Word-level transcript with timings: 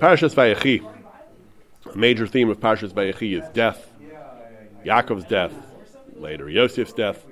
Parshas 0.00 0.34
Vayechi, 0.34 0.82
a 1.92 1.98
major 1.98 2.26
theme 2.26 2.48
of 2.48 2.58
Parshas 2.58 2.90
Vayechi 2.90 3.38
is 3.38 3.46
death, 3.50 3.92
Yaakov's 4.82 5.26
death, 5.26 5.52
later 6.16 6.48
Yosef's 6.48 6.94
death. 6.94 7.26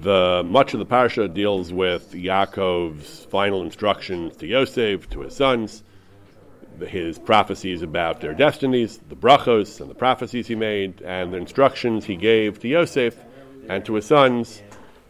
The 0.00 0.44
much 0.46 0.72
of 0.74 0.78
the 0.78 0.86
parsha 0.86 1.34
deals 1.34 1.72
with 1.72 2.12
Yaakov's 2.12 3.24
final 3.24 3.62
instructions 3.62 4.36
to 4.36 4.46
Yosef, 4.46 5.10
to 5.10 5.22
his 5.22 5.34
sons, 5.34 5.82
his 6.78 7.18
prophecies 7.18 7.82
about 7.82 8.20
their 8.20 8.34
destinies, 8.34 8.98
the 9.08 9.16
brachos 9.16 9.80
and 9.80 9.90
the 9.90 9.96
prophecies 9.96 10.46
he 10.46 10.54
made, 10.54 11.02
and 11.02 11.32
the 11.32 11.38
instructions 11.38 12.04
he 12.04 12.14
gave 12.14 12.60
to 12.60 12.68
Yosef 12.68 13.16
and 13.68 13.84
to 13.84 13.94
his 13.94 14.06
sons 14.06 14.62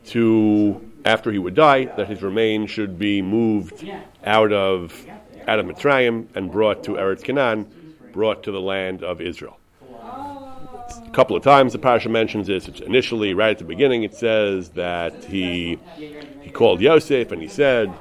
to 0.07 0.81
after 1.05 1.31
he 1.31 1.39
would 1.39 1.55
die, 1.55 1.85
that 1.85 2.09
his 2.09 2.23
remains 2.23 2.71
should 2.71 2.99
be 2.99 3.21
moved 3.21 3.87
out 4.25 4.51
of 4.51 5.07
out 5.49 5.59
of 5.59 5.67
Mitzrayim 5.67 6.27
and 6.35 6.51
brought 6.51 6.85
to 6.85 6.93
Eretz 6.93 7.25
Canaan, 7.25 7.67
brought 8.13 8.43
to 8.45 8.53
the 8.53 8.61
land 8.61 9.03
of 9.03 9.21
Israel. 9.21 9.59
A 9.83 11.11
couple 11.13 11.37
of 11.37 11.43
times 11.43 11.73
the 11.73 11.79
parasha 11.79 12.09
mentions 12.09 12.47
this. 12.47 12.69
It's 12.69 12.81
initially, 12.81 13.35
right 13.35 13.51
at 13.51 13.59
the 13.59 13.65
beginning, 13.65 14.05
it 14.05 14.15
says 14.15 14.71
that 14.71 15.25
he 15.25 15.79
he 15.97 16.51
called 16.51 16.81
Yosef 16.81 17.33
and 17.33 17.43
he 17.43 17.49
said, 17.49 17.93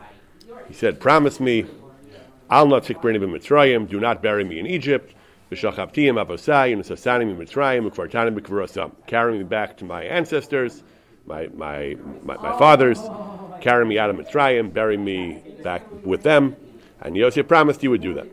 he 0.67 0.73
said, 0.73 0.99
"Promise 0.99 1.39
me, 1.39 1.65
I'll 2.49 2.67
not 2.67 2.83
take 2.83 3.01
bring 3.01 3.19
Mitzrayim. 3.19 3.89
Do 3.89 3.99
not 3.99 4.21
bury 4.21 4.43
me 4.43 4.59
in 4.59 4.67
Egypt." 4.67 5.13
Carry 9.07 9.37
me 9.37 9.43
back 9.43 9.77
to 9.77 9.85
my 9.85 10.03
ancestors 10.03 10.83
my, 11.27 11.47
my, 11.53 11.97
my, 12.23 12.37
my, 12.37 12.57
fathers, 12.57 12.99
carry 13.61 13.85
me 13.85 13.99
out 13.99 14.09
of 14.09 14.15
Mitzrayim, 14.15 14.73
bury 14.73 14.97
me 14.97 15.43
back 15.61 15.83
with 16.03 16.23
them. 16.23 16.55
And 17.01 17.15
Yosef 17.15 17.47
promised 17.47 17.81
he 17.81 17.87
would 17.87 18.01
do 18.01 18.13
that. 18.15 18.27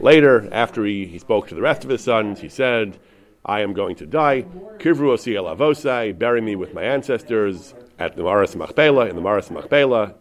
Later, 0.00 0.48
after 0.52 0.84
he, 0.84 1.06
he 1.06 1.18
spoke 1.18 1.48
to 1.48 1.54
the 1.54 1.62
rest 1.62 1.84
of 1.84 1.90
his 1.90 2.02
sons, 2.02 2.40
he 2.40 2.48
said, 2.48 2.98
I 3.44 3.60
am 3.60 3.72
going 3.72 3.96
to 3.96 4.06
die. 4.06 4.42
Kivru 4.78 5.12
osi 5.12 5.36
el 5.36 5.44
avosai, 5.44 6.18
bury 6.18 6.40
me 6.40 6.56
with 6.56 6.74
my 6.74 6.82
ancestors 6.82 7.74
at 7.98 8.16
the 8.16 8.22
Maras 8.22 8.56
Machpelah, 8.56 9.06
in 9.06 9.16
the 9.16 9.22
Maras 9.22 9.50
Machpelah. 9.50 10.14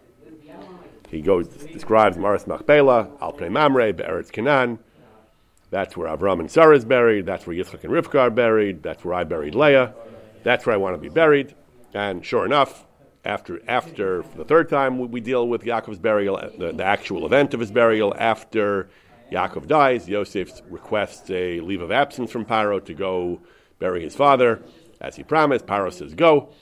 He 1.09 1.22
goes, 1.22 1.47
describes 1.47 2.17
Maris 2.17 2.47
Machpelah, 2.47 3.09
Al 3.22 3.33
Pnei 3.33 3.52
Mamre, 3.52 3.94
Be'eretz 3.94 4.31
Canaan. 4.31 4.80
That's 5.70 5.95
where 5.95 6.08
Avram 6.08 6.39
and 6.39 6.49
Sarah 6.49 6.75
is 6.75 6.86
buried. 6.86 7.25
That's 7.25 7.47
where 7.47 7.55
Yitzchak 7.55 7.83
and 7.83 7.94
Rivka 7.94 8.20
are 8.20 8.30
buried. 8.30 8.83
That's 8.83 9.03
where 9.03 9.16
I 9.16 9.23
buried 9.23 9.55
Leah. 9.55 9.94
That's 10.44 10.66
where 10.66 10.73
I 10.73 10.77
want 10.77 10.95
to 10.95 11.02
be 11.02 11.09
buried. 11.09 11.55
And 11.94 12.25
sure 12.25 12.45
enough, 12.45 12.86
after 13.25 13.61
after 13.67 14.23
the 14.35 14.43
third 14.43 14.69
time 14.69 14.99
we, 15.09 15.21
deal 15.21 15.47
with 15.47 15.63
Yaakov's 15.63 15.99
burial, 15.99 16.35
uh, 16.35 16.49
the, 16.57 16.71
the, 16.73 16.83
actual 16.83 17.25
event 17.25 17.53
of 17.53 17.59
his 17.59 17.71
burial, 17.71 18.13
after 18.17 18.89
Yaakov 19.31 19.67
dies, 19.67 20.09
Yosef 20.09 20.61
requests 20.69 21.30
a 21.30 21.61
leave 21.61 21.81
of 21.81 21.91
absence 21.91 22.31
from 22.31 22.45
Paro 22.45 22.83
to 22.83 22.93
go 22.93 23.41
bury 23.80 24.03
his 24.03 24.15
father, 24.15 24.61
as 24.99 25.15
he 25.15 25.23
promised. 25.23 25.65
Paro 25.65 25.91
says 25.91 26.13
go. 26.13 26.53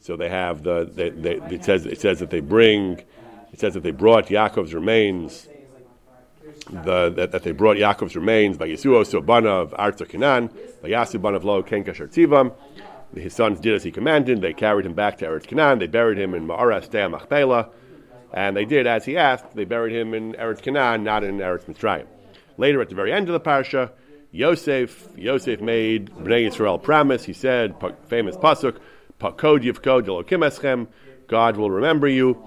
So 0.00 0.16
they 0.16 0.28
have 0.28 0.62
the 0.62 0.90
they, 0.92 1.10
they, 1.10 1.34
it 1.54 1.64
says 1.64 1.86
it 1.86 2.00
says 2.00 2.18
that 2.20 2.30
they 2.30 2.40
bring 2.40 3.02
it 3.52 3.60
says 3.60 3.74
that 3.74 3.82
they 3.82 3.90
brought 3.90 4.26
Yaakov's 4.26 4.74
remains. 4.74 5.48
The, 6.70 7.10
that, 7.10 7.32
that 7.32 7.42
they 7.42 7.50
brought 7.52 7.76
Yaakov's 7.76 8.14
remains 8.14 8.56
by 8.56 8.68
Yisuo 8.68 9.04
Sobana 9.04 9.62
of 9.62 9.72
Arza 9.72 10.08
Canaan, 10.08 10.48
by 10.80 10.90
Yasu 10.90 11.42
Lo 11.42 11.62
Ken 11.62 11.82
Kasher 11.82 12.08
Tzivam, 12.08 12.54
his 13.14 13.34
sons 13.34 13.60
did 13.60 13.74
as 13.74 13.82
he 13.82 13.90
commanded. 13.90 14.40
They 14.40 14.52
carried 14.52 14.86
him 14.86 14.94
back 14.94 15.18
to 15.18 15.26
Eretz 15.26 15.46
Canaan. 15.46 15.78
They 15.78 15.86
buried 15.86 16.18
him 16.18 16.34
in 16.34 16.46
Ma'aras 16.46 16.90
Dea 16.90 17.08
Machpelah. 17.08 17.68
And 18.32 18.56
they 18.56 18.64
did 18.64 18.86
as 18.86 19.04
he 19.04 19.16
asked. 19.16 19.54
They 19.54 19.64
buried 19.64 19.94
him 19.94 20.14
in 20.14 20.32
Eretz 20.34 20.62
Canaan, 20.62 21.04
not 21.04 21.22
in 21.22 21.38
Eretz 21.38 21.64
Mitzrayim. 21.64 22.06
Later, 22.56 22.80
at 22.80 22.88
the 22.88 22.94
very 22.94 23.12
end 23.12 23.28
of 23.28 23.32
the 23.34 23.40
parsha, 23.40 23.90
Yosef, 24.30 25.08
Yosef 25.16 25.60
made 25.60 26.10
Bnei 26.10 26.46
Yisrael 26.46 26.82
promise. 26.82 27.24
He 27.24 27.34
said, 27.34 27.74
famous 28.06 28.36
pasuk, 28.36 28.78
"Pakod 29.20 29.62
yivkod 29.62 30.06
elokim 30.06 30.40
eschem." 30.40 30.88
God 31.28 31.56
will 31.56 31.70
remember 31.70 32.08
you. 32.08 32.42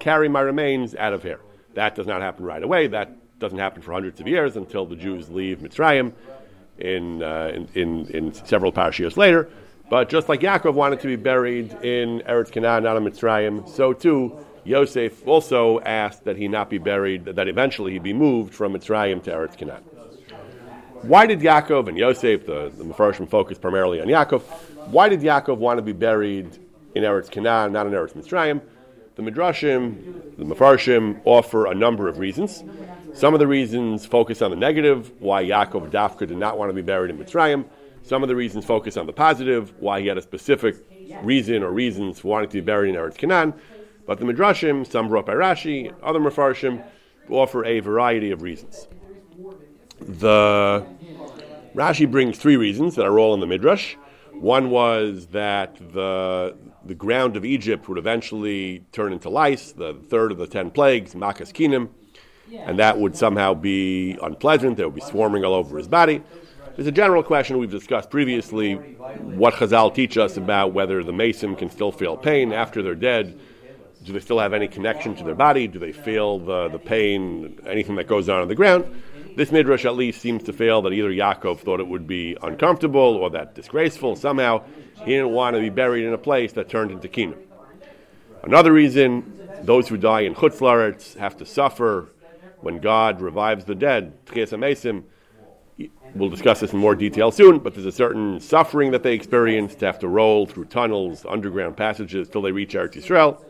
Carry 0.00 0.28
my 0.28 0.40
remains 0.40 0.94
out 0.96 1.12
of 1.12 1.22
here. 1.22 1.40
That 1.74 1.94
does 1.94 2.06
not 2.06 2.22
happen 2.22 2.44
right 2.44 2.62
away. 2.62 2.86
That 2.88 3.38
doesn't 3.38 3.58
happen 3.58 3.82
for 3.82 3.92
hundreds 3.92 4.20
of 4.20 4.28
years 4.28 4.56
until 4.56 4.86
the 4.86 4.96
Jews 4.96 5.30
leave 5.30 5.58
Mitzrayim 5.58 6.12
in, 6.82 7.22
uh, 7.22 7.52
in, 7.54 7.68
in, 7.74 8.06
in, 8.08 8.34
several 8.34 8.72
parashiyos 8.72 9.16
later. 9.16 9.48
But 9.88 10.08
just 10.08 10.28
like 10.28 10.40
Yaakov 10.40 10.74
wanted 10.74 11.00
to 11.00 11.06
be 11.06 11.16
buried 11.16 11.72
in 11.82 12.22
Eretz 12.28 12.50
Canaan, 12.50 12.82
not 12.82 12.96
in 12.96 13.04
Mitzrayim, 13.04 13.68
so 13.68 13.92
too 13.92 14.38
Yosef 14.64 15.26
also 15.26 15.80
asked 15.80 16.24
that 16.24 16.36
he 16.36 16.48
not 16.48 16.70
be 16.70 16.78
buried, 16.78 17.24
that 17.24 17.48
eventually 17.48 17.92
he 17.92 17.98
be 17.98 18.12
moved 18.12 18.54
from 18.54 18.74
Mitzrayim 18.74 19.22
to 19.24 19.30
Eretz 19.30 19.56
Canaan. 19.56 19.82
Why 21.02 21.26
did 21.26 21.40
Yaakov 21.40 21.88
and 21.88 21.98
Yosef, 21.98 22.46
the, 22.46 22.72
the 22.76 22.84
Mepharshim 22.84 23.28
focus 23.28 23.58
primarily 23.58 24.00
on 24.00 24.06
Yaakov, 24.06 24.42
why 24.86 25.08
did 25.08 25.20
Yaakov 25.20 25.58
want 25.58 25.78
to 25.78 25.82
be 25.82 25.92
buried 25.92 26.58
in 26.94 27.02
Eretz 27.02 27.30
Canaan, 27.30 27.72
not 27.72 27.86
in 27.86 27.92
Eretz 27.92 28.14
Mitzrayim? 28.14 28.60
The 29.14 29.22
Midrashim, 29.22 30.36
the 30.38 30.44
Mepharshim 30.44 31.20
offer 31.24 31.66
a 31.66 31.74
number 31.74 32.08
of 32.08 32.18
reasons. 32.18 32.64
Some 33.14 33.34
of 33.34 33.40
the 33.40 33.46
reasons 33.46 34.06
focus 34.06 34.40
on 34.40 34.50
the 34.50 34.56
negative, 34.56 35.12
why 35.20 35.44
Yaakov 35.44 35.90
Dafka 35.90 36.26
did 36.26 36.38
not 36.38 36.58
want 36.58 36.70
to 36.70 36.74
be 36.74 36.82
buried 36.82 37.10
in 37.10 37.18
Mitzrayim. 37.18 37.66
Some 38.02 38.22
of 38.22 38.28
the 38.28 38.34
reasons 38.34 38.64
focus 38.64 38.96
on 38.96 39.06
the 39.06 39.12
positive, 39.12 39.74
why 39.78 40.00
he 40.00 40.06
had 40.06 40.16
a 40.16 40.22
specific 40.22 40.76
reason 41.22 41.62
or 41.62 41.70
reasons 41.70 42.18
for 42.18 42.28
wanting 42.28 42.48
to 42.48 42.54
be 42.54 42.60
buried 42.60 42.90
in 42.90 42.96
Eretz 42.96 43.16
Canaan. 43.16 43.52
But 44.06 44.18
the 44.18 44.24
Midrashim, 44.24 44.90
some 44.90 45.08
brought 45.08 45.26
by 45.26 45.34
Rashi, 45.34 45.94
other 46.02 46.18
Mefarshim, 46.18 46.82
offer 47.28 47.64
a 47.64 47.80
variety 47.80 48.30
of 48.30 48.42
reasons. 48.42 48.88
The 50.00 50.84
Rashi 51.74 52.10
brings 52.10 52.38
three 52.38 52.56
reasons 52.56 52.96
that 52.96 53.04
are 53.04 53.18
all 53.18 53.34
in 53.34 53.40
the 53.40 53.46
Midrash. 53.46 53.94
One 54.32 54.70
was 54.70 55.26
that 55.28 55.76
the 55.92 56.56
the 56.84 56.94
ground 56.96 57.36
of 57.36 57.44
Egypt 57.44 57.88
would 57.88 57.98
eventually 57.98 58.84
turn 58.90 59.12
into 59.12 59.28
lice, 59.28 59.70
the 59.70 59.94
third 59.94 60.32
of 60.32 60.38
the 60.38 60.48
ten 60.48 60.70
plagues, 60.72 61.14
Makas 61.14 61.52
Kinim 61.52 61.90
and 62.50 62.78
that 62.78 62.98
would 62.98 63.16
somehow 63.16 63.54
be 63.54 64.18
unpleasant. 64.22 64.76
There 64.76 64.88
would 64.88 64.94
be 64.94 65.00
swarming 65.00 65.44
all 65.44 65.54
over 65.54 65.78
his 65.78 65.88
body. 65.88 66.22
There's 66.76 66.88
a 66.88 66.92
general 66.92 67.22
question 67.22 67.58
we've 67.58 67.70
discussed 67.70 68.10
previously 68.10 68.74
what 68.74 69.54
Chazal 69.54 69.94
teach 69.94 70.16
us 70.16 70.38
about 70.38 70.72
whether 70.72 71.02
the 71.04 71.12
Mason 71.12 71.54
can 71.54 71.68
still 71.68 71.92
feel 71.92 72.16
pain 72.16 72.52
after 72.52 72.82
they're 72.82 72.94
dead. 72.94 73.38
Do 74.04 74.12
they 74.12 74.20
still 74.20 74.38
have 74.38 74.52
any 74.52 74.68
connection 74.68 75.14
to 75.16 75.24
their 75.24 75.34
body? 75.34 75.68
Do 75.68 75.78
they 75.78 75.92
feel 75.92 76.38
the, 76.38 76.68
the 76.68 76.78
pain, 76.78 77.58
anything 77.66 77.96
that 77.96 78.08
goes 78.08 78.28
on 78.28 78.40
on 78.40 78.48
the 78.48 78.54
ground? 78.54 79.02
This 79.36 79.52
midrash 79.52 79.84
at 79.84 79.96
least 79.96 80.20
seems 80.20 80.42
to 80.44 80.52
fail 80.52 80.82
that 80.82 80.92
either 80.92 81.10
Yaakov 81.10 81.60
thought 81.60 81.80
it 81.80 81.86
would 81.86 82.06
be 82.06 82.36
uncomfortable 82.42 83.00
or 83.16 83.30
that 83.30 83.54
disgraceful. 83.54 84.16
Somehow 84.16 84.64
he 85.04 85.12
didn't 85.12 85.30
want 85.30 85.54
to 85.54 85.60
be 85.60 85.70
buried 85.70 86.04
in 86.04 86.12
a 86.12 86.18
place 86.18 86.52
that 86.52 86.68
turned 86.68 86.90
into 86.90 87.08
Kingdom. 87.08 87.40
Another 88.42 88.72
reason, 88.72 89.40
those 89.62 89.88
who 89.88 89.96
die 89.96 90.22
in 90.22 90.34
Chutz 90.34 91.16
have 91.16 91.36
to 91.36 91.46
suffer 91.46 92.08
when 92.62 92.78
God 92.78 93.20
revives 93.20 93.64
the 93.64 93.74
dead, 93.74 94.12
we'll 96.14 96.28
discuss 96.28 96.60
this 96.60 96.72
in 96.72 96.78
more 96.78 96.94
detail 96.94 97.30
soon, 97.30 97.58
but 97.58 97.74
there's 97.74 97.86
a 97.86 97.92
certain 97.92 98.40
suffering 98.40 98.90
that 98.92 99.02
they 99.02 99.14
experience 99.14 99.74
to 99.76 99.86
have 99.86 99.98
to 99.98 100.08
roll 100.08 100.46
through 100.46 100.66
tunnels, 100.66 101.26
underground 101.28 101.76
passages 101.76 102.28
till 102.28 102.42
they 102.42 102.52
reach 102.52 102.74
Eretz 102.74 102.94
Yisrael. 102.94 103.42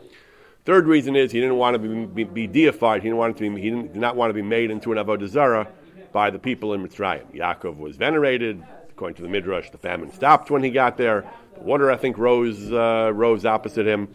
Third 0.65 0.87
reason 0.87 1.15
is 1.15 1.31
he 1.31 1.41
didn't 1.41 1.57
want 1.57 1.75
to 1.75 1.79
be, 1.79 2.05
be, 2.05 2.23
be 2.23 2.47
deified. 2.47 3.01
He 3.01 3.09
didn't 3.09 3.17
want 3.17 3.37
to 3.37 3.49
be, 3.49 3.61
he 3.61 3.69
did 3.69 3.95
not 3.95 4.15
want 4.15 4.29
to 4.29 4.33
be 4.33 4.41
made 4.41 4.71
into 4.71 4.93
an 4.93 4.97
avodah 4.97 5.27
zarah 5.27 5.67
by 6.13 6.29
the 6.29 6.39
people 6.39 6.73
in 6.73 6.87
Mitzrayim. 6.87 7.35
Yaakov 7.35 7.77
was 7.77 7.97
venerated. 7.97 8.63
According 8.91 9.15
to 9.15 9.23
the 9.23 9.27
Midrash, 9.27 9.71
the 9.71 9.77
famine 9.77 10.13
stopped 10.13 10.51
when 10.51 10.63
he 10.63 10.69
got 10.69 10.97
there. 10.97 11.25
The 11.55 11.63
water, 11.63 11.91
I 11.91 11.97
think, 11.97 12.17
rose 12.17 12.71
uh, 12.71 13.11
rose 13.13 13.43
opposite 13.43 13.87
him. 13.87 14.07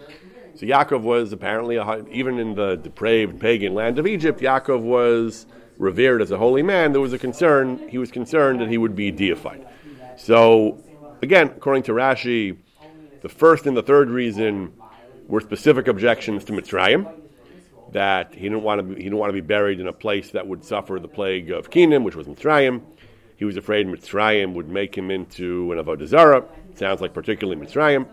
So 0.58 0.66
Yaakov 0.66 1.02
was 1.02 1.32
apparently, 1.32 1.76
a, 1.76 2.04
even 2.08 2.40
in 2.40 2.56
the 2.56 2.74
depraved 2.74 3.38
pagan 3.38 3.74
land 3.74 4.00
of 4.00 4.08
Egypt, 4.08 4.40
Yaakov 4.40 4.80
was 4.80 5.46
revered 5.78 6.20
as 6.20 6.32
a 6.32 6.36
holy 6.36 6.64
man. 6.64 6.90
There 6.90 7.00
was 7.00 7.12
a 7.12 7.18
concern, 7.18 7.88
he 7.88 7.96
was 7.96 8.10
concerned 8.10 8.60
that 8.60 8.68
he 8.68 8.76
would 8.76 8.96
be 8.96 9.12
deified. 9.12 9.64
So, 10.16 10.82
again, 11.22 11.46
according 11.56 11.84
to 11.84 11.92
Rashi, 11.92 12.56
the 13.22 13.28
first 13.28 13.66
and 13.66 13.76
the 13.76 13.84
third 13.84 14.10
reason 14.10 14.72
were 15.28 15.40
specific 15.40 15.86
objections 15.86 16.42
to 16.46 16.52
Mitzrayim, 16.52 17.08
that 17.92 18.34
he 18.34 18.42
didn't 18.42 18.64
want 18.64 18.80
to 18.80 18.82
be, 18.82 18.96
he 18.96 19.04
didn't 19.04 19.18
want 19.18 19.30
to 19.30 19.40
be 19.40 19.40
buried 19.40 19.78
in 19.78 19.86
a 19.86 19.92
place 19.92 20.32
that 20.32 20.44
would 20.44 20.64
suffer 20.64 20.98
the 20.98 21.06
plague 21.06 21.52
of 21.52 21.70
Kinim, 21.70 22.02
which 22.02 22.16
was 22.16 22.26
Mitzrayim. 22.26 22.82
He 23.36 23.44
was 23.44 23.56
afraid 23.56 23.86
Mitzrayim 23.86 24.54
would 24.54 24.68
make 24.68 24.98
him 24.98 25.12
into 25.12 25.70
an 25.70 25.78
Avodah 25.78 26.08
Zarah. 26.08 26.44
Sounds 26.74 27.00
like 27.00 27.14
particularly 27.14 27.64
Mitzrayim. 27.64 28.08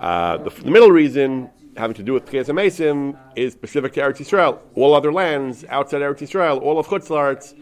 Uh, 0.00 0.38
the, 0.38 0.50
the, 0.50 0.70
middle 0.70 0.90
reason, 0.90 1.50
having 1.76 1.94
to 1.94 2.02
do 2.02 2.14
with 2.14 2.24
Tchias 2.24 2.46
Amesim, 2.46 3.18
is 3.36 3.52
specific 3.52 3.92
to 3.92 4.00
Eretz 4.00 4.16
Yisrael. 4.16 4.58
All 4.74 4.94
other 4.94 5.12
lands 5.12 5.64
outside 5.68 6.00
Eretz 6.00 6.20
Yisrael, 6.20 6.60
all 6.62 6.78
of 6.78 6.86
Chutzlaritz, 6.86 7.54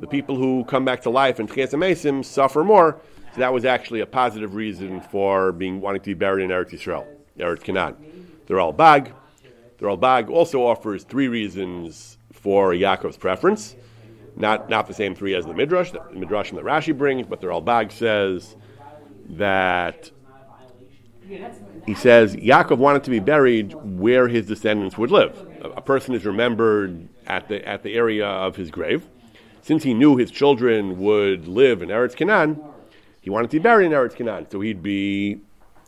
the 0.00 0.06
people 0.06 0.36
who 0.36 0.64
come 0.64 0.84
back 0.84 1.02
to 1.02 1.10
life 1.10 1.40
in 1.40 1.48
Tchias 1.48 1.72
Amesim 1.72 2.24
suffer 2.24 2.62
more. 2.62 3.00
So 3.34 3.40
that 3.40 3.52
was 3.52 3.64
actually 3.64 4.00
a 4.00 4.06
positive 4.06 4.54
reason 4.54 5.00
for 5.00 5.50
being 5.50 5.80
wanting 5.80 6.02
to 6.02 6.06
be 6.06 6.14
buried 6.14 6.44
in 6.44 6.50
Eretz 6.50 6.70
Yisrael, 6.70 7.06
Eretz 7.38 7.62
Canaan. 7.62 7.96
The 8.46 8.54
Ralbag. 8.54 9.12
The 9.78 9.86
Ralbag 9.86 10.30
also 10.30 10.62
offers 10.62 11.02
three 11.02 11.26
reasons 11.26 12.18
for 12.32 12.72
Yaakov's 12.72 13.16
preference. 13.16 13.74
Not, 14.36 14.70
not 14.70 14.86
the 14.86 14.94
same 14.94 15.14
three 15.14 15.34
as 15.34 15.44
the 15.44 15.54
Midrash, 15.54 15.90
the 15.90 16.02
Midrash 16.12 16.52
that 16.52 16.64
Rashi 16.64 16.96
brings, 16.96 17.26
but 17.26 17.40
the 17.40 17.48
Ralbag 17.48 17.90
says 17.90 18.56
that 19.30 20.10
he 21.86 21.94
says 21.94 22.36
Yaakov 22.36 22.78
wanted 22.78 23.04
to 23.04 23.10
be 23.10 23.20
buried 23.20 23.74
where 23.74 24.28
his 24.28 24.46
descendants 24.46 24.98
would 24.98 25.10
live. 25.10 25.46
A, 25.62 25.80
person 25.80 26.14
is 26.14 26.24
remembered 26.24 27.08
at 27.26 27.48
the, 27.48 27.66
at 27.66 27.82
the 27.82 27.94
area 27.94 28.26
of 28.26 28.56
his 28.56 28.70
grave. 28.70 29.06
Since 29.62 29.84
he 29.84 29.94
knew 29.94 30.16
his 30.16 30.30
children 30.30 30.98
would 31.00 31.46
live 31.46 31.82
in 31.82 31.88
Eretz 31.88 32.16
Canaan, 32.16 32.60
he 33.20 33.30
wanted 33.30 33.50
to 33.50 33.58
be 33.58 33.62
buried 33.62 33.86
in 33.86 33.92
Eretz 33.92 34.14
Canaan. 34.14 34.46
So 34.50 34.60
he'd 34.60 34.82
be, 34.82 35.40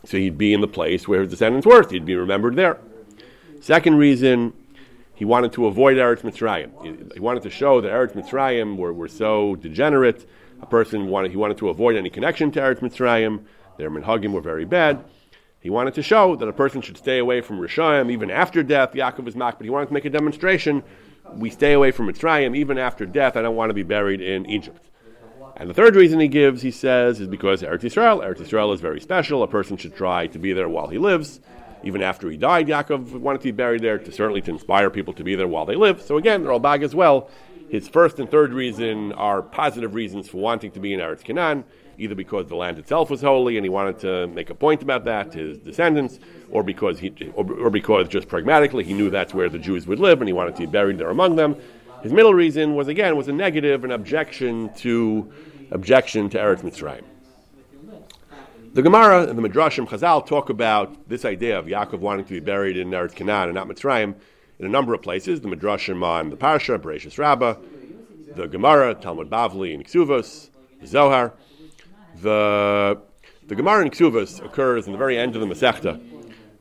so 0.05 0.17
he'd 0.17 0.37
be 0.37 0.53
in 0.53 0.61
the 0.61 0.67
place 0.67 1.07
where 1.07 1.21
his 1.21 1.29
descendants 1.29 1.65
were. 1.65 1.87
He'd 1.89 2.05
be 2.05 2.15
remembered 2.15 2.55
there. 2.55 2.79
Second 3.59 3.97
reason, 3.97 4.53
he 5.15 5.25
wanted 5.25 5.53
to 5.53 5.67
avoid 5.67 5.97
Eretz 5.97 6.21
Mitzrayim. 6.21 7.13
He, 7.13 7.19
wanted 7.19 7.43
to 7.43 7.49
show 7.49 7.81
that 7.81 7.91
Eretz 7.91 8.13
Mitzrayim 8.13 8.77
were, 8.77 8.93
were 8.93 9.07
so 9.07 9.55
degenerate. 9.55 10.27
A 10.61 10.65
person 10.65 11.07
wanted, 11.07 11.31
he 11.31 11.37
wanted 11.37 11.57
to 11.57 11.69
avoid 11.69 11.95
any 11.95 12.09
connection 12.09 12.51
to 12.51 12.59
Eretz 12.59 12.79
Mitzrayim. 12.79 13.45
Their 13.77 13.89
minhagim 13.89 14.31
were 14.31 14.41
very 14.41 14.65
bad. 14.65 15.03
He 15.63 15.69
wanted 15.69 15.93
to 15.93 16.03
show 16.03 16.35
that 16.35 16.47
a 16.49 16.51
person 16.51 16.81
should 16.81 16.97
stay 16.97 17.19
away 17.19 17.39
from 17.39 17.57
Rishayim 17.57 18.11
even 18.11 18.29
after 18.29 18.63
death. 18.63 18.91
Yaakov 18.91 19.29
is 19.29 19.35
mak, 19.37 19.57
but 19.57 19.63
he 19.63 19.69
wanted 19.69 19.85
to 19.85 19.93
make 19.93 20.03
a 20.03 20.09
demonstration. 20.09 20.83
We 21.35 21.49
stay 21.49 21.71
away 21.71 21.91
from 21.91 22.11
Mitzrayim 22.11 22.53
even 22.53 22.77
after 22.77 23.05
death. 23.05 23.37
I 23.37 23.41
don't 23.41 23.55
want 23.55 23.69
to 23.69 23.73
be 23.73 23.83
buried 23.83 24.19
in 24.19 24.45
Egypt. 24.49 24.89
And 25.55 25.69
the 25.69 25.73
third 25.73 25.95
reason 25.95 26.19
he 26.19 26.27
gives, 26.27 26.63
he 26.63 26.71
says, 26.71 27.21
is 27.21 27.29
because 27.29 27.61
Eretz 27.61 27.79
Yisrael. 27.79 28.21
Eretz 28.21 28.39
Yisrael 28.39 28.73
is 28.73 28.81
very 28.81 28.99
special. 28.99 29.41
A 29.41 29.47
person 29.47 29.77
should 29.77 29.95
try 29.95 30.27
to 30.27 30.37
be 30.37 30.51
there 30.51 30.67
while 30.67 30.87
he 30.87 30.97
lives. 30.97 31.39
Even 31.85 32.01
after 32.01 32.29
he 32.29 32.35
died, 32.35 32.67
Yaakov 32.67 33.17
wanted 33.17 33.39
to 33.39 33.45
be 33.45 33.51
buried 33.51 33.81
there, 33.81 33.97
to 33.97 34.11
certainly 34.11 34.41
to 34.41 34.51
inspire 34.51 34.89
people 34.89 35.13
to 35.13 35.23
be 35.23 35.35
there 35.35 35.47
while 35.47 35.65
they 35.65 35.75
live. 35.75 36.01
So 36.01 36.17
again, 36.17 36.43
the 36.43 36.49
Ralbag 36.49 36.83
as 36.83 36.93
well. 36.93 37.29
His 37.69 37.87
first 37.87 38.19
and 38.19 38.29
third 38.29 38.51
reason 38.51 39.13
are 39.13 39.41
positive 39.41 39.95
reasons 39.95 40.27
for 40.27 40.39
wanting 40.39 40.71
to 40.71 40.81
be 40.81 40.93
in 40.93 40.99
Eretz 40.99 41.23
Canaan 41.23 41.63
either 41.97 42.15
because 42.15 42.47
the 42.47 42.55
land 42.55 42.79
itself 42.79 43.09
was 43.09 43.21
holy 43.21 43.57
and 43.57 43.65
he 43.65 43.69
wanted 43.69 43.99
to 43.99 44.27
make 44.27 44.49
a 44.49 44.55
point 44.55 44.81
about 44.81 45.05
that 45.05 45.31
to 45.31 45.39
his 45.39 45.57
descendants, 45.57 46.19
or 46.51 46.63
because 46.63 46.99
he, 46.99 47.13
or, 47.35 47.51
or 47.53 47.69
because 47.69 48.07
just 48.07 48.27
pragmatically 48.27 48.83
he 48.83 48.93
knew 48.93 49.09
that's 49.09 49.33
where 49.33 49.49
the 49.49 49.59
Jews 49.59 49.87
would 49.87 49.99
live 49.99 50.21
and 50.21 50.27
he 50.27 50.33
wanted 50.33 50.55
to 50.55 50.61
be 50.61 50.65
buried 50.67 50.97
there 50.97 51.09
among 51.09 51.35
them. 51.35 51.55
His 52.01 52.11
middle 52.11 52.33
reason 52.33 52.75
was 52.75 52.87
again 52.87 53.15
was 53.15 53.27
a 53.27 53.33
negative, 53.33 53.83
an 53.83 53.91
objection 53.91 54.73
to 54.75 55.31
objection 55.71 56.29
to 56.29 56.37
Eretz 56.37 56.61
Mitzrayim. 56.61 57.03
The 58.73 58.81
Gemara 58.81 59.27
and 59.27 59.37
the 59.37 59.47
Midrashim 59.47 59.87
Chazal 59.87 60.25
talk 60.25 60.49
about 60.49 61.07
this 61.07 61.25
idea 61.25 61.59
of 61.59 61.67
Yaakov 61.67 61.99
wanting 61.99 62.25
to 62.25 62.33
be 62.33 62.39
buried 62.39 62.75
in 62.75 62.89
Eretz 62.89 63.13
Canaan 63.13 63.49
and 63.49 63.53
not 63.53 63.67
Mitzrayim 63.67 64.15
in 64.59 64.65
a 64.65 64.69
number 64.69 64.93
of 64.93 65.01
places. 65.01 65.41
The 65.41 65.47
Midrashim 65.47 66.03
on 66.03 66.31
the 66.31 66.35
Parsha, 66.35 66.79
Bereshis 66.79 67.17
Rabbah, 67.17 67.55
the 68.35 68.47
Gemara, 68.47 68.95
Talmud 68.95 69.29
Bavli, 69.29 69.75
and 69.75 69.85
Ksuvos, 69.85 70.49
the 70.81 70.87
Zohar. 70.87 71.33
The, 72.21 73.01
the 73.47 73.55
Gemara 73.55 73.83
in 73.83 73.89
Ksuvas 73.89 74.43
occurs 74.43 74.85
in 74.85 74.91
the 74.91 74.97
very 74.97 75.17
end 75.17 75.35
of 75.35 75.41
the 75.41 75.47
Masechta. 75.47 76.01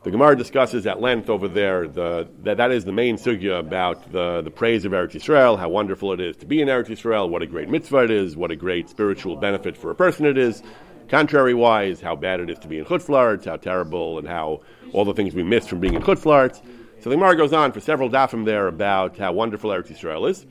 The 0.03 0.11
Gemara 0.11 0.37
discusses 0.37 0.85
at 0.89 1.01
length 1.01 1.31
over 1.31 1.47
there 1.47 1.87
the, 1.87 2.29
that 2.43 2.57
that 2.57 2.73
is 2.73 2.85
the 2.85 2.93
main 2.93 3.17
sugya 3.17 3.61
about 3.61 4.11
the, 4.11 4.43
the 4.43 4.51
praise 4.51 4.85
of 4.85 4.91
Eretz 4.91 5.13
Yisrael, 5.13 5.57
how 5.57 5.69
wonderful 5.69 6.13
it 6.13 6.21
is 6.21 6.37
to 6.39 6.47
be 6.47 6.61
in 6.61 6.67
Eretz 6.67 6.89
Yisrael, 6.89 7.29
what 7.29 7.41
a 7.41 7.47
great 7.47 7.69
mitzvah 7.69 8.05
it 8.05 8.11
is, 8.11 8.37
what 8.37 8.51
a 8.51 8.57
great 8.57 8.89
spiritual 8.89 9.37
benefit 9.37 9.77
for 9.77 9.93
a 9.93 9.95
person 9.95 10.27
it 10.27 10.37
is. 10.37 10.61
Contrary 11.09 11.55
wise, 11.55 12.01
how 12.01 12.17
bad 12.17 12.41
it 12.41 12.51
is 12.51 12.59
to 12.59 12.69
be 12.69 12.79
in 12.79 12.85
Chutzlarts, 12.85 13.45
how 13.45 13.57
terrible, 13.57 14.19
and 14.19 14.27
how 14.27 14.63
all 14.93 15.05
the 15.05 15.15
things 15.15 15.35
we 15.35 15.45
miss 15.45 15.69
from 15.69 15.79
being 15.79 15.95
in 15.95 16.03
Chutzlarts. 16.03 16.61
So 17.01 17.11
the 17.11 17.17
Gemara 17.17 17.37
goes 17.37 17.53
on 17.53 17.71
for 17.71 17.81
several 17.81 18.11
dafim 18.11 18.45
there 18.45 18.67
about 18.67 19.19
how 19.19 19.33
wonderful 19.33 19.71
Eretz 19.71 19.89
Yisrael 19.89 20.29
is. 20.29 20.47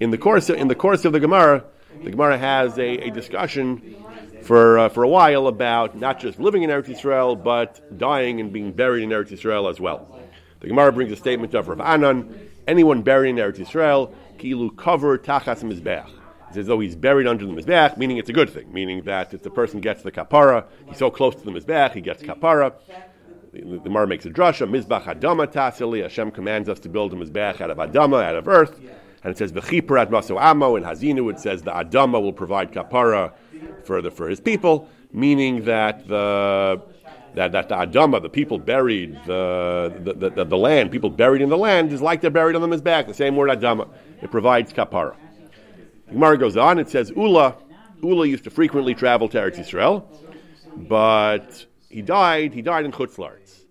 In 0.00 0.10
the 0.10 0.18
course 0.18 0.50
of, 0.50 0.56
in 0.56 0.68
the 0.68 0.74
course 0.74 1.06
of 1.06 1.12
the 1.12 1.20
Gemara, 1.20 1.64
the 2.02 2.10
Gemara 2.10 2.36
has 2.36 2.76
a, 2.78 2.98
a 2.98 3.10
discussion 3.10 3.96
for, 4.44 4.78
uh, 4.78 4.88
for 4.88 5.02
a 5.02 5.08
while 5.08 5.46
about 5.46 5.96
not 5.96 6.20
just 6.20 6.38
living 6.38 6.62
in 6.62 6.70
Eretz 6.70 6.86
Yisrael, 6.86 7.42
but 7.42 7.98
dying 7.98 8.40
and 8.40 8.52
being 8.52 8.72
buried 8.72 9.02
in 9.02 9.10
Eretz 9.10 9.30
Yisrael 9.30 9.70
as 9.70 9.80
well. 9.80 10.20
The 10.60 10.68
Gemara 10.68 10.92
brings 10.92 11.12
a 11.12 11.16
statement 11.16 11.54
of 11.54 11.68
Rav 11.68 11.80
Anan, 11.80 12.50
anyone 12.66 13.02
buried 13.02 13.30
in 13.30 13.36
Eretz 13.36 13.56
Yisrael, 13.56 14.12
kilu 14.38 14.76
cover 14.76 15.18
tachas 15.18 15.62
mizbeach. 15.62 16.10
It's 16.48 16.58
as 16.58 16.66
though 16.66 16.78
he's 16.78 16.94
buried 16.94 17.26
under 17.26 17.46
the 17.46 17.52
mizbeach, 17.52 17.96
meaning 17.96 18.18
it's 18.18 18.28
a 18.28 18.32
good 18.32 18.50
thing, 18.50 18.72
meaning 18.72 19.02
that 19.04 19.34
if 19.34 19.42
the 19.42 19.50
person 19.50 19.80
gets 19.80 20.02
the 20.02 20.12
kapara, 20.12 20.66
he's 20.86 20.98
so 20.98 21.10
close 21.10 21.34
to 21.34 21.44
the 21.44 21.50
mizbeach, 21.50 21.94
he 21.94 22.00
gets 22.00 22.22
kapara. 22.22 22.74
The, 23.52 23.60
Gemara 23.78 24.06
makes 24.06 24.26
a 24.26 24.30
drasha, 24.30 24.68
mizbach 24.68 25.04
adama 25.04 25.46
tasili, 25.46 26.02
Hashem 26.02 26.32
commands 26.32 26.68
us 26.68 26.80
to 26.80 26.88
build 26.88 27.12
a 27.12 27.16
mizbeach 27.16 27.60
out 27.60 27.70
of 27.70 27.78
adama, 27.78 28.22
out 28.22 28.36
of 28.36 28.46
earth. 28.46 28.78
And 29.22 29.30
it 29.30 29.38
says, 29.38 29.52
V'chipar 29.52 30.02
at 30.02 30.10
maso 30.10 30.36
amo, 30.36 30.76
in 30.76 30.82
Hazinu 30.82 31.32
it 31.32 31.40
says 31.40 31.62
the 31.62 31.70
adama 31.70 32.20
will 32.20 32.32
provide 32.32 32.72
kapara 32.72 33.32
further 33.84 34.10
for 34.10 34.28
his 34.28 34.40
people, 34.40 34.88
meaning 35.12 35.64
that 35.64 36.06
the 36.08 36.82
that, 37.34 37.52
that 37.52 37.68
the 37.68 37.74
Adama, 37.74 38.22
the 38.22 38.28
people 38.28 38.58
buried, 38.58 39.18
the, 39.26 39.92
the, 40.04 40.30
the, 40.30 40.44
the, 40.44 40.56
land, 40.56 40.92
people 40.92 41.10
buried 41.10 41.42
in 41.42 41.48
the 41.48 41.56
land, 41.56 41.92
is 41.92 42.00
like 42.00 42.20
they're 42.20 42.30
buried 42.30 42.54
on 42.54 42.62
them 42.62 42.72
is 42.72 42.80
back. 42.80 43.08
The 43.08 43.14
same 43.14 43.34
word 43.34 43.50
Adama. 43.50 43.88
It 44.22 44.30
provides 44.30 44.72
kapara. 44.72 45.16
Gemara 46.08 46.38
goes 46.38 46.56
on, 46.56 46.78
it 46.78 46.88
says 46.88 47.10
Ula, 47.16 47.56
Ula 48.02 48.26
used 48.26 48.44
to 48.44 48.50
frequently 48.50 48.94
travel 48.94 49.28
to 49.30 49.38
Eretz 49.38 49.56
Yisrael, 49.56 50.04
but 50.76 51.66
he 51.88 52.02
died, 52.02 52.54
he 52.54 52.62
died 52.62 52.84
in 52.84 52.92
Chutzlarts. 52.92 53.62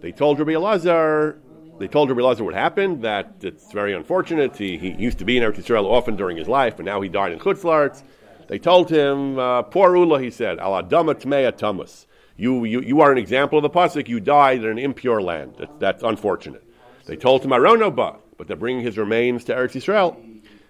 They 0.00 0.12
told 0.12 0.38
Rabbi 0.38 0.52
Elazar, 0.52 1.38
they 1.78 1.88
told 1.88 2.10
Rabbi 2.10 2.20
Elazar 2.20 2.42
what 2.42 2.54
happened, 2.54 3.02
that 3.02 3.34
it's 3.40 3.72
very 3.72 3.94
unfortunate. 3.94 4.56
He, 4.56 4.78
he 4.78 4.90
used 4.92 5.18
to 5.18 5.24
be 5.24 5.36
in 5.36 5.42
Eretz 5.42 5.56
Yisrael 5.56 5.84
often 5.84 6.14
during 6.14 6.36
his 6.36 6.46
life, 6.46 6.76
but 6.76 6.84
now 6.84 7.00
he 7.00 7.08
died 7.08 7.32
in 7.32 7.38
Chutzlarts. 7.38 8.02
They 8.48 8.58
told 8.58 8.90
him, 8.90 9.38
uh, 9.38 9.62
poor 9.62 9.94
Ula, 9.94 10.20
he 10.20 10.30
said, 10.30 10.58
Al 10.58 10.82
Adama 10.82 11.14
Tmea. 11.14 12.06
You, 12.36 12.64
you, 12.64 12.80
you 12.80 13.00
are 13.02 13.12
an 13.12 13.18
example 13.18 13.58
of 13.58 13.62
the 13.62 13.70
Pasuk. 13.70 14.08
You 14.08 14.20
died 14.20 14.64
in 14.64 14.70
an 14.70 14.78
impure 14.78 15.20
land. 15.20 15.54
That, 15.58 15.78
that's 15.78 16.02
unfortunate. 16.02 16.64
They 17.06 17.16
told 17.16 17.44
him, 17.44 17.50
Aronoba, 17.50 18.16
but 18.36 18.46
they're 18.46 18.56
bringing 18.56 18.82
his 18.82 18.96
remains 18.96 19.44
to 19.44 19.54
Eretz 19.54 19.72
Yisrael. 19.72 20.16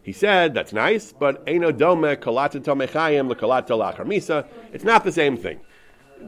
He 0.02 0.12
said, 0.12 0.54
that's 0.54 0.72
nice, 0.72 1.12
but 1.12 1.44
Eino 1.46 1.76
Dome 1.76 2.16
Kalata 2.16 2.60
Tomechayim 2.60 3.32
Kalata 3.34 3.76
Lacharmisa. 3.76 4.46
It's 4.72 4.84
not 4.84 5.04
the 5.04 5.12
same 5.12 5.36
thing. 5.36 5.60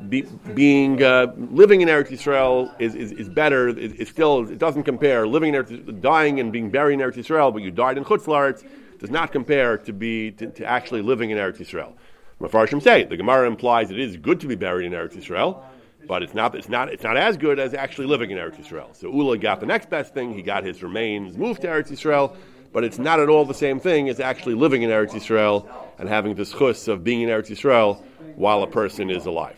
Be, 0.09 0.23
being 0.55 1.03
uh, 1.03 1.33
living 1.37 1.81
in 1.81 1.89
Eretz 1.89 2.11
Yisrael 2.11 2.73
is, 2.79 2.95
is, 2.95 3.11
is 3.13 3.29
better. 3.29 3.71
It, 3.71 3.99
it's 3.99 4.11
still 4.11 4.49
it 4.49 4.59
doesn't 4.59 4.85
compare 4.85 5.27
living 5.27 5.55
in 5.55 5.65
Eretz, 5.65 6.01
dying 6.01 6.39
and 6.39 6.53
being 6.53 6.71
buried 6.71 6.95
in 6.95 7.01
Eretz 7.01 7.17
Yisrael, 7.17 7.53
but 7.53 7.63
you 7.63 7.71
died 7.71 7.97
in 7.97 8.05
Chutz 8.05 8.63
does 9.01 9.11
not 9.11 9.33
compare 9.33 9.79
to 9.79 9.93
be 9.93 10.31
to, 10.33 10.47
to 10.51 10.65
actually 10.65 11.03
living 11.03 11.31
in 11.31 11.39
Eretz 11.39 11.59
Yisrael. 11.59 11.95
Mafarshim 12.41 12.83
say 12.83 13.05
the 13.05 13.17
Gemara 13.17 13.47
implies 13.47 13.91
it 13.91 13.99
is 13.99 14.17
good 14.17 14.41
to 14.41 14.47
be 14.47 14.55
buried 14.55 14.87
in 14.87 14.93
Eretz 14.93 15.15
Yisrael, 15.15 15.63
but 16.07 16.23
it's 16.23 16.35
not 16.35 16.55
it's 16.55 16.69
not 16.69 16.93
it's 16.93 17.03
not 17.03 17.17
as 17.17 17.37
good 17.37 17.59
as 17.59 17.75
actually 17.75 18.07
living 18.07 18.31
in 18.31 18.39
Eretz 18.39 18.57
Yisrael. 18.57 18.95
So 18.95 19.11
Ula 19.11 19.39
got 19.39 19.61
the 19.61 19.67
next 19.67 19.91
best 19.91 20.15
thing; 20.15 20.35
he 20.35 20.43
got 20.43 20.65
his 20.65 20.83
remains 20.83 21.37
moved 21.37 21.63
to 21.63 21.69
Eretz 21.69 21.91
Yisrael, 21.91 22.37
but 22.73 22.85
it's 22.85 22.99
not 22.99 23.21
at 23.21 23.29
all 23.29 23.45
the 23.45 23.55
same 23.55 23.81
thing 23.81 24.09
as 24.09 24.21
actually 24.21 24.55
living 24.55 24.83
in 24.83 24.91
Eretz 24.91 25.11
Yisrael 25.11 25.69
and 25.99 26.09
having 26.09 26.35
the 26.35 26.45
chus 26.45 26.89
of 26.89 27.03
being 27.03 27.23
in 27.23 27.29
Eretz 27.31 27.51
Yisrael 27.51 28.03
while 28.37 28.63
a 28.63 28.67
person 28.67 29.11
is 29.11 29.27
alive. 29.27 29.57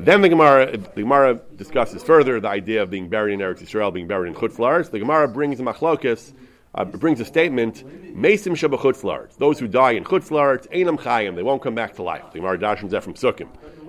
Then 0.00 0.22
the 0.22 0.28
Gemara, 0.28 0.76
the 0.76 1.02
Gemara 1.02 1.40
discusses 1.56 2.04
further 2.04 2.38
the 2.38 2.48
idea 2.48 2.82
of 2.82 2.90
being 2.90 3.08
buried 3.08 3.34
in 3.34 3.40
Eretz 3.40 3.60
Yisrael, 3.60 3.92
being 3.92 4.06
buried 4.06 4.28
in 4.28 4.34
Chutz 4.34 4.90
The 4.90 4.98
Gemara 4.98 5.26
brings 5.26 5.58
a 5.58 5.64
machlokas 5.64 6.32
uh, 6.74 6.84
brings 6.84 7.20
a 7.20 7.24
statement, 7.24 7.84
Mesim 8.16 8.52
Shabbat 8.52 9.38
Those 9.38 9.58
who 9.58 9.68
die 9.68 9.92
in 9.92 10.04
Chutzlarts, 10.04 10.68
Einam 10.72 10.98
Chayim, 10.98 11.34
they 11.34 11.42
won't 11.42 11.62
come 11.62 11.74
back 11.74 11.94
to 11.94 12.02
life. 12.02 12.24
The 12.32 12.38
Gemara 12.38 12.58
dashes 12.58 12.90
that 12.90 13.02
from 13.02 13.14
Sukkim. 13.14 13.48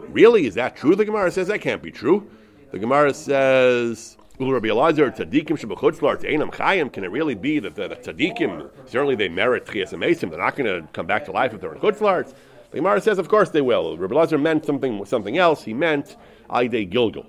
Really? 0.10 0.48
Is 0.48 0.56
that 0.56 0.76
true? 0.76 0.96
The 0.96 1.06
Gemara 1.06 1.32
says 1.32 1.48
that 1.48 1.62
can't 1.62 1.82
be 1.82 1.92
true. 1.92 2.30
The 2.72 2.80
Gemara 2.80 3.14
says, 3.14 4.18
Rabbi 4.40 4.68
Elazar, 4.68 5.16
Tzadikim 5.16 5.60
Shabbat 5.60 6.24
Einam 6.24 6.52
Chayim, 6.54 6.92
can 6.92 7.04
it 7.04 7.12
really 7.12 7.36
be 7.36 7.60
that 7.60 7.76
the, 7.76 7.88
the 7.88 8.70
certainly 8.86 9.16
they 9.16 9.30
merit 9.30 9.66
Chias 9.66 9.92
Mesim, 9.94 10.30
they're 10.30 10.40
not 10.40 10.56
going 10.56 10.82
to 10.82 10.88
come 10.94 11.06
back 11.06 11.26
to 11.26 11.32
life 11.32 11.54
if 11.54 11.62
they're 11.62 11.74
in 11.74 11.80
Chutzlarts? 11.80 12.34
The 12.72 12.78
Gemara 12.78 13.02
says, 13.02 13.18
of 13.18 13.28
course 13.28 13.50
they 13.50 13.62
will. 13.62 13.98
Rabbi 13.98 14.14
Elazar 14.14 14.42
meant 14.42 14.66
something, 14.66 15.04
something 15.06 15.38
else. 15.38 15.64
He 15.64 15.74
meant 15.74 16.16
Aide 16.52 16.90
Gilgal. 16.90 17.26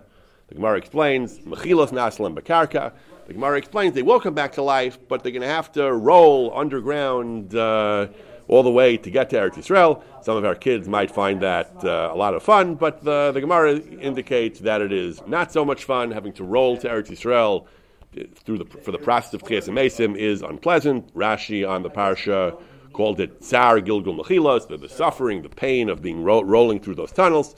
The 0.49 0.54
Gemara 0.54 0.78
explains, 0.78 1.38
Mechilos 1.40 1.90
Naslam 1.90 2.38
Bakarka. 2.38 2.92
The 3.31 3.35
Gemara 3.35 3.59
explains 3.59 3.95
they 3.95 4.03
will 4.03 4.19
come 4.19 4.35
back 4.35 4.51
to 4.55 4.63
life, 4.63 4.99
but 5.07 5.23
they're 5.23 5.31
going 5.31 5.43
to 5.43 5.47
have 5.47 5.71
to 5.75 5.93
roll 5.93 6.53
underground 6.53 7.55
uh, 7.55 8.09
all 8.49 8.65
the 8.65 8.73
way 8.73 8.97
to 8.97 9.09
get 9.09 9.31
to 9.31 9.37
Eretz 9.37 9.55
Yisrael. 9.55 10.03
Some 10.21 10.37
of 10.37 10.45
our 10.45 10.57
kids 10.57 10.89
might 10.89 11.13
find 11.13 11.41
that 11.41 11.85
uh, 11.85 12.11
a 12.13 12.17
lot 12.17 12.35
of 12.35 12.43
fun, 12.43 12.75
but 12.75 13.05
the, 13.05 13.31
the 13.31 13.41
Gemara 13.41 13.77
indicates 13.77 14.59
that 14.59 14.81
it 14.81 14.93
is 14.93 15.23
not 15.29 15.53
so 15.53 15.65
much 15.65 15.85
fun 15.85 16.11
having 16.11 16.33
to 16.33 16.43
roll 16.43 16.77
to 16.79 16.89
Eretz 16.89 17.07
Yisrael 17.07 17.67
through 18.35 18.59
the, 18.59 18.65
for 18.65 18.91
the 18.91 18.99
process 18.99 19.35
of 19.35 19.45
Chias 19.45 19.69
Mesim 19.69 20.17
is 20.17 20.43
unpleasant. 20.43 21.15
Rashi 21.15 21.65
on 21.65 21.85
the 21.85 21.91
parsha 21.91 22.61
called 22.93 23.21
it 23.21 23.45
Tsar 23.45 23.79
Gilgul 23.79 24.19
Mechilas, 24.19 24.67
the, 24.67 24.77
the 24.77 24.89
suffering, 24.89 25.43
the 25.43 25.49
pain 25.49 25.89
of 25.89 26.03
being 26.03 26.25
ro- 26.25 26.43
rolling 26.43 26.81
through 26.81 26.97
those 26.97 27.13
tunnels. 27.13 27.55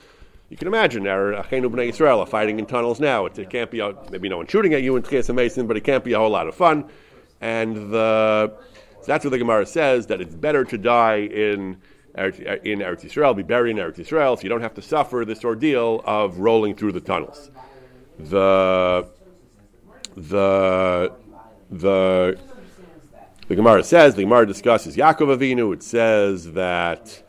You 0.53 0.59
can 0.59 0.69
imagine 0.69 1.07
our 1.07 1.33
Achenu 1.33 1.71
Bnei 1.73 1.89
Israel 1.89 2.21
are 2.21 2.27
fighting 2.27 2.59
in 2.59 2.67
tunnels 2.67 3.01
now. 3.01 3.25
It, 3.25 3.39
it 3.39 3.49
can't 3.49 3.71
be 3.71 3.81
a, 3.81 3.95
maybe 4.11 4.29
no 4.29 4.37
one 4.37 4.47
shooting 4.47 4.75
at 4.75 4.83
you 4.83 4.97
in 4.97 5.03
Tchias 5.03 5.35
Mesim, 5.35 5.67
but 5.67 5.79
it 5.79 5.81
can't 5.81 6.05
be 6.05 6.13
a 6.13 6.19
whole 6.19 6.29
lot 6.29 6.47
of 6.47 6.55
fun. 6.55 6.91
And 7.41 7.91
the, 7.91 8.53
so 9.01 9.07
that's 9.07 9.25
what 9.25 9.31
the 9.31 9.39
Gemara 9.39 9.65
says 9.65 10.09
that 10.09 10.21
it's 10.21 10.35
better 10.35 10.63
to 10.67 10.77
die 10.77 11.21
in 11.21 11.79
in 12.15 12.81
Eretz 12.81 13.03
Israel, 13.03 13.33
be 13.33 13.43
buried 13.43 13.71
in 13.71 13.77
Eretz 13.79 13.99
Israel, 13.99 14.37
so 14.37 14.43
you 14.43 14.51
don't 14.51 14.61
have 14.61 14.75
to 14.75 14.83
suffer 14.83 15.25
this 15.25 15.43
ordeal 15.43 16.03
of 16.05 16.39
rolling 16.39 16.75
through 16.75 16.93
the 16.93 17.01
tunnels. 17.01 17.51
The 18.19 19.09
the 20.15 21.15
the 21.71 22.39
the 23.49 23.57
Gemara 23.57 23.83
says 23.85 24.17
the 24.17 24.25
Gemara 24.25 24.47
discusses 24.47 24.99
Yaakov 24.99 25.39
Avinu. 25.39 25.73
It 25.73 25.83
says 25.83 26.53
that 26.53 27.23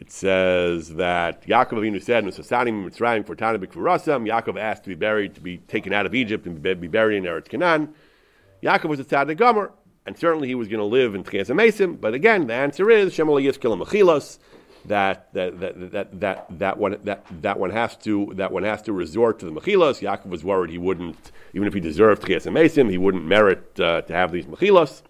it 0.00 0.12
says 0.12 0.94
that 0.94 1.44
Yaakov 1.46 1.72
Avinu 1.72 2.00
said, 2.00 2.24
"Nusasanim 2.24 2.88
Mitzrayim 2.88 3.26
for 3.26 3.34
Tana 3.34 3.58
B'Kfurasam." 3.58 4.28
Yaakov 4.28 4.58
asked 4.58 4.84
to 4.84 4.88
be 4.88 4.94
buried, 4.94 5.34
to 5.34 5.40
be 5.40 5.56
taken 5.58 5.92
out 5.92 6.06
of 6.06 6.14
Egypt 6.14 6.46
and 6.46 6.62
be 6.62 6.74
buried 6.86 7.16
in 7.16 7.24
Eretz 7.24 7.48
Canaan. 7.48 7.94
Yaakov 8.62 8.84
was 8.84 9.00
a 9.00 9.04
tzaddik 9.04 9.36
gomer, 9.36 9.72
and 10.06 10.16
certainly 10.16 10.46
he 10.46 10.54
was 10.54 10.68
going 10.68 10.78
to 10.78 10.84
live 10.84 11.14
in 11.14 11.24
Tchias 11.24 11.50
Mesim. 11.54 12.00
But 12.00 12.14
again, 12.14 12.46
the 12.46 12.54
answer 12.54 12.90
is 12.90 13.12
Shemal 13.12 13.42
Yiskel 13.42 13.80
Mechilos. 13.80 14.38
That 14.86 15.32
that, 15.34 15.58
that 15.60 15.90
that 15.92 16.20
that 16.20 16.58
that 16.58 16.78
one 16.78 16.96
that 17.02 17.26
that 17.42 17.58
one 17.58 17.70
has 17.70 17.96
to 17.98 18.32
that 18.36 18.52
one 18.52 18.62
has 18.62 18.80
to 18.82 18.92
resort 18.92 19.40
to 19.40 19.46
the 19.46 19.52
mechilos. 19.52 20.00
Yaakov 20.00 20.26
was 20.26 20.44
worried 20.44 20.70
he 20.70 20.78
wouldn't, 20.78 21.32
even 21.52 21.66
if 21.66 21.74
he 21.74 21.80
deserved 21.80 22.22
tchias 22.22 22.50
mesim, 22.50 22.88
he 22.88 22.96
wouldn't 22.96 23.24
merit 23.24 23.78
uh, 23.80 24.02
to 24.02 24.12
have 24.12 24.30
these 24.30 24.46
mechilos. 24.46 25.02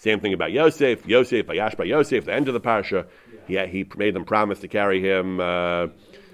Same 0.00 0.18
thing 0.18 0.32
about 0.32 0.50
Yosef. 0.52 1.06
Yosef, 1.06 1.46
Ayash 1.48 1.76
by 1.76 1.84
Yosef, 1.84 2.24
the 2.24 2.32
end 2.32 2.48
of 2.48 2.54
the 2.54 2.60
parsha, 2.60 3.06
he, 3.50 3.66
he 3.66 3.86
made 3.96 4.14
them 4.14 4.24
promise 4.24 4.60
to 4.60 4.68
carry 4.68 5.00
him 5.00 5.40
uh, 5.40 5.88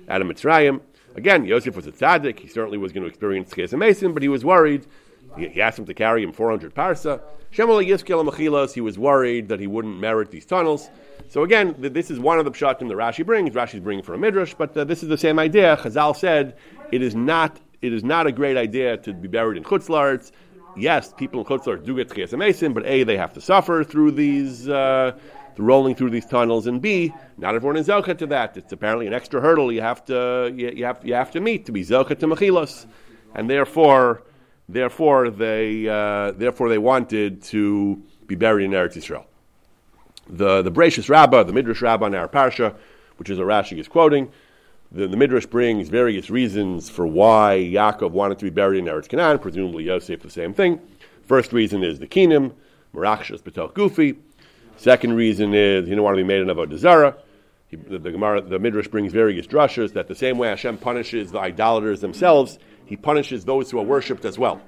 out 0.09 0.23
of 0.23 0.27
Mitzrayim. 0.27 0.81
Again, 1.15 1.45
Yosef 1.45 1.75
was 1.75 1.87
a 1.87 1.93
tzaddik. 1.93 2.39
He 2.39 2.49
certainly 2.49 2.79
was 2.79 2.93
going 2.93 3.03
to 3.03 3.09
experience 3.09 3.51
Tchias 3.51 3.73
Mesim, 3.73 4.13
but 4.13 4.23
he 4.23 4.29
was 4.29 4.45
worried. 4.45 4.87
He, 5.37 5.49
he, 5.49 5.63
asked 5.63 5.79
him 5.79 5.87
to 5.87 5.95
carry 5.95 6.23
him 6.23 6.33
400 6.33 6.75
parsa. 6.75 7.21
Shemala 7.53 7.87
Yiskel 7.87 8.29
Machilas, 8.29 8.73
he 8.73 8.81
was 8.81 8.99
worried 8.99 9.49
that 9.49 9.59
he 9.59 9.67
wouldn't 9.67 9.99
merit 9.99 10.31
these 10.31 10.45
tunnels. 10.45 10.91
So 11.29 11.43
again, 11.43 11.75
th- 11.75 11.93
this 11.93 12.11
is 12.11 12.19
one 12.21 12.39
of 12.39 12.45
the 12.45 12.51
pshatim 12.51 12.89
that 12.89 12.97
Rashi 12.97 13.25
brings. 13.25 13.55
Rashi's 13.55 13.81
bringing 13.81 14.05
from 14.05 14.17
a 14.17 14.19
midrash, 14.19 14.55
but 14.55 14.77
uh, 14.77 14.85
this 14.85 15.03
is 15.03 15.09
the 15.09 15.19
same 15.19 15.39
idea. 15.39 15.77
Chazal 15.79 16.15
said 16.15 16.57
it 16.93 17.03
is 17.03 17.15
not 17.15 17.59
it 17.83 17.93
is 17.93 18.05
not 18.05 18.27
a 18.27 18.33
great 18.33 18.57
idea 18.57 18.97
to 18.97 19.13
be 19.13 19.29
buried 19.29 19.57
in 19.57 19.63
chutzlarts 19.65 20.33
yes, 20.77 21.13
people 21.17 21.41
in 21.41 21.47
Chutzlar 21.47 21.83
do 21.85 21.97
get 21.97 22.09
Tchias 22.09 22.75
but 22.75 22.87
A, 22.87 23.03
they 23.05 23.17
have 23.17 23.33
to 23.35 23.41
suffer 23.41 23.83
through 23.83 24.13
these, 24.13 24.69
uh, 24.69 25.19
rolling 25.63 25.95
through 25.95 26.11
these 26.11 26.27
tunnels, 26.27 26.67
and 26.67 26.81
B, 26.81 27.13
not 27.39 27.55
everyone 27.55 27.77
is 27.77 27.89
Zelcha 27.89 28.17
to 28.19 28.27
that. 28.27 28.57
It's 28.57 28.73
apparently 28.73 29.07
an 29.07 29.15
extra 29.15 29.41
hurdle 29.41 29.73
you 29.73 29.81
have 29.81 30.05
to, 30.07 30.53
you, 30.55 30.71
you 30.71 30.85
have, 30.85 31.05
you 31.05 31.15
have 31.15 31.31
to 31.33 31.41
meet 31.41 31.67
to 31.67 31.73
be 31.73 31.85
Zelcha 31.85 32.19
to 32.19 32.27
Mechilos. 32.27 32.87
And 33.35 33.49
therefore, 33.49 34.23
therefore 34.69 35.31
they, 35.31 35.89
uh, 35.89 36.33
therefore 36.33 36.69
they 36.69 36.79
wanted 36.79 37.43
to 37.45 38.03
be 38.27 38.35
buried 38.35 38.65
in 38.65 38.71
Eretz 38.73 38.97
Yisrael. 38.97 39.25
The, 40.29 40.63
the 40.63 40.73
Bereshis 40.73 41.09
Rabbah, 41.09 41.45
the 41.45 41.53
Midrash 41.53 41.83
Rabbah 41.83 42.07
in 42.07 42.15
our 42.15 42.29
Parsha, 42.29 42.75
which 43.17 43.31
is 43.31 43.39
a 43.39 43.43
Rashi 43.43 43.79
is 43.79 43.89
quoting, 43.89 44.31
the, 44.93 45.07
the, 45.07 45.17
Midrash 45.17 45.47
brings 45.47 45.89
various 45.89 46.31
reasons 46.31 46.89
for 46.89 47.07
why 47.07 47.59
Yaakov 47.73 48.11
wanted 48.11 48.39
to 48.39 48.45
be 48.45 48.51
buried 48.51 48.79
in 48.79 48.85
Eretz 48.87 49.09
Canaan, 49.09 49.39
presumably 49.39 49.85
Yosef 49.85 50.23
the 50.23 50.31
same 50.31 50.55
thing. 50.55 50.81
First 51.23 51.53
reason 51.53 51.83
is 51.83 51.99
the 51.99 52.07
Kinim, 52.07 52.53
Merachshas 52.95 53.43
Betel 53.43 53.69
Gufi. 53.71 54.17
Second 54.77 55.15
reason 55.15 55.55
is 55.55 55.85
he 55.85 55.91
didn't 55.91 56.05
want 56.05 56.15
to 56.15 56.23
be 56.23 56.27
made 56.27 56.41
an 56.41 56.49
Avodah 56.49 56.79
Zarah. 56.79 57.17
He, 57.69 57.77
the, 57.77 57.99
the, 57.99 58.13
Gemara, 58.13 58.41
the 58.43 58.59
Midrash 58.59 58.89
brings 58.89 59.13
various 59.13 59.47
drushes 59.47 59.93
that 59.95 60.07
the 60.07 60.15
same 60.15 60.39
way 60.39 60.49
Hashem 60.49 60.79
punishes 60.79 61.33
the 61.33 61.41
idolaters 61.41 62.01
themselves, 62.01 62.59
he 62.85 62.97
punishes 62.97 63.45
those 63.45 63.71
who 63.71 63.79
are 63.79 63.85
worshipped 63.85 64.25
as 64.25 64.39
well. 64.39 64.61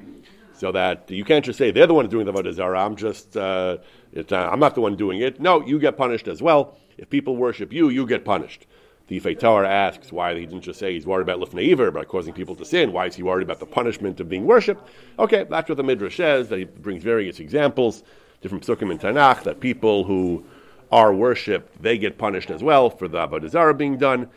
So 0.55 0.73
that 0.73 1.09
you 1.09 1.25
can't 1.25 1.45
just 1.45 1.57
say 1.59 1.71
they're 1.71 1.87
the 1.87 1.95
one 1.95 2.09
doing 2.09 2.27
the 2.27 2.33
Avodah 2.33 2.53
Zarah, 2.53 2.85
I'm 2.85 2.97
just, 2.97 3.37
uh, 3.37 3.79
uh, 4.17 4.37
I'm 4.37 4.59
not 4.59 4.75
the 4.75 4.81
one 4.81 4.97
doing 4.97 5.21
it. 5.21 5.41
No, 5.41 5.65
you 5.65 5.79
get 5.79 5.97
punished 5.97 6.27
as 6.27 6.43
well. 6.43 6.77
If 6.97 7.09
people 7.11 7.37
worship 7.37 7.73
you, 7.73 7.91
you 7.91 8.07
get 8.07 8.25
punished. 8.25 8.67
The 9.07 9.21
Feitar 9.21 9.67
asks 9.67 10.13
why 10.13 10.35
he 10.35 10.45
didn't 10.45 10.63
just 10.63 10.79
say 10.79 10.93
he's 10.93 11.07
worried 11.07 11.23
about 11.23 11.39
Lifnei 11.39 11.73
Iver, 11.73 11.87
about 11.87 12.09
causing 12.09 12.35
people 12.35 12.55
to 12.57 12.65
sin. 12.65 12.93
Why 12.93 13.07
is 13.07 13.15
he 13.15 13.23
worried 13.23 13.45
about 13.45 13.61
the 13.61 13.67
punishment 13.67 14.21
of 14.21 14.29
being 14.29 14.45
worshipped? 14.45 14.87
Okay, 15.19 15.47
that's 15.49 15.69
what 15.69 15.77
the 15.77 15.83
Midrash 15.83 16.17
says, 16.17 16.49
that 16.49 16.59
he 16.59 16.65
brings 16.65 17.05
various 17.05 17.41
examples, 17.41 18.03
different 18.41 18.65
psukim 18.65 18.91
in 18.91 18.99
Tanakh, 18.99 19.43
that 19.45 19.61
people 19.61 20.05
who 20.05 20.45
are 20.91 21.13
worshipped, 21.13 21.83
they 21.83 21.99
get 21.99 22.19
punished 22.19 22.51
as 22.51 22.63
well 22.63 22.89
for 22.91 23.09
the 23.09 23.19
Avodah 23.19 23.49
Zarah 23.51 23.75
being 23.75 23.99
done. 23.99 24.29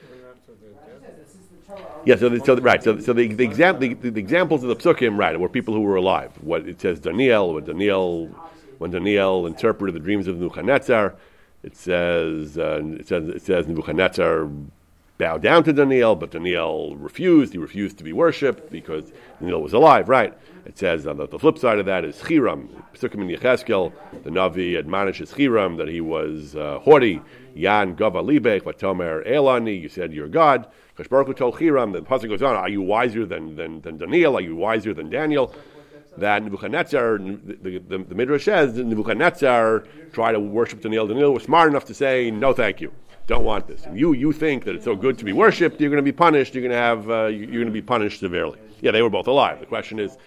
Yeah, 2.03 2.15
so, 2.15 2.29
the, 2.29 2.43
so 2.43 2.57
right, 2.57 2.83
so, 2.83 2.99
so 2.99 3.13
the, 3.13 3.27
the, 3.27 3.43
exam, 3.43 3.79
the, 3.79 3.93
the, 3.93 4.19
examples 4.19 4.63
of 4.63 4.69
the 4.69 4.75
psukim, 4.75 5.17
right, 5.17 5.39
were 5.39 5.47
people 5.47 5.73
who 5.73 5.81
were 5.81 5.97
alive. 5.97 6.31
What 6.41 6.67
it 6.67 6.81
says, 6.81 6.99
Daniel, 6.99 7.53
when 7.53 7.63
Daniel, 7.63 8.27
when 8.79 8.89
Daniel 8.89 9.45
interpreted 9.45 9.95
the 9.95 9.99
dreams 9.99 10.27
of 10.27 10.37
Nebuchadnezzar, 10.37 11.15
it 11.61 11.77
says, 11.77 12.57
uh, 12.57 12.81
it 12.83 13.07
says, 13.07 13.29
it 13.29 13.41
says 13.43 13.67
Nebuchadnezzar 13.67 14.49
bowed 15.21 15.43
down 15.43 15.63
to 15.63 15.71
Daniel, 15.71 16.15
but 16.15 16.31
Daniel 16.31 16.95
refused. 16.97 17.53
He 17.53 17.59
refused 17.59 17.95
to 17.99 18.03
be 18.03 18.11
worshipped 18.11 18.71
because 18.71 19.11
Daniel 19.39 19.61
was 19.61 19.71
alive, 19.71 20.09
right? 20.09 20.33
It 20.65 20.79
says 20.79 21.05
on 21.05 21.17
the, 21.17 21.27
the 21.27 21.37
flip 21.37 21.59
side 21.59 21.77
of 21.77 21.85
that 21.85 22.03
is 22.03 22.15
Chiram. 22.15 22.67
Pesukim 22.91 23.21
in 23.21 23.27
Yecheskel, 23.27 23.93
the 24.23 24.31
Navi 24.31 24.79
admonishes 24.79 25.31
Chiram 25.31 25.77
that 25.77 25.87
he 25.87 26.01
was 26.01 26.55
uh, 26.55 26.79
haughty. 26.79 27.21
Yan 27.53 27.95
Gava 27.95 28.23
Libek, 28.23 28.61
Vatomer 28.61 29.27
Elani, 29.27 29.79
you 29.79 29.89
said 29.89 30.11
you're 30.11 30.27
God. 30.27 30.65
Kashbaruch 30.97 31.37
told 31.37 31.53
Chiram, 31.53 31.93
the 31.93 32.01
Pasuk 32.01 32.29
goes 32.29 32.41
on, 32.41 32.55
are 32.55 32.69
you 32.69 32.81
wiser 32.81 33.23
than, 33.23 33.55
than, 33.55 33.79
than 33.81 33.99
Daniel? 33.99 34.35
Are 34.39 34.41
you 34.41 34.55
wiser 34.55 34.91
than 34.91 35.11
Daniel? 35.11 35.53
that 36.17 36.43
Nebuchadnezzar, 36.43 37.19
the, 37.19 37.79
the, 37.87 37.97
the 37.99 38.15
Midrash 38.15 38.43
says, 38.43 38.75
Nebuchadnezzar 38.75 39.85
tried 40.11 40.33
to 40.33 40.41
worship 40.41 40.81
Daniel. 40.81 41.07
Daniel 41.07 41.33
was 41.33 41.43
smart 41.43 41.69
enough 41.69 41.85
to 41.85 41.93
say, 41.93 42.29
no, 42.31 42.51
thank 42.51 42.81
you. 42.81 42.91
Don't 43.31 43.45
want 43.45 43.65
this. 43.65 43.85
If 43.85 43.95
you, 43.95 44.11
you 44.11 44.33
think 44.33 44.65
that 44.65 44.75
it's 44.75 44.83
so 44.83 44.93
good 44.93 45.17
to 45.19 45.23
be 45.23 45.31
worshipped, 45.31 45.79
you're 45.79 45.89
going 45.89 46.03
to 46.03 46.11
be 46.11 46.11
punished. 46.11 46.53
You're 46.53 46.63
going 46.63 46.73
to 46.73 46.77
have, 46.77 47.09
uh, 47.09 47.27
you're 47.27 47.47
going 47.47 47.65
to 47.65 47.71
be 47.71 47.81
punished 47.81 48.19
severely. 48.19 48.59
Yeah, 48.81 48.91
they 48.91 49.01
were 49.01 49.09
both 49.09 49.27
alive. 49.27 49.61
The 49.61 49.65
question 49.67 49.99
is, 49.99 50.17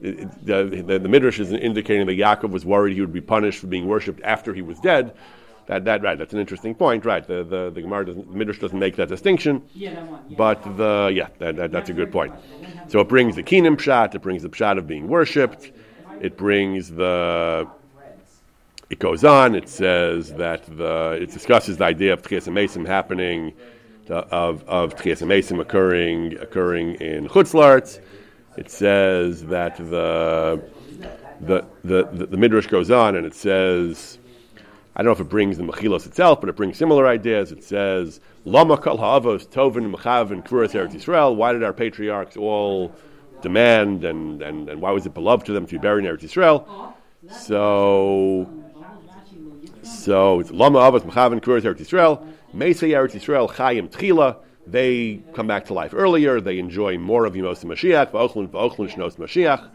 the, 0.00 0.64
the, 0.86 0.98
the, 0.98 1.06
Midrash 1.06 1.38
is 1.40 1.52
indicating 1.52 2.06
that 2.06 2.14
Yaakov 2.14 2.52
was 2.52 2.64
worried 2.64 2.94
he 2.94 3.02
would 3.02 3.12
be 3.12 3.20
punished 3.20 3.58
for 3.58 3.66
being 3.66 3.86
worshipped 3.86 4.22
after 4.22 4.54
he 4.54 4.62
was 4.62 4.80
dead. 4.80 5.14
That, 5.66 5.84
that 5.84 6.02
right. 6.02 6.16
That's 6.16 6.32
an 6.32 6.40
interesting 6.40 6.74
point. 6.74 7.04
Right. 7.04 7.26
The 7.26 7.44
the 7.44 7.70
the 7.70 7.82
Gemara 7.82 8.06
doesn't, 8.06 8.30
the 8.30 8.36
Midrash 8.36 8.58
doesn't 8.60 8.78
make 8.78 8.96
that 8.96 9.08
distinction. 9.08 9.62
Yeah, 9.74 10.02
but 10.30 10.62
the 10.78 11.10
yeah, 11.12 11.28
that, 11.40 11.56
that, 11.56 11.70
that's 11.70 11.90
a 11.90 11.94
good 11.94 12.12
point. 12.12 12.32
So 12.88 13.00
it 13.00 13.08
brings 13.08 13.36
the 13.36 13.42
Keenan 13.42 13.76
pshat. 13.76 14.14
It 14.14 14.22
brings 14.22 14.42
the 14.42 14.48
pshat 14.48 14.78
of 14.78 14.86
being 14.86 15.06
worshipped. 15.08 15.72
It 16.20 16.38
brings 16.38 16.90
the. 16.90 17.68
It 18.94 19.00
goes 19.00 19.24
on. 19.24 19.56
It 19.56 19.68
says 19.68 20.34
that 20.34 20.64
the 20.66 21.18
it 21.20 21.32
discusses 21.32 21.78
the 21.78 21.84
idea 21.84 22.12
of 22.12 22.22
Tchias 22.22 22.46
Mesim 22.46 22.86
happening, 22.86 23.52
of 24.08 24.62
of 24.68 24.94
Tchias 24.94 25.20
Mesim 25.26 25.60
occurring 25.60 26.38
occurring 26.38 26.94
in 27.00 27.26
Chutzlarts. 27.26 27.98
It 28.56 28.70
says 28.70 29.46
that 29.46 29.78
the 29.78 30.62
the, 31.40 31.66
the, 31.82 32.04
the, 32.12 32.26
the 32.26 32.36
Midrash 32.36 32.68
goes 32.68 32.92
on 32.92 33.16
and 33.16 33.26
it 33.26 33.34
says 33.34 34.18
I 34.94 35.02
don't 35.02 35.06
know 35.06 35.12
if 35.14 35.20
it 35.20 35.28
brings 35.28 35.56
the 35.56 35.64
Mechilos 35.64 36.06
itself, 36.06 36.40
but 36.40 36.48
it 36.48 36.54
brings 36.54 36.76
similar 36.76 37.08
ideas. 37.08 37.50
It 37.50 37.64
says, 37.64 38.20
Lama 38.44 38.76
kol 38.76 38.98
ha'avos 38.98 39.48
tovin 39.48 39.92
mechav 39.92 40.28
kvuras 40.44 40.70
Eretz 40.70 40.92
Yisrael. 40.92 41.34
Why 41.34 41.52
did 41.52 41.64
our 41.64 41.72
patriarchs 41.72 42.36
all 42.36 42.94
demand, 43.42 44.04
and, 44.04 44.40
and, 44.40 44.68
and 44.68 44.80
why 44.80 44.92
was 44.92 45.04
it 45.04 45.14
beloved 45.14 45.46
to 45.46 45.52
them 45.52 45.66
to 45.66 45.72
be 45.72 45.78
buried 45.78 46.04
in 46.04 46.16
Eretz 46.16 46.22
Yisrael? 46.22 46.92
So, 47.28 48.63
so 49.84 50.40
it's 50.40 50.50
Lama 50.50 50.80
avos 50.80 51.02
mechav 51.02 51.32
and 51.32 51.42
kvuras 51.42 51.62
Eretz 51.62 51.80
Yisrael. 51.80 52.26
Meisei 52.54 52.90
Eretz 52.90 53.12
Yisrael 53.12 53.50
chayim 53.50 53.88
tchila. 53.88 54.36
They 54.66 55.22
come 55.34 55.46
back 55.46 55.66
to 55.66 55.74
life 55.74 55.92
earlier. 55.94 56.40
They 56.40 56.58
enjoy 56.58 56.98
more 56.98 57.26
of 57.26 57.34
Yemos 57.34 57.64
Mashiach. 57.64 58.12
Va'ochlin 58.12 58.48
va'ochlin 58.48 58.90
shnos 58.90 59.16
Mashiach. 59.16 59.70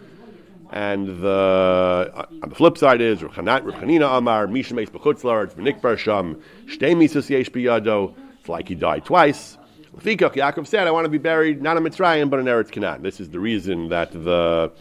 And 0.71 1.21
the 1.21 2.11
uh, 2.15 2.25
on 2.43 2.49
the 2.49 2.55
flip 2.55 2.77
side 2.77 3.01
is 3.01 3.19
Chanina 3.19 4.17
Amar 4.17 4.47
Misha 4.47 4.73
Meis 4.73 4.89
Bechutzlar 4.89 5.51
V'Nikbar 5.53 5.97
Sham 5.97 6.41
Shtei 6.65 6.95
Misus 6.95 7.29
Yesh 7.29 7.49
Biyado. 7.49 8.15
It's 8.39 8.49
like 8.49 8.67
he 8.67 8.75
died 8.75 9.05
twice. 9.05 9.57
Lefikach 9.95 10.33
Yaakov 10.33 10.67
said, 10.67 10.87
"I 10.87 10.91
want 10.91 11.05
to 11.05 11.09
be 11.09 11.17
buried 11.17 11.61
not 11.61 11.77
in 11.77 11.83
Mitzrayim 11.83 12.29
but 12.29 12.39
in 12.39 12.45
Eretz 12.45 12.71
Canaan." 12.71 13.01
This 13.01 13.19
is 13.19 13.29
the 13.29 13.39
reason 13.39 13.89
that 13.89 14.11
the 14.11 14.71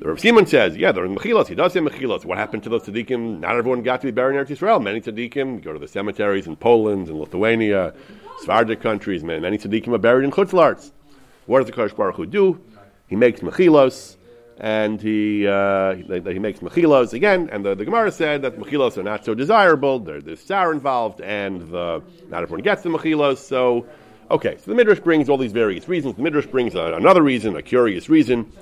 the 0.00 0.08
Rav 0.08 0.18
Simon 0.18 0.46
says, 0.46 0.76
"Yeah, 0.76 0.92
they're 0.92 1.04
in 1.04 1.14
Mechilos. 1.14 1.46
He 1.46 1.54
does 1.54 1.74
say 1.74 1.80
Mechilos. 1.80 2.24
What 2.24 2.38
happened 2.38 2.62
to 2.64 2.68
those 2.68 2.82
tzaddikim? 2.82 3.40
Not 3.40 3.56
everyone 3.56 3.82
got 3.82 4.00
to 4.00 4.06
be 4.06 4.10
buried 4.10 4.36
in 4.36 4.44
Eretz 4.44 4.48
Yisrael. 4.48 4.82
Many 4.82 5.00
tzaddikim 5.00 5.62
go 5.62 5.72
to 5.72 5.78
the 5.78 5.86
cemeteries 5.86 6.46
in 6.46 6.56
Poland 6.56 7.08
and 7.08 7.18
Lithuania, 7.18 7.92
Sephardic 8.38 8.80
countries. 8.80 9.22
Many, 9.22 9.58
tzaddikim 9.58 9.88
are 9.88 9.98
buried 9.98 10.24
in 10.24 10.30
Chutzlarts. 10.30 10.92
What 11.46 11.58
does 11.60 11.66
the 11.66 11.72
Kodesh 11.72 11.94
Baruch 11.94 12.16
Hu 12.16 12.26
do? 12.26 12.60
He 13.08 13.16
makes 13.16 13.40
Mechilos." 13.40 14.16
and 14.62 15.00
he 15.00 15.46
uh, 15.46 15.94
he, 15.94 16.02
he, 16.02 16.38
makes 16.38 16.60
mechilos 16.60 17.14
again. 17.14 17.48
And 17.50 17.64
the, 17.64 17.74
the 17.74 17.86
Gemara 17.86 18.12
said 18.12 18.42
that 18.42 18.58
mechilos 18.58 18.98
are 18.98 19.02
not 19.02 19.24
so 19.24 19.32
desirable. 19.32 19.98
There, 20.00 20.20
there's 20.20 20.42
sour 20.42 20.74
involved, 20.74 21.22
and 21.22 21.62
the, 21.72 22.02
not 22.28 22.42
everyone 22.42 22.60
gets 22.60 22.82
the 22.82 22.90
mechilos. 22.90 23.38
So 23.38 23.86
Okay, 24.30 24.58
so 24.58 24.70
the 24.70 24.76
Midrash 24.76 25.00
brings 25.00 25.28
all 25.28 25.36
these 25.36 25.50
various 25.50 25.88
reasons. 25.88 26.14
The 26.14 26.22
Midrash 26.22 26.46
brings 26.46 26.76
another 26.76 27.20
reason, 27.20 27.56
a 27.56 27.62
curious 27.62 28.08
reason. 28.08 28.52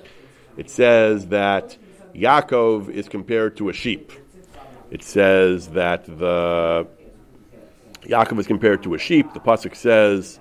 It 0.58 0.68
says 0.68 1.28
that 1.28 1.76
Yaakov 2.14 2.90
is 2.90 3.08
compared 3.08 3.56
to 3.58 3.68
a 3.68 3.72
sheep. 3.72 4.12
It 4.90 5.04
says 5.04 5.68
that 5.68 6.04
the 6.04 6.86
Yaakov 8.02 8.40
is 8.40 8.46
compared 8.48 8.82
to 8.82 8.94
a 8.94 8.98
sheep. 8.98 9.32
The 9.34 9.40
pasuk 9.40 9.76
says, 9.76 10.40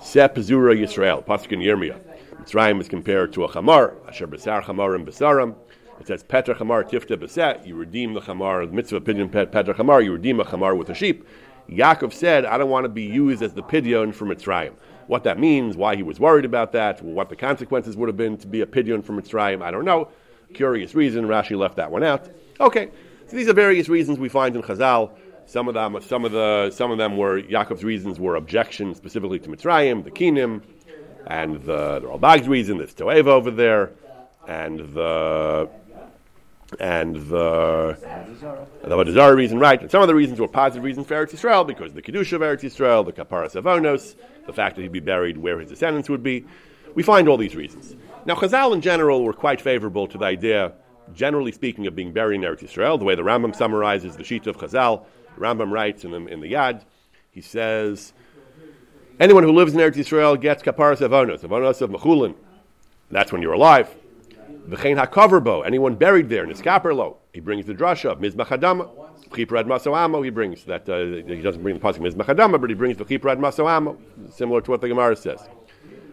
"Se 0.00 0.28
pezura 0.28 0.74
Yisrael." 0.74 1.24
Pasuk 1.24 1.52
in 1.52 1.60
Yirmiyah. 1.60 2.00
Mitzrayim 2.40 2.80
is 2.80 2.88
compared 2.88 3.34
to 3.34 3.44
a 3.44 3.48
chamar. 3.48 3.92
Asher 4.08 4.26
besar 4.26 4.62
chamarim 4.62 5.04
besaram. 5.04 5.56
It 6.00 6.06
says, 6.06 6.22
"Petra 6.22 6.54
chamar 6.54 6.82
tifta 6.82 7.20
beset." 7.20 7.66
You 7.66 7.76
redeem 7.76 8.14
the 8.14 8.20
chamar. 8.20 8.66
The 8.66 8.72
mitzvah 8.72 9.02
pidyon 9.02 9.30
petra 9.30 9.74
chamar. 9.74 10.02
You 10.02 10.12
redeem 10.12 10.40
a 10.40 10.44
chamar 10.44 10.74
with 10.74 10.88
a 10.88 10.94
sheep. 10.94 11.26
Yaakov 11.68 12.12
said, 12.12 12.46
"I 12.46 12.56
don't 12.56 12.70
want 12.70 12.84
to 12.84 12.88
be 12.88 13.04
used 13.04 13.42
as 13.42 13.52
the 13.52 13.62
pidyon 13.62 14.14
for 14.14 14.24
Mitzrayim." 14.24 14.72
What 15.12 15.24
that 15.24 15.38
means, 15.38 15.76
why 15.76 15.94
he 15.94 16.02
was 16.02 16.18
worried 16.18 16.46
about 16.46 16.72
that, 16.72 17.02
what 17.02 17.28
the 17.28 17.36
consequences 17.36 17.98
would 17.98 18.08
have 18.08 18.16
been 18.16 18.38
to 18.38 18.46
be 18.46 18.62
a 18.62 18.66
pidyon 18.66 19.04
from 19.04 19.20
Mitzrayim, 19.20 19.60
I 19.60 19.70
don't 19.70 19.84
know. 19.84 20.08
Curious 20.54 20.94
reason, 20.94 21.26
Rashi 21.26 21.54
left 21.54 21.76
that 21.76 21.90
one 21.90 22.02
out. 22.02 22.30
Okay, 22.58 22.88
so 23.26 23.36
these 23.36 23.46
are 23.46 23.52
various 23.52 23.90
reasons 23.90 24.18
we 24.18 24.30
find 24.30 24.56
in 24.56 24.62
Chazal. 24.62 25.10
Some 25.44 25.68
of 25.68 25.74
them, 25.74 25.98
some 26.00 26.24
of 26.24 26.32
the, 26.32 26.70
some 26.70 26.90
of 26.90 26.96
them 26.96 27.18
were 27.18 27.42
Yaakov's 27.42 27.84
reasons 27.84 28.18
were 28.18 28.36
objections 28.36 28.96
specifically 28.96 29.38
to 29.40 29.50
Mitzrayim, 29.50 30.02
the 30.02 30.10
Kinim, 30.10 30.62
and 31.26 31.56
the, 31.56 31.98
the 31.98 32.06
Ralbag's 32.06 32.48
reason, 32.48 32.78
there's 32.78 32.94
Toeva 32.94 33.26
over 33.26 33.50
there, 33.50 33.90
and 34.48 34.78
the 34.94 35.68
and 36.80 37.16
the 37.16 37.96
the 38.82 38.88
Avodah 38.88 39.36
reason, 39.36 39.58
right? 39.58 39.80
And 39.80 39.90
some 39.90 40.02
of 40.02 40.08
the 40.08 40.14
reasons 40.14 40.40
were 40.40 40.48
positive 40.48 40.82
reasons 40.84 41.06
for 41.06 41.14
Eretz 41.14 41.32
Yisrael 41.32 41.66
because 41.66 41.92
the 41.92 42.02
kedusha 42.02 42.34
of 42.34 42.40
Eretz 42.40 42.60
Yisrael, 42.60 43.04
the 43.04 43.12
kaparas 43.12 43.60
avonos, 43.60 44.14
the 44.46 44.52
fact 44.52 44.76
that 44.76 44.82
he'd 44.82 44.92
be 44.92 45.00
buried 45.00 45.38
where 45.38 45.58
his 45.60 45.68
descendants 45.68 46.08
would 46.08 46.22
be. 46.22 46.44
We 46.94 47.02
find 47.02 47.28
all 47.28 47.36
these 47.36 47.56
reasons. 47.56 47.96
Now, 48.26 48.34
Chazal 48.34 48.74
in 48.74 48.80
general 48.80 49.24
were 49.24 49.32
quite 49.32 49.60
favorable 49.60 50.06
to 50.08 50.18
the 50.18 50.24
idea, 50.24 50.72
generally 51.14 51.52
speaking, 51.52 51.86
of 51.86 51.96
being 51.96 52.12
buried 52.12 52.36
in 52.36 52.42
Eretz 52.42 52.60
Yisrael. 52.60 52.98
The 52.98 53.04
way 53.04 53.14
the 53.14 53.22
Rambam 53.22 53.54
summarizes 53.54 54.16
the 54.16 54.24
sheet 54.24 54.46
of 54.46 54.56
Chazal, 54.56 55.04
the 55.34 55.40
Rambam 55.40 55.70
writes 55.70 56.04
in 56.04 56.10
the, 56.10 56.26
in 56.26 56.40
the 56.40 56.52
Yad, 56.52 56.82
he 57.30 57.40
says, 57.40 58.12
anyone 59.18 59.42
who 59.42 59.52
lives 59.52 59.72
in 59.72 59.80
Eretz 59.80 59.94
Yisrael 59.94 60.40
gets 60.40 60.62
kaparas 60.62 60.98
avonos, 60.98 61.40
avonos 61.40 61.80
of 61.80 61.90
mechulin. 61.90 62.34
That's 63.10 63.32
when 63.32 63.42
you're 63.42 63.54
alive. 63.54 63.88
V'chein 64.68 65.04
hakaverbo, 65.04 65.66
anyone 65.66 65.94
buried 65.94 66.28
there, 66.28 66.46
niskaperlo, 66.46 67.16
he 67.32 67.40
brings 67.40 67.66
the 67.66 67.74
drasha 67.74 68.10
of 68.12 68.18
mizbach 68.18 68.46
hadama. 68.46 68.88
Chiprad 69.30 69.64
masoamo, 69.64 70.22
he 70.22 70.30
brings 70.30 70.64
that 70.64 70.88
uh, 70.88 71.26
he 71.26 71.40
doesn't 71.40 71.62
bring 71.62 71.74
the 71.74 71.80
pasuk 71.80 71.98
mizbach 71.98 72.26
hadama, 72.26 72.60
but 72.60 72.70
he 72.70 72.74
brings 72.74 72.98
the 72.98 73.04
chiprad 73.04 73.38
masoamo, 73.38 73.96
similar 74.32 74.60
to 74.60 74.70
what 74.70 74.80
the 74.80 74.88
Gemara 74.88 75.16
says. 75.16 75.40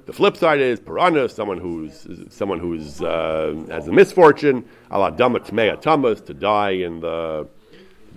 The 0.05 0.13
flip 0.13 0.35
side 0.37 0.59
is 0.59 0.79
parana, 0.79 1.29
someone 1.29 1.59
who's 1.59 2.07
someone 2.29 2.59
who's 2.59 3.01
uh, 3.01 3.53
has 3.69 3.87
a 3.87 3.91
misfortune, 3.91 4.65
ala 4.91 5.11
dama 5.11 5.39
tmea 5.39 5.79
tamas, 5.79 6.21
to 6.21 6.33
die 6.33 6.71
in 6.71 7.01
the 7.01 7.47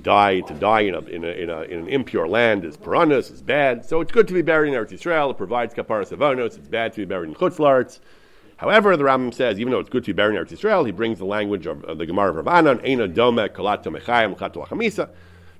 die 0.02 0.40
to 0.40 0.54
die 0.54 0.80
in, 0.80 0.94
a, 0.94 1.00
in, 1.00 1.24
a, 1.24 1.28
in, 1.28 1.50
a, 1.50 1.60
in 1.62 1.78
an 1.80 1.88
impure 1.88 2.26
land 2.26 2.64
is 2.64 2.78
piranhas, 2.78 3.30
is 3.30 3.42
bad. 3.42 3.84
So 3.84 4.00
it's 4.00 4.10
good 4.10 4.26
to 4.28 4.34
be 4.34 4.40
buried 4.40 4.72
in 4.72 4.74
Eretz 4.74 4.92
Yisrael. 4.92 5.32
It 5.32 5.36
provides 5.36 5.74
kaparas 5.74 6.16
avonos. 6.16 6.56
It's 6.56 6.68
bad 6.68 6.94
to 6.94 7.00
be 7.00 7.04
buried 7.04 7.28
in 7.28 7.34
Chutz 7.34 8.00
However, 8.62 8.96
the 8.96 9.02
Rambam 9.02 9.34
says, 9.34 9.58
even 9.58 9.72
though 9.72 9.80
it's 9.80 9.88
good 9.88 10.04
to 10.04 10.12
be 10.14 10.16
buried 10.16 10.36
in 10.36 10.44
Eretz 10.44 10.56
Yisrael, 10.56 10.86
he 10.86 10.92
brings 10.92 11.18
the 11.18 11.24
language 11.24 11.66
of, 11.66 11.82
of 11.82 11.98
the 11.98 12.06
Gemara 12.06 12.30
of 12.30 12.46
Rav 12.46 12.64
Eina 12.64 13.12
dome 13.12 13.38
kalat 13.48 13.82
tomechayim 13.82 14.38
chamisa. 14.38 15.10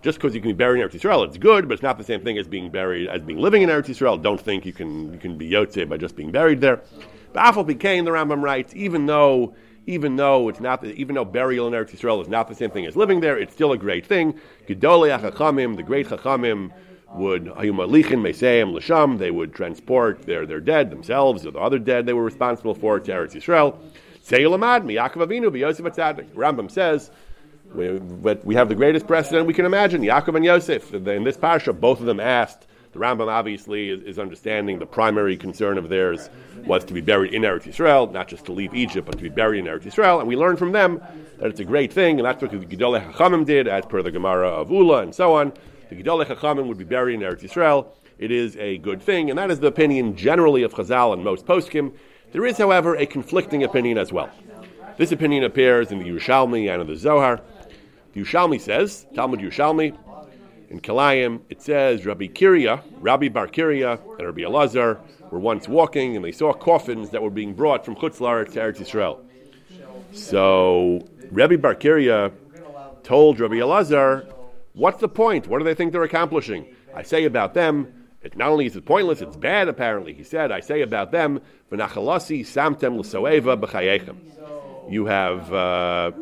Just 0.03 0.19
because 0.19 0.37
you 0.37 0.41
can 0.41 0.51
be 0.51 0.55
buried 0.55 0.81
in 0.81 0.89
Eretz 0.89 0.93
Yisrael, 0.93 1.27
it's 1.27 1.37
good, 1.37 1.67
but 1.67 1.75
it's 1.75 1.83
not 1.83 1.99
the 1.99 2.05
same 2.05 2.23
thing 2.23 2.39
as 2.39 2.47
being 2.47 2.71
buried 2.71 3.09
as 3.09 3.21
being 3.21 3.41
living 3.41 3.63
in 3.63 3.71
Eretz 3.71 3.87
Yisrael. 3.87 4.23
Don't 4.23 4.41
think 4.41 4.65
you 4.65 4.73
can 4.73 5.13
you 5.13 5.19
can 5.19 5.37
be 5.37 5.51
yotze 5.51 5.89
by 5.89 5.97
just 5.97 6.15
being 6.15 6.31
buried 6.31 6.61
there. 6.61 6.81
But 7.33 7.43
Afal 7.43 7.67
became 7.67 8.05
the 8.05 8.13
Rambam 8.13 8.41
writes, 8.41 8.73
even 8.77 9.07
though 9.07 9.57
even 9.89 10.15
though 10.15 10.49
it's 10.49 10.61
not 10.61 10.85
even 10.85 11.17
though 11.17 11.25
burial 11.25 11.67
in 11.67 11.73
Eretz 11.73 11.91
Yisrael 11.91 12.23
is 12.23 12.29
not 12.29 12.47
the 12.47 12.55
same 12.55 12.71
thing 12.71 12.87
as 12.87 12.95
living 12.95 13.21
there, 13.21 13.37
it's 13.37 13.53
still 13.53 13.73
a 13.73 13.79
great 13.79 14.07
thing. 14.07 14.39
Gedolei 14.69 15.19
Chachamim, 15.21 15.75
the 15.75 15.83
great 15.83 16.07
Chachamim, 16.07 16.71
would 17.15 17.45
Hayumalichin 17.45 18.21
Meseim 18.21 18.73
Lasham, 18.73 19.19
they 19.19 19.31
would 19.31 19.55
transport 19.55 20.23
their, 20.23 20.47
their 20.47 20.61
dead 20.61 20.91
themselves 20.91 21.45
or 21.45 21.51
the 21.51 21.59
other 21.59 21.79
dead 21.79 22.07
they 22.07 22.13
were 22.13 22.25
responsible 22.25 22.75
for 22.75 22.99
to 23.01 23.13
Eretz 23.13 23.33
Yisrael. 23.33 23.77
Seilamad, 24.25 24.85
Yaakov 24.85 25.27
Avinu, 25.27 25.57
Yosef 25.59 25.85
Atzadik. 25.85 26.31
Rambam 26.31 26.71
says, 26.71 27.11
we, 27.75 27.99
but 27.99 28.45
we 28.45 28.55
have 28.55 28.69
the 28.69 28.75
greatest 28.75 29.07
precedent 29.07 29.47
we 29.47 29.55
can 29.55 29.67
imagine, 29.67 30.03
Yaakov 30.03 30.37
and 30.37 30.45
Yosef. 30.45 30.95
In 30.95 31.25
this 31.25 31.37
parsha, 31.37 31.79
both 31.79 32.01
of 32.01 32.07
them 32.07 32.21
asked. 32.21 32.67
The 32.93 32.99
Rambam 32.99 33.29
obviously 33.29 33.89
is, 33.89 34.03
is, 34.03 34.19
understanding 34.19 34.79
the 34.79 34.87
primary 34.87 35.39
concern 35.39 35.79
of 35.79 35.89
theirs 35.89 36.29
was 36.67 36.85
to 36.85 36.93
be 36.93 37.01
buried 37.01 37.33
in 37.33 37.41
Eretz 37.41 37.63
Yisrael, 37.63 38.13
not 38.13 38.29
just 38.29 38.45
to 38.47 38.53
leave 38.53 38.75
Egypt, 38.75 39.07
but 39.07 39.17
to 39.17 39.23
be 39.23 39.31
buried 39.31 39.61
in 39.61 39.65
Eretz 39.65 39.85
Yisrael. 39.85 40.19
And 40.19 40.29
we 40.29 40.37
learn 40.37 40.57
from 40.57 40.73
them 40.73 41.03
that 41.39 41.49
it's 41.49 41.61
a 41.61 41.65
great 41.65 41.91
thing, 41.91 42.19
and 42.19 42.27
that's 42.27 42.43
what 42.43 42.51
the 42.51 42.59
Gedolei 42.59 43.11
Hachamim 43.11 43.47
did, 43.47 43.67
as 43.67 43.87
per 43.87 44.03
the 44.03 44.11
Gemara 44.11 44.49
of 44.49 44.71
Ula 44.71 45.03
and 45.03 45.15
so 45.15 45.35
on 45.35 45.55
the 45.95 46.03
Gedolei 46.03 46.25
Chachamim 46.25 46.67
would 46.69 46.79
be 46.79 46.85
buried 46.85 47.15
in 47.15 47.21
Eretz 47.21 47.43
Yisrael. 47.43 47.89
It 48.19 48.31
is 48.31 48.57
a 48.57 48.79
good 48.79 49.03
thing, 49.03 49.29
and 49.31 49.39
that 49.39 49.51
is 49.51 49.61
the 49.61 49.67
opinion 49.67 50.17
generally 50.17 50.63
of 50.63 50.73
Chazal 50.73 51.13
and 51.13 51.23
most 51.23 51.45
poskim. 51.45 51.93
There 52.33 52.47
is, 52.47 52.57
however, 52.57 52.97
a 52.97 53.05
conflicting 53.05 53.63
opinion 53.63 53.99
as 53.99 54.13
well. 54.13 54.31
This 54.97 55.13
opinion 55.13 55.45
appears 55.45 55.91
in 55.91 55.99
the 55.99 56.05
Yerushalmi 56.05 56.73
and 56.73 56.81
in 56.81 56.89
the 56.89 56.97
Zohar. 56.97 57.41
The 58.15 58.23
Yerushalmi 58.23 58.61
says, 58.61 59.07
Talmud 59.15 59.41
Yerushalmi, 59.41 59.97
in 60.71 60.81
Kilayim, 60.81 61.43
it 61.51 61.61
says 61.61 62.07
Rabbi 62.07 62.29
Kiria, 62.29 62.83
Rabbi 63.01 63.29
Bar 63.29 63.49
Kiria, 63.49 64.01
and 64.19 64.27
Rabbi 64.27 64.41
Elazar 64.41 64.99
were 65.31 65.39
once 65.39 65.69
walking 65.69 66.17
and 66.17 66.25
they 66.25 66.33
saw 66.33 66.55
coffins 66.55 67.11
that 67.11 67.23
were 67.23 67.31
being 67.31 67.53
brought 67.53 67.85
from 67.85 67.95
Chutzlar 67.97 68.51
to 68.51 68.59
Eretz 68.59 68.79
Yisrael. 68.79 69.19
So 70.13 71.07
Rabbi 71.31 71.57
Bar 71.57 71.75
Kiria 71.75 72.33
told 73.03 73.41
Rabbi 73.41 73.57
Elazar 73.57 74.33
What's 74.75 75.01
the 75.01 75.09
point? 75.09 75.49
What 75.49 75.59
do 75.59 75.65
they 75.65 75.75
think 75.75 75.93
they're 75.93 76.03
accomplishing? 76.03 76.67
I 76.95 77.03
say 77.03 77.25
about 77.25 77.55
them, 77.55 77.89
it 78.23 78.37
not 78.37 78.51
only 78.51 78.67
is 78.67 78.77
it 78.77 78.87
pointless, 78.87 79.21
it's 79.21 79.37
bad 79.37 79.69
apparently. 79.69 80.15
He 80.15 80.23
said, 80.23 80.53
I 80.53 80.61
say 80.61 80.83
about 80.83 81.11
them, 81.11 81.41
samtem. 81.71 82.97
You 84.89 85.07
have 85.07 85.53
uh, 85.53 86.13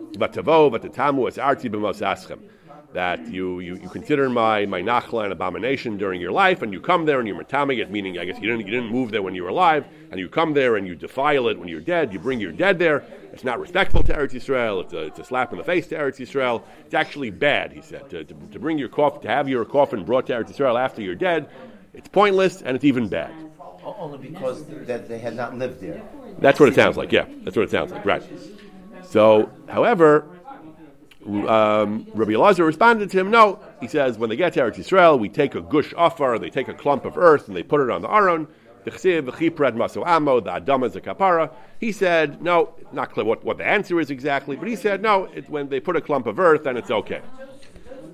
es 1.27 1.39
arti 1.39 1.69
that 2.93 3.25
you, 3.29 3.61
you, 3.61 3.77
you 3.77 3.89
consider 3.89 4.29
my, 4.29 4.67
my 4.67 4.83
nachla 4.83 5.25
an 5.27 5.33
abomination 5.33 5.97
during 5.97 6.21
your 6.21 6.33
life, 6.33 6.63
and 6.63 6.73
you 6.73 6.81
come 6.81 7.05
there 7.07 7.21
and 7.21 7.29
you're 7.29 7.41
matamig 7.43 7.79
it, 7.79 7.91
meaning 7.91 8.19
I 8.19 8.25
guess 8.25 8.41
you 8.41 8.49
didn't, 8.49 8.67
you 8.67 8.73
didn't 8.73 8.91
move 8.91 9.11
there 9.11 9.23
when 9.23 9.35
you 9.35 9.45
were 9.45 9.49
alive, 9.51 9.87
and 10.11 10.19
you 10.19 10.29
come 10.29 10.55
there 10.55 10.77
and 10.77 10.87
you 10.87 10.97
defile 10.97 11.49
it 11.49 11.59
when 11.59 11.69
you're 11.69 11.81
dead, 11.81 12.13
you 12.13 12.19
bring 12.19 12.41
your 12.41 12.53
dead 12.53 12.79
there. 12.79 13.05
It's 13.33 13.45
not 13.45 13.61
respectful 13.61 14.03
to 14.03 14.13
Eretz 14.13 14.33
Yisrael, 14.33 14.83
it's 14.83 14.93
a, 14.93 15.07
it's 15.07 15.19
a 15.21 15.25
slap 15.25 15.53
in 15.53 15.59
the 15.59 15.65
face 15.65 15.87
to 15.89 15.95
Eretz 15.97 16.19
Yisrael. 16.19 16.63
It's 16.85 16.95
actually 16.95 17.31
bad, 17.31 17.73
he 17.73 17.81
said, 17.81 18.11
to, 18.11 18.25
to, 18.25 18.35
to 18.35 18.59
bring 18.59 18.77
your 18.77 18.89
coffin, 18.89 19.23
to 19.23 19.29
have 19.29 19.49
your 19.49 19.65
coffin 19.65 20.05
brought 20.05 20.27
to 20.27 20.33
Eretz 20.33 20.53
Yisrael 20.53 20.79
after 20.79 21.01
you're 21.01 21.15
dead. 21.15 21.49
It's 21.95 22.09
pointless 22.09 22.63
and 22.63 22.75
it's 22.75 22.85
even 22.85 23.09
bad. 23.09 23.33
Only 23.85 24.19
because 24.19 24.67
that 24.67 25.09
they 25.09 25.19
had 25.19 25.35
not 25.35 25.57
lived 25.57 25.81
there. 25.81 26.03
That's 26.39 26.61
what 26.61 26.69
it 26.69 26.75
sounds 26.75 26.97
like, 26.97 27.13
yeah. 27.13 27.27
That's 27.45 27.57
what 27.57 27.63
it 27.63 27.71
sounds 27.71 27.93
like, 27.93 28.05
right. 28.05 28.23
So, 29.03 29.51
however, 29.69 30.27
um, 31.27 32.07
Rabbi 32.15 32.33
Elazar 32.33 32.65
responded 32.65 33.11
to 33.11 33.21
him, 33.21 33.31
no. 33.31 33.61
He 33.81 33.89
says, 33.89 34.17
when 34.19 34.31
they 34.31 34.37
get 34.37 34.55
to 34.55 34.61
Eretz 34.61 34.77
Yisrael, 34.77 35.19
we 35.19 35.29
take 35.29 35.55
a 35.55 35.61
gush 35.61 35.93
afar, 35.97 36.39
they 36.39 36.51
take 36.51 36.69
a 36.69 36.75
clump 36.75 37.05
of 37.05 37.19
earth, 37.19 37.47
and 37.47 37.57
they 37.57 37.63
put 37.63 37.81
it 37.81 37.91
on 37.91 38.03
the 38.03 38.09
aron. 38.09 38.47
The 38.85 38.91
adama 38.91 40.87
is 40.87 40.97
a 40.97 41.01
kapara. 41.01 41.51
He 41.79 41.93
said, 41.93 42.41
no, 42.43 42.75
not 42.93 43.13
clear 43.13 43.27
what, 43.27 43.45
what 43.45 43.59
the 43.59 43.67
answer 43.67 44.01
is 44.01 44.11
exactly, 44.11 44.57
but 44.57 44.69
he 44.69 44.77
said, 44.77 45.03
no, 45.03 45.25
it, 45.27 45.51
when 45.51 45.69
they 45.69 45.81
put 45.81 45.97
a 45.97 46.01
clump 46.01 46.27
of 46.27 46.39
earth, 46.39 46.65
then 46.65 46.79
it's 46.79 46.91
okay. 46.91 47.21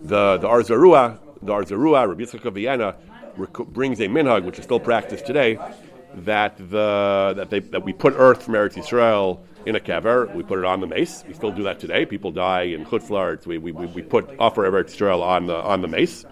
The, 0.03 0.39
the 0.39 0.49
Or 0.49 0.63
Zarua, 0.63 1.19
the 1.43 1.53
Or 1.53 1.63
Zarua, 1.63 2.09
Rabbi 2.09 2.23
Yitzchak 2.23 2.45
of 2.45 2.55
Vienna, 2.55 2.97
rec- 3.37 3.53
brings 3.53 4.01
a 4.01 4.09
minhag, 4.09 4.45
which 4.45 4.59
is 4.59 4.65
still 4.65 4.81
practiced 4.81 5.25
today, 5.27 5.59
that, 6.17 6.57
the, 6.57 7.35
that, 7.37 7.51
they, 7.51 7.61
that 7.61 7.85
we 7.85 7.93
put 7.93 8.15
earth 8.17 8.43
from 8.43 8.55
Eretz 8.55 8.75
Yisrael 8.75 9.41
in 9.67 9.77
a 9.77 9.81
kever. 9.81 10.33
We 10.35 10.43
put 10.43 10.59
it 10.59 10.65
on 10.65 10.81
the 10.81 10.87
mace. 10.87 11.25
We 11.27 11.35
still 11.35 11.51
do 11.51 11.65
that 11.65 11.81
today. 11.81 12.07
People 12.07 12.31
die 12.31 12.63
in 12.63 12.87
chutzlarts. 12.87 13.47
We, 13.47 13.59
we, 13.59 13.73
we, 13.73 13.87
we 13.87 14.03
put 14.03 14.31
offer 14.39 14.71
Eretz 14.71 14.97
Yisrael 14.97 15.23
on 15.23 15.47
the 15.47 15.57
on 15.57 15.83
the 15.83 15.89
mace. 15.89 16.25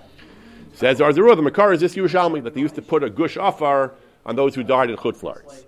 Says 0.72 1.00
Or 1.00 1.10
Zarua, 1.10 1.36
the 1.36 1.42
Makar 1.42 1.72
is 1.72 1.80
this 1.80 1.94
Yerushalmi 1.94 2.42
that 2.44 2.54
they 2.54 2.60
used 2.60 2.74
to 2.76 2.82
put 2.82 3.02
a 3.04 3.10
gush 3.10 3.36
offer 3.36 3.94
on 4.24 4.36
those 4.36 4.54
who 4.54 4.62
died 4.62 4.88
in 4.88 4.96
chutzlarts. 4.96 5.64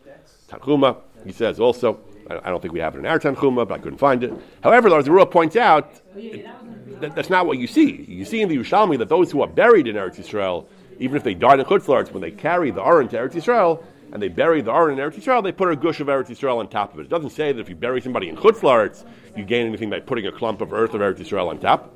Tanchuma, 0.48 0.98
he 1.24 1.32
says 1.32 1.60
also. 1.60 2.00
I 2.28 2.50
don't 2.50 2.60
think 2.60 2.74
we 2.74 2.80
have 2.80 2.96
it 2.96 2.98
in 2.98 3.06
our 3.06 3.20
Tanchuma, 3.20 3.68
but 3.68 3.74
I 3.74 3.78
couldn't 3.78 3.98
find 3.98 4.24
it. 4.24 4.32
However, 4.60 4.88
Or 4.88 5.00
Zarua 5.00 5.30
points 5.30 5.54
out 5.54 5.92
that 6.14 7.14
that's 7.14 7.30
not 7.30 7.46
what 7.46 7.58
you 7.58 7.68
see. 7.68 8.04
You 8.08 8.24
see 8.24 8.42
in 8.42 8.48
the 8.48 8.56
Yerushalmi 8.56 8.98
that 8.98 9.08
those 9.08 9.30
who 9.30 9.42
are 9.42 9.46
buried 9.46 9.86
in 9.86 9.94
Eretz 9.94 10.16
Yisrael, 10.16 10.66
even 10.98 11.16
if 11.16 11.22
they 11.22 11.34
died 11.34 11.60
in 11.60 11.66
chutzlarts, 11.66 12.10
when 12.10 12.22
they 12.22 12.32
carry 12.32 12.72
the 12.72 12.82
Aron 12.82 13.06
to 13.08 13.16
Eretz 13.16 13.34
Yisrael, 13.34 13.80
and 14.12 14.22
they 14.22 14.28
bury 14.28 14.60
the 14.62 14.72
Aron 14.72 14.98
in 14.98 15.04
Eretz 15.04 15.16
Yisrael, 15.16 15.42
they 15.42 15.52
put 15.52 15.70
a 15.70 15.76
gush 15.76 16.00
of 16.00 16.06
Eretz 16.06 16.28
Yisrael 16.28 16.58
on 16.58 16.68
top 16.68 16.94
of 16.94 17.00
it. 17.00 17.04
It 17.04 17.08
doesn't 17.08 17.30
say 17.30 17.52
that 17.52 17.60
if 17.60 17.68
you 17.68 17.76
bury 17.76 18.00
somebody 18.00 18.28
in 18.28 18.36
Chutz 18.36 19.04
you 19.36 19.44
gain 19.44 19.66
anything 19.66 19.90
by 19.90 20.00
putting 20.00 20.26
a 20.26 20.32
clump 20.32 20.60
of 20.60 20.72
earth 20.72 20.94
of 20.94 21.00
Eretz 21.00 21.18
Yisrael 21.18 21.48
on 21.48 21.58
top. 21.58 21.92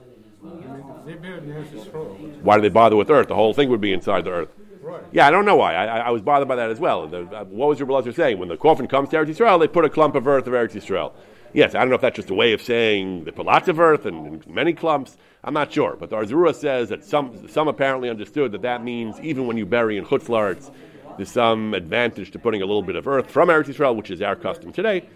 Why 2.42 2.56
do 2.56 2.62
they 2.62 2.68
bother 2.68 2.96
with 2.96 3.10
earth? 3.10 3.28
The 3.28 3.34
whole 3.34 3.54
thing 3.54 3.68
would 3.70 3.80
be 3.80 3.92
inside 3.92 4.24
the 4.24 4.30
earth. 4.30 4.48
Right. 4.82 5.02
Yeah, 5.12 5.26
I 5.26 5.30
don't 5.30 5.44
know 5.44 5.56
why. 5.56 5.74
I, 5.74 5.98
I, 5.98 6.10
was 6.10 6.22
bothered 6.22 6.48
by 6.48 6.56
that 6.56 6.70
as 6.70 6.80
well. 6.80 7.06
The, 7.06 7.20
uh, 7.24 7.44
what 7.44 7.68
was 7.68 7.78
your 7.78 7.86
brother 7.86 8.12
saying? 8.12 8.38
When 8.38 8.48
the 8.48 8.56
coffin 8.56 8.88
comes 8.88 9.10
to 9.10 9.16
Eretz 9.16 9.36
Yisrael, 9.36 9.60
they 9.60 9.68
put 9.68 9.84
a 9.84 9.90
clump 9.90 10.14
of 10.14 10.26
earth 10.26 10.46
of 10.46 10.52
Eretz 10.52 10.72
Yisrael. 10.72 11.12
Yes, 11.52 11.74
I 11.74 11.80
don't 11.80 11.90
know 11.90 11.96
if 11.96 12.00
that's 12.00 12.16
just 12.16 12.30
a 12.30 12.34
way 12.34 12.52
of 12.52 12.62
saying 12.62 13.24
they 13.24 13.30
put 13.30 13.44
lots 13.44 13.68
of 13.68 13.80
earth 13.80 14.06
and, 14.06 14.26
and 14.26 14.46
many 14.46 14.72
clumps. 14.72 15.16
I'm 15.42 15.54
not 15.54 15.72
sure. 15.72 15.96
But 15.98 16.10
the 16.10 16.16
Or 16.16 16.24
Zarua 16.24 16.54
says 16.54 16.88
that 16.90 17.04
some, 17.04 17.48
some 17.48 17.68
apparently 17.68 18.08
understood 18.08 18.52
that 18.52 18.62
that 18.62 18.84
means 18.84 19.18
even 19.20 19.46
when 19.46 19.56
you 19.56 19.66
bury 19.66 19.96
in 19.96 20.04
Chutzlarts, 20.04 20.70
there's 21.16 21.30
some 21.30 21.74
advantage 21.74 22.30
to 22.32 22.38
putting 22.38 22.62
a 22.62 22.66
little 22.66 22.82
bit 22.82 22.96
of 22.96 23.06
earth 23.06 23.30
from 23.30 23.48
Eretz 23.48 23.66
Yisrael, 23.66 23.96
which 23.96 24.10
is 24.10 24.22
our 24.22 24.36
custom 24.36 24.72
today. 24.72 25.08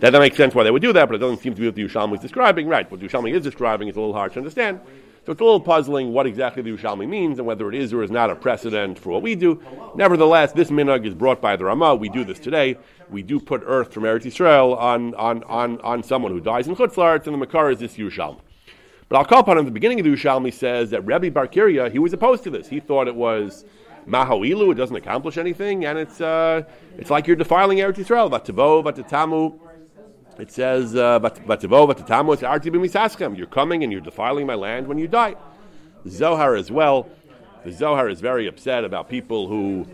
That 0.00 0.12
that 0.12 0.18
makes 0.18 0.36
sense 0.36 0.54
why 0.54 0.64
they 0.64 0.70
would 0.70 0.82
do 0.82 0.92
that, 0.92 1.06
but 1.06 1.14
it 1.14 1.18
doesn't 1.18 1.38
seem 1.38 1.54
to 1.54 1.60
be 1.60 1.66
what 1.66 1.74
the 1.74 2.14
is 2.14 2.20
describing. 2.20 2.68
Right, 2.68 2.90
what 2.90 3.00
the 3.00 3.26
is 3.28 3.42
describing 3.42 3.88
is 3.88 3.96
a 3.96 4.00
little 4.00 4.14
hard 4.14 4.32
to 4.34 4.38
understand. 4.38 4.80
So 5.26 5.32
it's 5.32 5.40
a 5.40 5.44
little 5.44 5.58
puzzling 5.58 6.12
what 6.12 6.24
exactly 6.26 6.62
the 6.62 6.70
Yerushalmi 6.70 7.08
means 7.08 7.38
and 7.38 7.46
whether 7.48 7.68
it 7.68 7.74
is 7.74 7.92
or 7.92 8.04
is 8.04 8.12
not 8.12 8.30
a 8.30 8.36
precedent 8.36 8.96
for 8.96 9.10
what 9.10 9.22
we 9.22 9.34
do. 9.34 9.60
Nevertheless, 9.96 10.52
this 10.52 10.70
minhag 10.70 11.04
is 11.04 11.14
brought 11.14 11.40
by 11.40 11.56
the 11.56 11.64
Ramah. 11.64 11.96
We 11.96 12.08
do 12.08 12.22
this 12.22 12.38
today. 12.38 12.78
We 13.10 13.24
do 13.24 13.40
put 13.40 13.64
earth 13.66 13.92
from 13.92 14.04
Eretz 14.04 14.22
Yisrael 14.22 14.78
on, 14.78 15.16
on, 15.16 15.42
on, 15.44 15.80
on 15.80 16.04
someone 16.04 16.30
who 16.30 16.38
dies 16.38 16.68
in 16.68 16.76
Chutzlarts, 16.76 17.26
and 17.26 17.34
the 17.34 17.38
Makar 17.38 17.72
is 17.72 17.80
this 17.80 17.96
Yerushalmi. 17.96 18.38
But 19.08 19.18
I'll 19.18 19.24
call 19.24 19.40
upon 19.40 19.58
him 19.58 19.64
the 19.64 19.72
beginning 19.72 19.98
of 19.98 20.04
the 20.04 20.12
Yerushalmi 20.12 20.54
says 20.54 20.90
that 20.90 21.04
Rebbe 21.04 21.32
Barkiria, 21.32 21.90
he 21.90 21.98
was 21.98 22.12
opposed 22.12 22.44
to 22.44 22.50
this. 22.50 22.68
He 22.68 22.78
thought 22.78 23.08
it 23.08 23.16
was 23.16 23.64
Mahoilu, 24.06 24.72
it 24.72 24.76
doesn't 24.76 24.96
accomplish 24.96 25.36
anything, 25.36 25.84
and 25.84 25.98
it's, 25.98 26.20
uh, 26.20 26.62
it's 26.96 27.10
like 27.10 27.26
you're 27.26 27.36
defiling 27.36 27.78
Eretz 27.78 27.96
Yisrael. 27.96 28.30
Vatatamu, 28.30 29.58
it 30.38 30.50
says, 30.52 30.94
uh, 30.94 31.18
"Vatavo 31.18 31.92
vatatamu 31.92 32.34
es 32.34 32.42
arti 32.42 32.70
b'misaschem." 32.70 33.36
You're 33.36 33.46
coming 33.46 33.82
and 33.82 33.90
you're 33.90 34.00
defiling 34.00 34.46
my 34.46 34.54
land 34.54 34.86
when 34.86 34.98
you 34.98 35.08
die. 35.08 35.34
Zohar 36.08 36.54
as 36.54 36.70
well. 36.70 37.08
The 37.64 37.72
Zohar 37.72 38.08
is 38.08 38.20
very 38.20 38.46
upset 38.46 38.84
about 38.84 39.08
people 39.08 39.48
who 39.48 39.86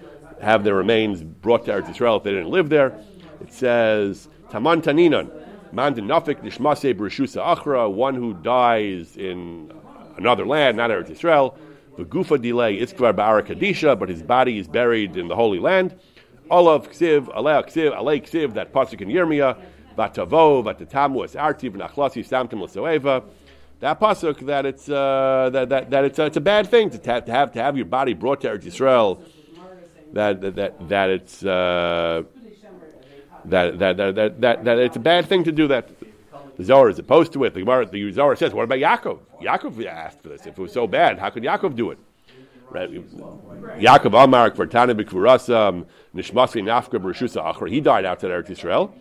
have 0.43 0.63
their 0.65 0.75
remains 0.75 1.23
brought 1.23 1.65
to 1.67 1.73
Eretz 1.73 1.87
Yisrael 1.87 2.19
if 2.19 2.25
they 2.25 2.33
didn't 2.33 2.51
live 2.51 2.69
there. 2.69 2.93
It 3.41 3.53
says, 3.53 4.29
"Taman 4.51 4.83
taninan 4.83 5.31
man 5.73 5.95
denafik 5.95 6.43
nishmase 6.43 6.93
b'rishusa 6.95 7.43
achra." 7.57 7.91
One 7.91 8.15
who 8.15 8.35
dies 8.35 9.17
in 9.17 9.73
another 10.19 10.45
land, 10.45 10.77
not 10.77 10.91
Eretz 10.91 11.09
Yisrael. 11.09 11.55
Gufa 12.05 12.41
delay 12.41 12.79
iskvar 12.79 13.13
ba'ara 13.13 13.43
kadisha, 13.43 13.99
but 13.99 14.09
his 14.09 14.23
body 14.23 14.59
is 14.59 14.69
buried 14.69 15.17
in 15.17 15.29
the 15.29 15.37
Holy 15.37 15.59
Land. 15.59 15.99
Olav 16.51 16.91
ksiv, 16.91 17.27
alei 17.35 17.65
ksiv, 17.67 17.97
alei 17.97 18.23
ksiv. 18.23 18.55
That 18.55 18.73
pasuk 18.73 19.01
in 19.01 19.09
Yirmiyah. 19.09 19.57
Vatavo, 19.97 20.65
vatatamu 20.65 21.23
es 21.23 21.37
arti 21.37 21.69
v'nachlasi 21.69 22.27
samtim 22.27 22.63
l'soeva. 22.63 23.23
That 23.81 24.01
pasuk 24.01 24.47
that 24.47 24.65
it's 24.65 24.89
uh, 24.89 25.51
that, 25.53 25.69
that, 25.69 25.91
that 25.91 26.05
it's, 26.05 26.19
uh, 26.19 26.25
it's 26.25 26.37
a 26.37 26.41
bad 26.41 26.69
thing 26.69 26.89
to, 26.91 26.99
ta- 26.99 27.21
to 27.21 27.31
have 27.31 27.53
to 27.53 27.63
have 27.63 27.77
your 27.77 27.85
body 27.85 28.15
brought 28.15 28.41
to 28.43 28.49
Eretz 28.49 28.65
Yisrael. 28.65 29.23
That 30.15 30.41
that 30.41 30.55
that, 30.57 30.89
that 30.89 31.11
it's 31.11 31.45
uh, 31.45 32.23
that, 33.45 33.79
that, 33.79 33.97
that, 33.97 34.15
that, 34.15 34.41
that, 34.41 34.65
that 34.65 34.79
it's 34.79 34.97
a 34.97 35.01
bad 35.01 35.27
thing 35.27 35.45
to 35.45 35.53
do 35.53 35.69
that. 35.69 35.91
The 36.63 36.67
Zohar 36.67 36.89
is 36.89 36.99
opposed 37.01 37.33
to 37.33 37.43
it. 37.43 37.55
The, 37.55 37.61
Gemara, 37.61 37.87
the 37.87 38.13
Zohar 38.13 38.37
says, 38.37 38.55
"What 38.55 38.63
about 38.63 38.79
Yaakov? 38.79 39.19
Yaakov 39.43 39.85
asked 39.85 40.23
for 40.23 40.29
this. 40.29 40.43
If 40.43 40.57
it 40.57 40.63
was 40.63 40.73
so 40.73 40.87
bad, 40.87 41.19
how 41.19 41.29
could 41.31 41.43
Yaakov 41.43 41.75
do 41.75 41.91
it?" 41.91 41.99
Right? 42.71 42.89
Yaakov 43.81 44.23
Amar 44.23 44.53
Kvartana 44.53 44.95
B'Kvurasam 44.95 45.69
um, 45.69 45.87
Nishmasi 46.15 46.63
Nafka 46.63 47.01
B'Rishusa 47.01 47.53
Achra. 47.53 47.69
He 47.69 47.81
died 47.81 48.05
outside 48.05 48.31
Eretz 48.31 48.47
Yisrael. 48.47 48.93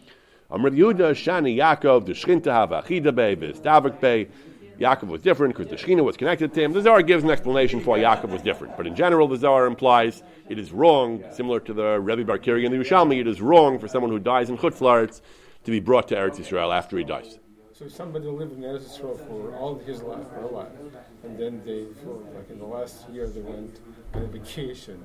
Amr 0.50 0.72
Yehuda 0.72 1.12
Shani 1.12 1.56
Yaakov 1.56 2.08
the 2.08 2.14
Shchinta 2.14 2.52
Hava 2.52 2.82
Achida 2.82 3.14
Bey 3.14 3.36
V'Stavik 3.36 4.02
Bey. 4.02 4.28
Yaakov 4.80 5.10
was 5.10 5.22
different 5.22 5.56
because 5.56 5.70
the 5.70 5.76
Shechina 5.76 6.04
was 6.04 6.18
connected 6.18 6.56
to 6.56 6.64
him. 6.64 6.74
The 6.74 6.82
Zohar 6.82 7.04
gives 7.04 7.24
an 7.24 7.30
explanation 7.30 7.80
for 7.80 7.92
why 7.92 8.00
Yaakov 8.00 8.30
was 8.30 8.42
different, 8.42 8.76
but 8.76 8.88
in 8.88 8.96
general, 8.96 9.28
the 9.28 9.38
Zohar 9.38 9.68
implies 9.68 10.24
it 10.50 10.58
is 10.58 10.72
wrong, 10.72 11.24
similar 11.32 11.60
to 11.60 11.74
the 11.74 12.00
Rebbe 12.00 12.24
Bar 12.24 12.40
Kiri 12.40 12.66
and 12.66 12.74
the 12.74 12.80
Yerushalmi, 12.80 13.22
it 13.22 13.28
is 13.28 13.40
wrong 13.40 13.78
for 13.78 13.88
someone 13.88 14.10
who 14.10 14.18
dies 14.18 14.50
in 14.50 14.58
Chutzlaritz 14.58 15.22
to 15.66 15.70
be 15.70 15.80
brought 15.80 16.08
to 16.08 16.16
Eretz 16.16 16.38
Yisrael 16.38 16.76
after 16.76 16.98
he 16.98 17.04
dies. 17.04 17.38
So 17.82 17.88
somebody 17.88 18.28
lived 18.28 18.54
in 18.54 18.62
Eretz 18.62 19.00
for 19.00 19.56
all 19.56 19.80
his 19.80 20.04
life, 20.04 20.28
for 20.30 20.42
a 20.42 20.48
life, 20.48 20.68
and 21.24 21.38
then 21.38 21.62
they, 21.66 21.86
for 22.04 22.22
like 22.36 22.50
in 22.52 22.60
the 22.60 22.66
last 22.66 23.10
year, 23.10 23.28
they 23.28 23.42
went 23.42 23.80
on 24.14 24.22
a 24.22 24.28
vacation. 24.28 25.04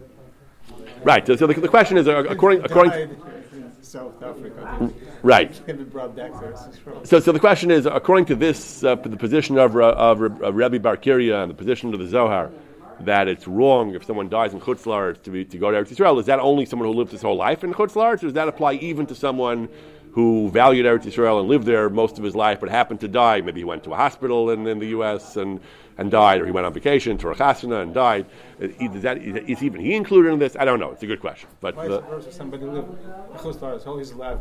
Right. 1.03 1.27
So, 1.27 1.35
the, 1.37 1.55
the 1.55 1.69
question 1.69 1.97
is, 1.97 2.07
uh, 2.07 2.25
according 2.25 2.65
according 2.65 2.93
in 2.93 3.73
South 3.81 4.23
Africa. 4.23 4.93
right. 5.23 5.53
They 5.53 5.73
can 5.73 5.77
be 5.79 5.85
brought 5.85 6.15
back 6.17 6.33
to 6.33 7.07
So, 7.07 7.21
so 7.21 7.33
the 7.33 7.41
question 7.41 7.71
is, 7.71 7.87
according 7.87 8.27
to 8.27 8.35
this, 8.35 8.85
uh, 8.85 8.97
the 8.97 9.17
position 9.17 9.57
of, 9.59 9.75
Ra- 9.75 9.91
of, 9.91 10.21
Ra- 10.21 10.49
of 10.49 10.55
Rebbe 10.55 10.81
Bar 10.81 10.97
Kiria 10.99 11.43
and 11.43 11.51
the 11.51 11.55
position 11.55 11.95
of 11.95 12.01
the 12.01 12.09
Zohar, 12.09 12.51
that 13.01 13.29
it's 13.29 13.47
wrong 13.47 13.95
if 13.95 14.05
someone 14.05 14.29
dies 14.29 14.53
in 14.53 14.61
Chutz 14.61 15.23
to, 15.23 15.31
be, 15.31 15.45
to 15.45 15.57
go 15.57 15.71
to 15.71 15.77
Eretz 15.77 15.95
Yisrael, 15.95 16.19
is 16.19 16.27
that 16.27 16.41
only 16.41 16.67
someone 16.67 16.89
who 16.89 16.95
lived 16.95 17.13
his 17.13 17.23
whole 17.23 17.37
life 17.37 17.63
in 17.63 17.73
Chutz 17.73 17.97
or 17.97 18.17
does 18.17 18.33
that 18.33 18.49
apply 18.49 18.75
even 18.75 19.07
to 19.07 19.15
someone 19.15 19.69
who 20.17 20.49
valued 20.49 20.87
Eretz 20.87 21.05
Yisrael 21.05 21.41
and 21.41 21.47
lived 21.47 21.67
there 21.67 21.91
most 21.91 22.17
of 22.17 22.25
his 22.25 22.35
life, 22.35 22.59
but 22.59 22.71
happened 22.71 23.01
to 23.01 23.07
die? 23.07 23.43
Maybe 23.43 23.61
he 23.61 23.65
went 23.65 23.85
to 23.85 23.93
a 23.93 23.97
hospital 23.97 24.49
in, 24.49 24.67
in 24.67 24.79
the 24.79 24.87
U.S. 24.89 25.37
and 25.37 25.61
and 25.99 26.11
died, 26.11 26.41
or 26.41 26.47
he 26.47 26.53
went 26.53 26.67
on 26.67 26.73
vacation 26.73 27.17
to 27.19 27.29
a 27.29 27.35
chasana 27.35 27.83
and 27.83 27.95
died. 27.95 28.27
Is, 28.59 28.95
is 28.95 29.03
that, 29.03 29.19
is, 29.19 29.63
even 29.63 29.81
he 29.81 29.95
included 29.95 30.33
in 30.33 30.39
this? 30.39 30.57
I 30.59 30.65
don't 30.65 30.81
know. 30.81 30.91
It's 30.91 31.03
a 31.03 31.07
good 31.07 31.21
question. 31.21 31.49
But 31.61 31.75
Vice 31.75 31.89
the, 31.89 32.01
versa, 32.01 32.33
somebody 32.33 32.65
lived 32.65 32.89
in 32.91 33.11
Chutz 33.39 33.59
La'aretz 33.59 33.87
all 33.87 33.99
his 33.99 34.13
life. 34.15 34.39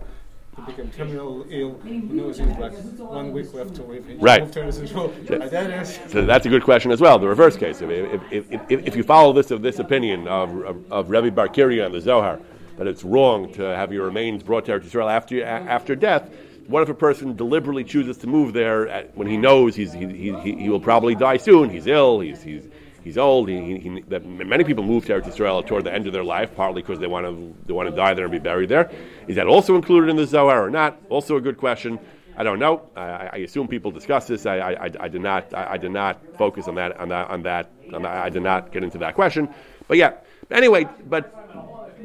He 0.55 0.61
became 0.63 0.89
terminal 0.91 1.45
ill. 1.49 1.79
He 1.85 1.97
knows 1.97 2.37
he's 2.37 2.47
like 2.57 2.73
one 2.97 3.31
week 3.33 3.53
left 3.53 3.75
to 3.75 3.83
live. 3.83 4.05
He 4.05 4.15
Right. 4.15 4.51
to 4.51 4.59
Eretz 4.59 5.49
that 5.49 5.81
is 5.81 5.99
So 6.11 6.25
that's 6.25 6.45
a 6.45 6.49
good 6.49 6.63
question 6.63 6.91
as 6.91 7.01
well. 7.01 7.19
The 7.19 7.27
reverse 7.27 7.57
case. 7.57 7.81
If, 7.81 7.89
if, 7.89 8.21
if, 8.31 8.61
if, 8.69 8.87
if 8.87 8.95
you 8.95 9.03
follow 9.03 9.33
this 9.33 9.51
of 9.51 9.61
this 9.61 9.79
opinion 9.79 10.27
of, 10.27 10.55
of, 10.63 10.91
of 10.91 11.09
Rebbe 11.09 11.31
Bar 11.31 11.49
Kiria 11.49 11.85
and 11.85 11.93
the 11.93 12.01
Zohar, 12.01 12.39
that 12.77 12.87
it's 12.87 13.03
wrong 13.03 13.51
to 13.53 13.63
have 13.63 13.91
your 13.93 14.05
remains 14.05 14.43
brought 14.43 14.65
to 14.65 14.71
Eretz 14.71 14.85
Yisrael 14.85 15.11
after, 15.11 15.43
after 15.43 15.95
death, 15.95 16.29
what 16.67 16.81
if 16.81 16.89
a 16.89 16.95
person 16.95 17.35
deliberately 17.35 17.83
chooses 17.83 18.17
to 18.17 18.27
move 18.27 18.53
there 18.53 18.87
at, 18.87 19.15
when 19.15 19.27
he 19.27 19.37
knows 19.37 19.75
he's, 19.75 19.93
he, 19.93 20.07
he, 20.07 20.55
he 20.55 20.69
will 20.69 20.79
probably 20.79 21.15
die 21.15 21.37
soon? 21.37 21.69
He's 21.69 21.87
ill, 21.87 22.19
he's, 22.19 22.41
he's, 22.41 22.67
he's 23.03 23.17
old. 23.17 23.47
He, 23.47 23.77
he, 23.77 23.89
many 23.89 24.63
people 24.63 24.83
move 24.83 25.05
to 25.05 25.13
Eretz 25.13 25.25
Yisrael 25.25 25.65
toward 25.65 25.83
the 25.83 25.93
end 25.93 26.07
of 26.07 26.13
their 26.13 26.23
life, 26.23 26.55
partly 26.55 26.81
because 26.81 26.99
they 26.99 27.07
want 27.07 27.25
to 27.25 27.55
they 27.67 27.73
want 27.73 27.89
to 27.89 27.95
die 27.95 28.13
there 28.13 28.25
and 28.25 28.31
be 28.31 28.39
buried 28.39 28.67
there. 28.67 28.91
Is 29.27 29.35
that 29.35 29.47
also 29.47 29.75
included 29.75 30.09
in 30.09 30.15
the 30.15 30.25
Zohar 30.25 30.65
or 30.65 30.71
not? 30.71 30.99
Also 31.09 31.37
a 31.37 31.41
good 31.41 31.57
question. 31.57 31.99
I 32.37 32.43
don't 32.43 32.59
know. 32.59 32.89
I, 32.97 33.29
I 33.31 33.37
assume 33.37 33.67
people 33.67 33.91
discuss 33.91 34.27
this. 34.27 34.45
I, 34.45 34.57
I, 34.57 34.71
I, 34.85 34.91
I 35.01 35.07
did 35.07 35.21
not. 35.21 35.53
I, 35.53 35.73
I 35.73 35.77
did 35.77 35.91
not 35.91 36.19
focus 36.37 36.67
on 36.67 36.75
that. 36.75 36.99
On 36.99 37.07
that. 37.09 37.29
On 37.29 37.43
that. 37.43 37.69
On 37.93 38.01
that. 38.01 38.17
I 38.17 38.29
did 38.29 38.43
not 38.43 38.73
get 38.73 38.83
into 38.83 38.97
that 38.97 39.15
question. 39.15 39.47
But 39.87 39.97
yeah. 39.97 40.13
Anyway, 40.51 40.87
but 41.07 41.44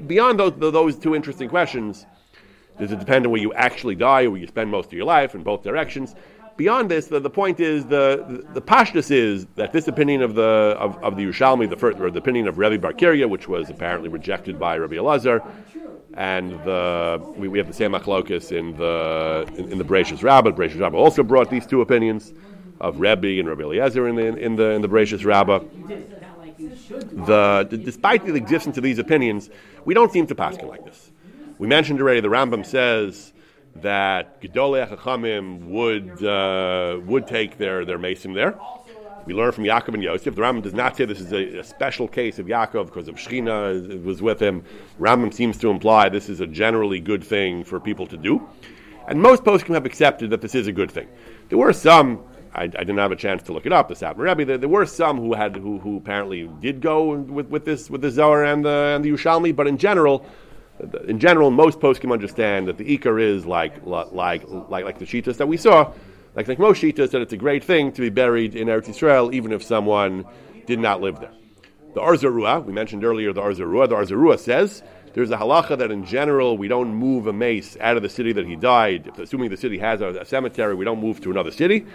beyond 0.07 0.39
those 0.41 0.53
those 0.59 0.97
two 0.97 1.15
interesting 1.15 1.49
questions, 1.49 2.07
does 2.79 2.93
it 2.93 2.99
depend 2.99 3.27
on 3.27 3.33
where 3.33 3.41
you 3.41 3.53
actually 3.55 3.95
die 3.95 4.25
or 4.25 4.31
where 4.31 4.41
you 4.41 4.47
spend 4.47 4.71
most 4.71 4.87
of 4.87 4.93
your 4.95 5.05
life 5.05 5.35
in 5.35 5.43
both 5.43 5.63
directions? 5.63 6.15
Beyond 6.57 6.91
this, 6.91 7.07
the, 7.07 7.21
the 7.21 7.31
point 7.31 7.59
is 7.61 7.87
the 7.87 8.25
the, 8.29 8.55
the 8.55 8.63
pashtus 8.63 9.11
is 9.11 9.47
that 9.57 9.73
this 9.73 9.89
opinion 9.89 10.23
of 10.23 10.35
the 10.35 10.77
of, 10.79 11.03
of 11.03 11.17
the 11.17 11.25
Yerushalmi, 11.25 11.69
the 11.71 11.77
first, 11.77 11.99
or 11.99 12.11
the 12.11 12.19
opinion 12.19 12.49
of 12.49 12.59
Rebbe 12.59 12.79
Bar 12.79 12.93
Kiria, 12.93 13.29
which 13.29 13.49
was 13.49 13.71
apparently 13.71 14.09
rejected 14.09 14.59
by 14.59 14.77
Rabbi 14.77 14.97
Elazar, 14.97 15.47
and 16.15 16.51
the 16.65 17.23
we, 17.37 17.49
we 17.49 17.59
have 17.59 17.69
the 17.69 17.75
same 17.75 17.93
achlokus 17.93 18.53
in 18.53 18.77
the 18.77 19.49
in, 19.57 19.73
in 19.73 19.79
the 19.79 19.85
Bereshis 19.85 20.23
Rabbah. 20.23 20.51
Bereshis 20.51 20.81
Rabbah 20.81 20.99
also 20.99 21.23
brought 21.23 21.49
these 21.51 21.67
two 21.67 21.81
opinions 21.81 22.35
of 22.81 23.01
Rebbe 23.01 23.39
and 23.39 23.49
Rabbi 23.49 23.63
Eliezer 23.63 24.09
in 24.09 24.17
the 24.17 24.27
in 24.37 24.57
the 24.57 24.71
in 24.71 24.83
the 24.83 24.89
Bereshis 24.89 25.25
Rabbah. 25.25 25.61
The, 26.61 27.81
despite 27.85 28.25
the 28.25 28.35
existence 28.35 28.77
of 28.77 28.83
these 28.83 28.99
opinions, 28.99 29.51
we 29.85 29.95
don't 29.95 30.13
seem 30.13 30.27
to 30.27 30.35
paskin 30.35 30.69
like 30.69 30.85
this. 30.85 31.11
We 31.59 31.67
mentioned 31.67 32.01
already 32.01 32.21
the 32.21 32.29
Rambam 32.29 32.65
says 32.65 33.33
that 33.77 34.41
Gedolei 34.41 34.89
Chachamim 34.89 35.67
would 35.67 36.25
uh, 36.25 37.01
would 37.05 37.27
take 37.27 37.59
their 37.59 37.85
their 37.85 37.99
mason 37.99 38.33
there. 38.33 38.59
We 39.27 39.35
learn 39.35 39.53
from 39.53 39.65
Yaakov 39.65 39.95
and 39.95 40.03
Yosef. 40.03 40.35
The 40.35 40.41
Rambam 40.41 40.63
does 40.63 40.73
not 40.73 40.97
say 40.97 41.05
this 41.05 41.21
is 41.21 41.33
a, 41.33 41.59
a 41.59 41.65
special 41.65 42.09
case 42.09 42.39
of 42.39 42.47
Yaakov 42.47 42.87
because 42.87 43.07
of 43.07 43.17
Shechina 43.17 44.03
was 44.03 44.23
with 44.23 44.41
him. 44.41 44.65
Rambam 44.99 45.33
seems 45.33 45.59
to 45.59 45.71
imply 45.71 46.09
this 46.09 46.29
is 46.29 46.41
a 46.41 46.47
generally 46.47 47.01
good 47.01 47.23
thing 47.23 47.63
for 47.63 47.79
people 47.79 48.07
to 48.07 48.17
do. 48.17 48.49
And 49.07 49.21
most 49.21 49.45
poskim 49.45 49.75
have 49.75 49.87
accepted 49.87 50.31
that 50.31 50.41
this 50.41 50.55
is 50.55 50.67
a 50.67 50.73
good 50.73 50.91
thing. 50.91 51.09
There 51.49 51.59
were 51.59 51.73
some, 51.73 52.25
I, 52.61 52.65
I 52.65 52.67
didn't 52.67 52.99
have 52.99 53.11
a 53.11 53.17
chance 53.17 53.43
to 53.45 53.55
look 53.55 53.65
it 53.65 53.73
up, 53.73 53.89
the 53.89 53.95
Satmar 53.95 54.19
Rebbe, 54.19 54.45
there, 54.45 54.59
there 54.59 54.69
were 54.69 54.85
some 54.85 55.19
who 55.19 55.33
had 55.33 55.57
who, 55.57 55.79
who 55.79 55.97
apparently 55.97 56.47
did 56.61 56.83
go 56.83 57.15
with, 57.17 57.47
with 57.47 57.65
this 57.65 57.89
with 57.89 58.03
the 58.03 58.11
Zohar 58.11 58.45
and 58.45 58.63
the 58.63 58.93
and 58.95 59.03
the 59.03 59.11
Yushalmi, 59.11 59.57
but 59.57 59.67
in 59.67 59.79
general, 59.79 60.27
in 61.09 61.19
general, 61.19 61.51
most 61.51 61.81
poskim 61.81 62.13
understand 62.13 62.69
that 62.69 62.77
the 62.77 62.99
Ikar 62.99 63.19
is 63.21 63.47
like 63.47 63.85
like 63.87 64.13
like 64.13 64.85
like 64.85 64.99
the 64.99 65.07
Shitas 65.07 65.39
that 65.39 65.47
we 65.47 65.57
saw, 65.57 65.93
like 66.35 66.49
like 66.49 66.59
most 66.59 66.83
Shitas, 66.83 67.13
that 67.13 67.23
it's 67.23 67.33
a 67.33 67.39
great 67.39 67.65
thing 67.65 67.93
to 67.93 68.03
be 68.03 68.11
buried 68.11 68.55
in 68.55 68.69
Eretz 68.69 68.89
Yisrael, 68.89 69.33
even 69.33 69.53
if 69.53 69.63
someone 69.63 70.27
did 70.67 70.79
not 70.79 71.01
live 71.01 71.19
there. 71.19 71.33
The 71.95 72.01
Or 72.01 72.15
Zarua, 72.15 72.63
we 72.63 72.75
mentioned 72.75 73.05
earlier 73.05 73.33
the 73.33 73.41
Or 73.41 73.53
Zarua. 73.53 73.89
The 73.89 73.95
Or 73.97 74.05
Zarua 74.05 74.39
says 74.39 74.83
there's 75.13 75.31
a 75.31 75.37
halacha 75.37 75.77
that 75.79 75.91
in 75.91 76.05
general 76.05 76.57
we 76.57 76.69
don't 76.69 76.95
move 76.95 77.27
a 77.27 77.33
mace 77.33 77.77
out 77.81 77.97
of 77.97 78.03
the 78.03 78.09
city 78.09 78.33
that 78.35 78.47
he 78.47 78.55
died. 78.55 79.11
Assuming 79.19 79.51
the 79.51 79.57
city 79.57 79.79
has 79.79 80.01
a, 80.01 80.09
a 80.21 80.25
cemetery, 80.25 80.75
we 80.75 80.85
don't 80.85 81.01
move 81.01 81.21
to 81.23 81.31
another 81.31 81.51
city. 81.51 81.87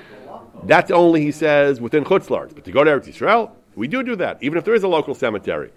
Oh. 0.56 0.62
That's 0.66 0.92
only, 0.92 1.22
he 1.22 1.32
says, 1.32 1.82
within 1.82 2.04
Chutzlars. 2.04 2.56
But 2.56 2.64
to 2.66 2.72
go 2.72 2.84
to 2.84 2.92
Eretz 2.92 3.08
Yisrael, 3.08 3.52
we 3.76 3.88
do 3.88 4.04
do 4.04 4.16
that, 4.16 4.42
even 4.42 4.58
if 4.58 4.64
there 4.64 4.74
is 4.74 4.84
a 4.84 4.88
local 4.88 5.14
cemetery. 5.14 5.72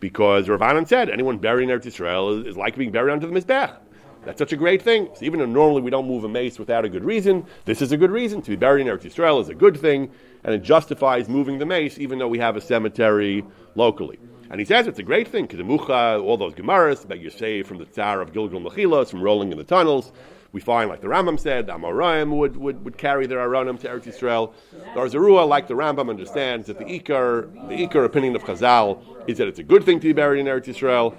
because 0.00 0.48
Rav 0.48 0.62
Anan 0.62 0.86
said 0.86 1.10
anyone 1.10 1.38
buried 1.38 1.68
in 1.68 1.78
Eretz 1.78 1.86
Israel 1.86 2.40
is, 2.40 2.46
is 2.46 2.56
like 2.56 2.76
being 2.76 2.90
buried 2.90 3.12
under 3.12 3.26
the 3.26 3.38
Mizbech. 3.38 3.76
That's 4.24 4.38
such 4.38 4.52
a 4.52 4.56
great 4.56 4.82
thing. 4.82 5.08
So 5.14 5.24
even 5.24 5.40
though 5.40 5.46
normally 5.46 5.80
we 5.82 5.90
don't 5.90 6.06
move 6.06 6.24
a 6.24 6.28
mace 6.28 6.58
without 6.58 6.84
a 6.84 6.88
good 6.88 7.04
reason, 7.04 7.46
this 7.64 7.80
is 7.80 7.92
a 7.92 7.96
good 7.96 8.10
reason. 8.10 8.42
To 8.42 8.50
be 8.50 8.56
buried 8.56 8.86
in 8.86 8.92
Eretz 8.92 9.04
Israel 9.06 9.40
is 9.40 9.48
a 9.48 9.54
good 9.54 9.78
thing, 9.78 10.10
and 10.44 10.54
it 10.54 10.62
justifies 10.62 11.28
moving 11.28 11.58
the 11.58 11.66
mace 11.66 11.98
even 11.98 12.18
though 12.18 12.28
we 12.28 12.38
have 12.38 12.56
a 12.56 12.60
cemetery 12.60 13.44
locally. 13.76 14.18
And 14.50 14.58
he 14.58 14.66
says 14.66 14.86
it's 14.86 14.98
a 14.98 15.04
great 15.04 15.28
thing 15.28 15.44
because 15.44 15.58
the 15.58 15.64
Mucha, 15.64 16.20
all 16.22 16.36
those 16.36 16.54
Gemaras 16.54 17.06
that 17.08 17.20
you 17.20 17.30
say 17.30 17.62
from 17.62 17.78
the 17.78 17.86
Tsar 17.86 18.20
of 18.20 18.32
Gilgal 18.32 18.60
Mechilas, 18.60 19.08
from 19.08 19.22
rolling 19.22 19.52
in 19.52 19.58
the 19.58 19.64
tunnels, 19.64 20.12
we 20.52 20.60
find, 20.60 20.88
like 20.88 21.00
the 21.00 21.06
Rambam 21.06 21.38
said, 21.38 21.66
the 21.66 21.74
Amoraim 21.74 22.36
would, 22.36 22.56
would, 22.56 22.84
would 22.84 22.98
carry 22.98 23.26
their 23.26 23.38
Aronim 23.38 23.78
to 23.80 23.88
Eretz 23.88 24.04
Yisrael. 24.04 24.52
The 24.72 25.00
Or 25.00 25.06
Zarua, 25.06 25.46
like 25.46 25.68
the 25.68 25.74
Rambam, 25.74 26.10
understands 26.10 26.66
that 26.66 26.78
the 26.78 26.84
Ikar, 26.84 27.68
the 27.68 27.86
Ikar 27.86 28.04
opinion 28.04 28.34
of 28.34 28.42
Chazal 28.42 29.00
is 29.28 29.38
that 29.38 29.46
it's 29.46 29.60
a 29.60 29.62
good 29.62 29.84
thing 29.84 30.00
to 30.00 30.08
be 30.08 30.12
buried 30.12 30.40
in 30.40 30.46
Eretz 30.46 30.64
Yisrael. 30.64 31.14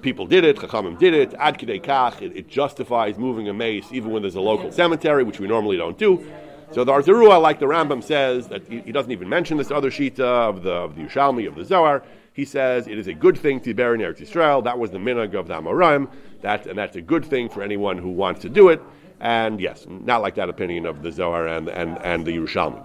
People 0.00 0.26
did 0.26 0.44
it, 0.44 0.56
Chachamim 0.56 0.98
did 0.98 1.14
it, 1.14 1.34
Ad 1.34 1.58
Kidei 1.58 1.82
Kach, 1.82 2.20
it, 2.20 2.36
it 2.36 2.48
justifies 2.48 3.18
moving 3.18 3.48
a 3.48 3.54
mace 3.54 3.86
even 3.90 4.10
when 4.10 4.22
there's 4.22 4.34
a 4.34 4.40
local 4.40 4.70
cemetery, 4.70 5.24
which 5.24 5.40
we 5.40 5.46
normally 5.46 5.76
don't 5.76 5.98
do. 5.98 6.26
So 6.72 6.84
the 6.84 6.92
Or 6.92 7.02
Zarua, 7.02 7.40
like 7.40 7.58
the 7.58 7.66
Rambam, 7.66 8.02
says 8.02 8.48
that 8.48 8.66
he, 8.66 8.80
he, 8.80 8.92
doesn't 8.92 9.12
even 9.12 9.28
mention 9.28 9.58
this 9.58 9.70
other 9.70 9.90
Shita 9.90 10.20
of 10.20 10.62
the, 10.62 10.72
of 10.72 10.96
the 10.96 11.02
Yushalmi, 11.02 11.46
of 11.46 11.54
the 11.54 11.64
Zohar. 11.64 12.02
He 12.34 12.44
says 12.44 12.88
it 12.88 12.98
is 12.98 13.06
a 13.06 13.14
good 13.14 13.38
thing 13.38 13.60
to 13.60 13.72
bury 13.74 13.94
in 13.94 14.00
Eretz 14.00 14.18
Yisrael. 14.18 14.64
That 14.64 14.76
was 14.76 14.90
the 14.90 14.98
minhag 14.98 15.34
of 15.34 15.46
the 15.46 15.54
Amoraim. 15.54 16.10
That, 16.42 16.66
and 16.66 16.76
that's 16.76 16.96
a 16.96 17.00
good 17.00 17.24
thing 17.24 17.48
for 17.48 17.62
anyone 17.62 17.96
who 17.96 18.10
wants 18.10 18.42
to 18.42 18.48
do 18.48 18.70
it. 18.70 18.82
And 19.20 19.60
yes, 19.60 19.86
not 19.88 20.20
like 20.20 20.34
that 20.34 20.48
opinion 20.48 20.84
of 20.84 21.02
the 21.02 21.12
Zohar 21.12 21.46
and, 21.46 21.68
and, 21.68 21.96
and 22.02 22.26
the 22.26 22.36
Yerushalmi. 22.36 22.82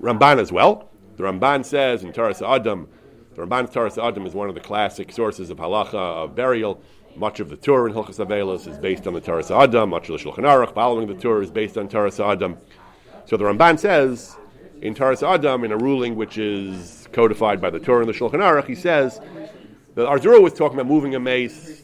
Ramban 0.00 0.40
as 0.40 0.50
well. 0.50 0.90
The 1.16 1.24
Ramban 1.24 1.64
says 1.66 2.04
in 2.04 2.12
Taras 2.14 2.40
Adam, 2.40 2.88
the 3.34 3.42
Ramban's 3.42 3.70
Taras 3.70 3.98
Adam 3.98 4.24
is 4.24 4.32
one 4.32 4.48
of 4.48 4.54
the 4.54 4.62
classic 4.62 5.12
sources 5.12 5.50
of 5.50 5.58
halacha 5.58 5.94
of 5.94 6.34
burial. 6.34 6.80
Much 7.16 7.38
of 7.38 7.50
the 7.50 7.56
Tur 7.56 7.86
in 7.86 7.92
Hilchas 7.92 8.18
Avelis 8.24 8.66
is 8.66 8.78
based 8.78 9.06
on 9.06 9.12
the 9.12 9.20
Taras 9.20 9.50
Adam. 9.50 9.90
Much 9.90 10.08
of 10.08 10.18
the 10.18 10.24
Shulchan 10.24 10.44
Aruch 10.44 10.72
following 10.72 11.06
the 11.06 11.14
Tur 11.14 11.42
is 11.42 11.50
based 11.50 11.76
on 11.76 11.86
Taras 11.86 12.18
Adam. 12.18 12.56
So 13.26 13.36
the 13.36 13.44
Ramban 13.44 13.78
says 13.78 14.36
in 14.80 14.94
Taras 14.94 15.22
Adam, 15.22 15.64
in 15.64 15.72
a 15.72 15.76
ruling 15.76 16.16
which 16.16 16.38
is 16.38 17.05
codified 17.16 17.62
by 17.62 17.70
the 17.70 17.80
Tur 17.80 18.02
and 18.02 18.08
the 18.08 18.12
Shulchan 18.12 18.42
Aruch, 18.48 18.66
he 18.66 18.74
says 18.74 19.20
that 19.94 20.06
Or 20.06 20.18
Zarua 20.18 20.42
was 20.42 20.52
talking 20.52 20.78
about 20.78 20.86
moving 20.86 21.14
a 21.14 21.20
mace 21.20 21.82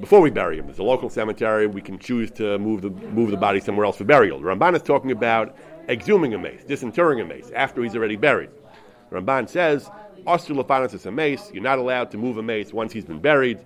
before 0.00 0.22
we 0.22 0.30
bury 0.30 0.56
him. 0.58 0.64
There's 0.64 0.78
a 0.78 0.82
local 0.82 1.10
cemetery. 1.10 1.66
We 1.66 1.82
can 1.82 1.98
choose 1.98 2.30
to 2.32 2.58
move 2.58 2.80
the 2.80 2.90
move 2.90 3.30
the 3.30 3.36
body 3.36 3.60
somewhere 3.60 3.84
else 3.84 3.98
for 3.98 4.04
burial. 4.04 4.40
Ramban 4.40 4.74
is 4.74 4.82
talking 4.82 5.12
about 5.12 5.54
exhuming 5.88 6.32
a 6.34 6.38
mace, 6.38 6.64
disinterring 6.64 7.20
a 7.20 7.26
mace 7.26 7.50
after 7.54 7.82
he's 7.82 7.94
already 7.94 8.16
buried. 8.16 8.48
Ramban 9.12 9.50
says, 9.50 9.90
"Oster 10.26 10.54
is 10.54 11.06
a 11.06 11.10
mace. 11.10 11.50
You're 11.52 11.62
not 11.62 11.78
allowed 11.78 12.10
to 12.12 12.16
move 12.16 12.38
a 12.38 12.42
mace 12.42 12.72
once 12.72 12.90
he's 12.94 13.04
been 13.04 13.20
buried." 13.20 13.58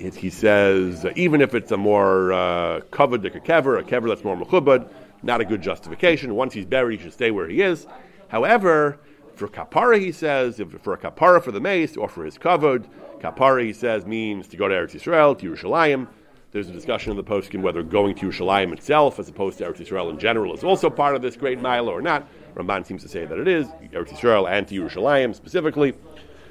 It, 0.00 0.14
he 0.16 0.30
says, 0.30 1.04
uh, 1.04 1.12
even 1.14 1.42
if 1.42 1.54
it's 1.54 1.70
a 1.70 1.76
more 1.76 2.32
uh, 2.32 2.80
covered 2.90 3.22
like 3.22 3.34
a 3.34 3.40
kever, 3.40 3.78
a 3.78 3.82
kever 3.82 4.08
that's 4.08 4.24
more 4.24 4.34
mechubad, 4.34 4.90
not 5.22 5.42
a 5.42 5.44
good 5.44 5.60
justification. 5.60 6.34
Once 6.34 6.54
he's 6.54 6.64
buried, 6.64 6.98
he 6.98 7.04
should 7.04 7.12
stay 7.12 7.30
where 7.30 7.46
he 7.46 7.60
is. 7.60 7.86
However, 8.28 8.98
for 9.40 9.48
kapara, 9.48 9.98
he 9.98 10.12
says, 10.12 10.60
if, 10.60 10.70
for 10.82 10.92
a 10.92 10.98
kapara 10.98 11.42
for 11.42 11.50
the 11.50 11.60
mace 11.60 11.96
or 11.96 12.08
for 12.08 12.24
his 12.24 12.38
covered, 12.38 12.86
Kapara, 13.20 13.62
he 13.64 13.72
says, 13.72 14.06
means 14.06 14.48
to 14.48 14.56
go 14.56 14.66
to 14.66 14.74
Eretz 14.74 14.92
Yisrael, 14.92 15.38
to 15.38 15.50
Yerushalayim. 15.50 16.06
There's 16.52 16.68
a 16.68 16.72
discussion 16.72 17.10
in 17.10 17.16
the 17.16 17.24
poskim 17.24 17.60
whether 17.60 17.82
going 17.82 18.14
to 18.16 18.26
Yerushalayim 18.26 18.72
itself, 18.72 19.18
as 19.18 19.28
opposed 19.28 19.58
to 19.58 19.64
Eretz 19.64 19.76
Yisrael 19.76 20.10
in 20.10 20.18
general, 20.18 20.54
is 20.54 20.64
also 20.64 20.88
part 20.88 21.14
of 21.14 21.22
this 21.22 21.36
great 21.36 21.60
mile 21.60 21.88
or 21.88 22.00
not. 22.00 22.26
Ramban 22.54 22.86
seems 22.86 23.02
to 23.02 23.08
say 23.08 23.26
that 23.26 23.38
it 23.38 23.46
is, 23.46 23.66
Eretz 23.92 24.08
Yisrael 24.08 24.50
and 24.50 24.66
to 24.68 24.74
Yerushalayim 24.74 25.34
specifically. 25.34 25.94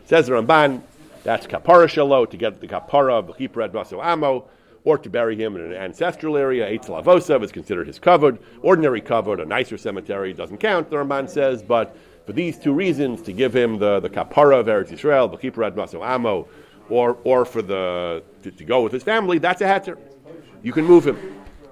Says 0.06 0.28
the 0.28 0.34
Ramban, 0.34 0.82
that's 1.24 1.48
Kapara 1.48 1.88
Shalo, 1.88 2.30
to 2.30 2.38
get 2.38 2.62
the 2.62 2.68
Kapara 2.68 3.14
of 3.14 3.28
the 3.28 3.34
Chipred 3.34 3.72
Baso 3.72 4.04
Amo, 4.04 4.48
or 4.84 4.98
to 4.98 5.10
bury 5.10 5.36
him 5.36 5.56
in 5.56 5.62
an 5.64 5.74
ancestral 5.74 6.38
area. 6.38 6.70
Eitzel 6.70 7.04
Avosav 7.04 7.44
is 7.44 7.52
considered 7.52 7.88
his 7.88 8.00
covered. 8.00 8.38
Ordinary 8.62 9.02
covered, 9.02 9.40
a 9.40 9.46
nicer 9.46 9.78
cemetery, 9.78 10.34
doesn't 10.34 10.60
count, 10.60 10.90
the 10.90 10.96
Ramban 10.96 11.30
says, 11.30 11.62
but 11.62 11.98
for 12.30 12.34
these 12.34 12.60
two 12.60 12.74
reasons, 12.74 13.24
to 13.24 13.34
give 13.34 13.56
him 13.56 13.80
the, 13.80 14.00
the 14.02 14.08
kapara 14.08 14.60
of 14.60 14.68
Eretz 14.68 14.90
Yisrael, 14.90 15.32
the 15.32 15.38
kippur 15.38 15.72
maso 15.72 16.04
amo, 16.04 16.48
or, 16.88 17.18
or 17.24 17.44
for 17.44 17.64
the, 17.64 18.24
to, 18.44 18.52
to, 18.52 18.64
go 18.64 18.84
with 18.84 18.94
his 18.94 19.02
family, 19.02 19.40
that's 19.40 19.62
a 19.62 19.64
heter. 19.64 19.98
You 20.62 20.72
can 20.72 20.86
move 20.86 21.08
him. 21.08 21.18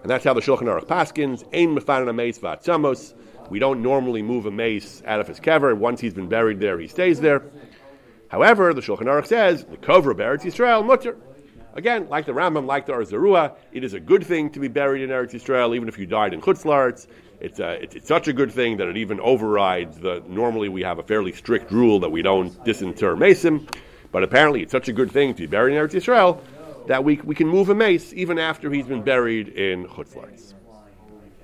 And 0.02 0.10
that's 0.10 0.24
how 0.24 0.34
the 0.34 0.42
Shulchan 0.42 0.64
Aruch 0.64 0.88
paskins, 0.88 1.44
ein 1.54 1.76
mefanan 1.76 2.16
mace 2.16 2.40
v'atzamos. 2.40 3.14
We 3.52 3.60
don't 3.60 3.84
normally 3.84 4.24
move 4.24 4.48
a 4.48 4.52
mace 4.52 5.04
out 5.06 5.20
of 5.20 5.28
his 5.28 5.40
kever. 5.40 5.78
Once 5.78 6.02
he's 6.02 6.16
been 6.16 6.28
buried 6.28 6.60
there, 6.60 6.80
he 6.80 6.88
stays 6.88 7.20
there. 7.20 7.44
However, 8.30 8.74
the 8.74 8.82
Shulchan 8.82 9.02
Aruch 9.02 9.28
says, 9.28 9.64
the 9.64 9.78
cover 9.78 10.10
of 10.10 10.18
Eretz 10.18 10.42
Yisrael, 10.42 10.84
mutter. 10.84 11.18
Again, 11.76 12.10
like 12.10 12.26
the 12.26 12.32
Rambam, 12.32 12.66
like 12.66 12.88
the 12.88 12.94
Or 12.94 13.04
Zarua, 13.04 13.56
it 13.72 13.84
is 13.84 13.94
a 13.94 14.00
good 14.00 14.26
thing 14.26 14.50
to 14.54 14.60
be 14.60 14.70
buried 14.70 15.04
in 15.04 15.12
Eretz 15.12 15.34
Yisrael, 15.34 15.76
even 15.76 15.88
if 15.88 16.00
you 16.00 16.08
died 16.08 16.34
in 16.34 16.42
Chutz 16.42 16.64
La'aretz. 16.64 17.06
It's, 17.40 17.60
uh, 17.60 17.78
it's, 17.80 17.96
it's, 17.96 18.08
such 18.08 18.28
a 18.28 18.34
good 18.34 18.52
thing 18.52 18.78
that 18.78 18.88
it 18.88 18.98
even 18.98 19.20
overrides 19.20 20.00
the. 20.00 20.24
Normally, 20.28 20.70
we 20.70 20.82
have 20.82 20.98
a 20.98 21.04
fairly 21.04 21.32
strict 21.32 21.72
rule 21.72 22.00
that 22.00 22.10
we 22.10 22.24
don't 22.24 22.64
disinter 22.64 23.16
mason, 23.16 23.68
but 24.12 24.24
apparently, 24.24 24.64
it's 24.64 24.72
such 24.72 24.90
a 24.90 24.94
good 24.94 25.12
thing 25.12 25.36
to 25.36 25.44
be 25.44 25.48
buried 25.48 25.76
in 25.76 25.80
Eretz 25.80 25.94
Yisrael 25.94 26.42
that 26.88 27.04
we, 27.04 27.18
we 27.24 27.36
can 27.36 27.48
move 27.48 27.70
a 27.70 27.76
mace 27.76 28.14
even 28.14 28.40
after 28.40 28.72
he's 28.72 28.88
been 28.88 29.04
buried 29.04 29.50
in 29.50 29.86
Chutz 29.88 30.54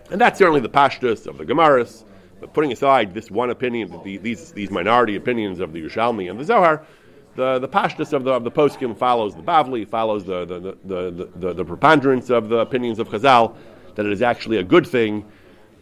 And 0.09 0.19
that's 0.19 0.39
certainly 0.39 0.61
the 0.61 0.69
pashtus 0.69 1.27
of 1.27 1.37
the 1.37 1.45
Gemaras. 1.45 2.05
But 2.39 2.53
putting 2.53 2.71
aside 2.71 3.13
this 3.13 3.29
one 3.29 3.51
opinion, 3.51 4.01
the, 4.03 4.17
these, 4.17 4.51
these 4.51 4.71
minority 4.71 5.15
opinions 5.15 5.59
of 5.59 5.73
the 5.73 5.81
Yerushalmi 5.81 6.29
and 6.29 6.39
the 6.39 6.43
Zohar, 6.43 6.85
the, 7.35 7.59
the 7.59 7.67
pashtus 7.67 8.13
of 8.13 8.23
the, 8.23 8.31
of 8.31 8.43
the 8.43 8.51
poskim 8.51 8.97
follows 8.97 9.35
the 9.35 9.41
Bavli, 9.41 9.87
follows 9.87 10.25
the, 10.25 10.45
the, 10.45 10.59
the, 10.59 10.77
the, 10.85 11.29
the, 11.35 11.53
the 11.53 11.65
preponderance 11.65 12.29
of 12.29 12.49
the 12.49 12.57
opinions 12.57 12.99
of 12.99 13.09
Chazal, 13.09 13.55
that 13.95 14.05
it 14.05 14.11
is 14.11 14.21
actually 14.21 14.57
a 14.57 14.63
good 14.63 14.87
thing 14.87 15.25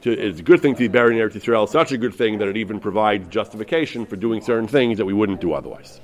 to, 0.02 0.12
it's 0.12 0.40
a 0.40 0.44
good 0.44 0.62
thing 0.62 0.74
to 0.74 0.80
be 0.80 0.88
buried 0.88 1.18
in 1.18 1.28
Eretz 1.28 1.34
Yisrael, 1.34 1.70
such 1.70 1.92
a 1.92 1.98
good 1.98 2.14
thing 2.14 2.40
that 2.40 2.48
it 2.48 2.58
even 2.58 2.80
provides 2.80 3.28
justification 3.28 4.06
for 4.06 4.16
doing 4.16 4.42
certain 4.42 4.68
things 4.68 4.98
that 4.98 5.06
we 5.06 5.14
wouldn't 5.14 5.42
do 5.42 5.54
otherwise. 5.54 6.02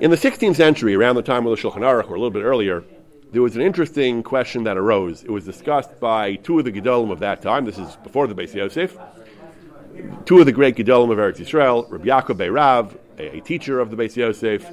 In 0.00 0.10
the 0.10 0.16
16th 0.16 0.56
century, 0.56 0.94
around 0.94 1.16
the 1.16 1.22
time 1.22 1.46
of 1.46 1.56
the 1.56 1.62
Shulchan 1.62 1.80
Aruch, 1.80 2.10
or 2.10 2.14
a 2.14 2.18
little 2.18 2.30
bit 2.30 2.42
earlier, 2.42 2.84
there 3.32 3.42
was 3.42 3.56
an 3.56 3.62
interesting 3.62 4.22
question 4.22 4.64
that 4.64 4.76
arose. 4.76 5.24
It 5.24 5.30
was 5.30 5.44
discussed 5.44 5.98
by 5.98 6.36
two 6.36 6.58
of 6.58 6.64
the 6.64 6.72
Gedolim 6.72 7.10
of 7.10 7.18
that 7.20 7.42
time. 7.42 7.64
This 7.64 7.78
is 7.78 7.96
before 7.96 8.26
the 8.26 8.34
Beis 8.34 8.54
Yosef. 8.54 8.96
Two 10.26 10.38
of 10.38 10.46
the 10.46 10.52
great 10.52 10.76
Gedolim 10.76 11.10
of 11.10 11.18
Eretz 11.18 11.38
Yisrael, 11.38 11.90
Rabbi 11.90 12.06
Yaakov 12.06 12.36
Beirav, 12.36 12.96
a, 13.18 13.38
a 13.38 13.40
teacher 13.40 13.80
of 13.80 13.90
the 13.90 13.96
Beis 13.96 14.14
Yosef, 14.14 14.70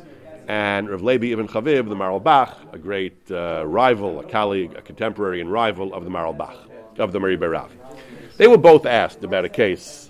and 0.48 0.90
Rav 0.90 1.02
Levi 1.02 1.28
Ibn 1.28 1.48
Chaviv, 1.48 1.88
the 1.88 1.96
Maral 1.96 2.22
Bach, 2.22 2.60
a 2.74 2.78
great 2.78 3.32
uh, 3.32 3.66
rival, 3.66 4.20
a 4.20 4.24
colleague, 4.24 4.76
a 4.76 4.82
contemporary 4.82 5.40
and 5.40 5.50
rival 5.50 5.94
of 5.94 6.04
the 6.04 6.12
Maral 6.12 6.38
Bach 6.38 6.58
of 6.99 7.12
the 7.12 7.19
Mari 7.19 7.38
Berav. 7.38 7.69
They 8.38 8.47
were 8.47 8.58
both 8.58 8.86
asked 8.86 9.23
about 9.23 9.45
a 9.45 9.49
case. 9.49 10.10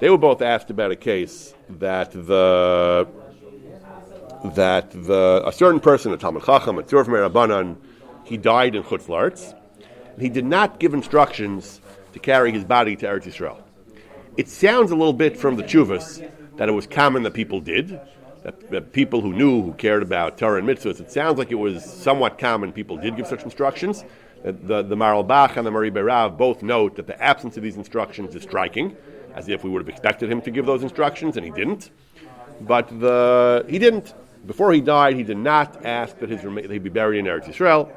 They 0.00 0.10
were 0.10 0.18
both 0.18 0.42
asked 0.42 0.70
about 0.70 0.90
a 0.90 0.96
case 0.96 1.54
that 1.68 2.10
the 2.12 3.08
that 4.54 4.90
the 4.90 5.42
a 5.46 5.52
certain 5.52 5.80
person, 5.80 6.12
a 6.12 6.18
Talmud 6.18 6.44
Chacham, 6.44 6.78
a 6.78 6.82
Tzurf 6.82 7.06
Merabanan, 7.06 7.76
he 8.24 8.36
died 8.36 8.74
in 8.74 8.82
Chutz 8.82 9.06
La'aretz. 9.06 9.54
He 10.18 10.28
did 10.28 10.44
not 10.44 10.78
give 10.78 10.92
instructions 10.92 11.80
to 12.12 12.18
carry 12.18 12.52
his 12.52 12.64
body 12.64 12.94
to 12.96 13.06
Eretz 13.06 13.24
Yisrael. 13.24 13.62
It 14.36 14.48
sounds 14.48 14.90
a 14.90 14.96
little 14.96 15.12
bit 15.12 15.36
from 15.36 15.56
the 15.56 15.62
Chuvas 15.62 16.28
that 16.56 16.68
it 16.68 16.72
was 16.72 16.86
common 16.86 17.22
that 17.22 17.34
people 17.34 17.60
did, 17.60 18.00
that, 18.42 18.70
that, 18.70 18.92
people 18.92 19.20
who 19.20 19.32
knew, 19.32 19.62
who 19.62 19.72
cared 19.72 20.02
about 20.02 20.38
Torah 20.38 20.58
and 20.58 20.68
mitzvahs, 20.68 21.00
it 21.00 21.10
sounds 21.10 21.38
like 21.38 21.50
it 21.50 21.56
was 21.56 21.84
somewhat 21.84 22.38
common 22.38 22.72
people 22.72 22.96
did 22.96 23.16
give 23.16 23.26
such 23.26 23.42
instructions 23.42 24.04
Uh, 24.44 24.52
the, 24.62 24.82
the 24.82 24.94
Maral 24.94 25.26
Bach 25.26 25.56
and 25.56 25.66
the 25.66 25.70
Mari 25.70 25.90
Berav 25.90 26.36
both 26.36 26.62
note 26.62 26.96
that 26.96 27.06
the 27.06 27.20
absence 27.22 27.56
of 27.56 27.62
these 27.62 27.76
instructions 27.76 28.34
is 28.34 28.42
striking, 28.42 28.96
as 29.34 29.48
if 29.48 29.64
we 29.64 29.70
would 29.70 29.80
have 29.80 29.88
expected 29.88 30.30
him 30.30 30.42
to 30.42 30.50
give 30.50 30.66
those 30.66 30.82
instructions, 30.82 31.36
and 31.36 31.44
he 31.44 31.50
didn't. 31.50 31.90
But 32.60 32.88
the, 33.00 33.64
he 33.68 33.78
didn't. 33.78 34.14
Before 34.46 34.72
he 34.72 34.82
died, 34.82 35.16
he 35.16 35.22
did 35.22 35.38
not 35.38 35.84
ask 35.86 36.18
that 36.18 36.28
his 36.28 36.42
that 36.42 36.70
he 36.70 36.78
be 36.78 36.90
buried 36.90 37.18
in 37.18 37.24
Eretz 37.24 37.46
Yisrael. 37.46 37.90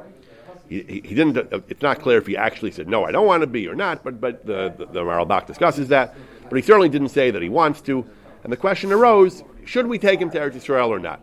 He, 0.69 0.81
he, 0.83 1.01
he, 1.05 1.15
didn't. 1.15 1.37
Uh, 1.37 1.59
it's 1.67 1.81
not 1.81 1.99
clear 1.99 2.17
if 2.17 2.27
he 2.27 2.37
actually 2.37 2.71
said 2.71 2.87
no, 2.87 3.03
I 3.03 3.11
don't 3.11 3.25
want 3.25 3.41
to 3.41 3.47
be 3.47 3.67
or 3.67 3.75
not. 3.75 4.03
But 4.03 4.21
but 4.21 4.45
the 4.45 4.73
the, 4.77 4.85
the 4.85 5.01
Maral 5.01 5.27
Bach 5.27 5.45
discusses 5.45 5.89
that. 5.89 6.15
But 6.49 6.55
he 6.55 6.61
certainly 6.61 6.89
didn't 6.89 7.09
say 7.09 7.31
that 7.31 7.41
he 7.41 7.49
wants 7.49 7.81
to. 7.81 8.05
And 8.43 8.51
the 8.51 8.57
question 8.57 8.93
arose: 8.93 9.43
Should 9.65 9.87
we 9.87 9.99
take 9.99 10.21
him 10.21 10.29
to 10.31 10.39
Eretz 10.39 10.53
Yisrael 10.53 10.87
or 10.87 10.99
not? 10.99 11.19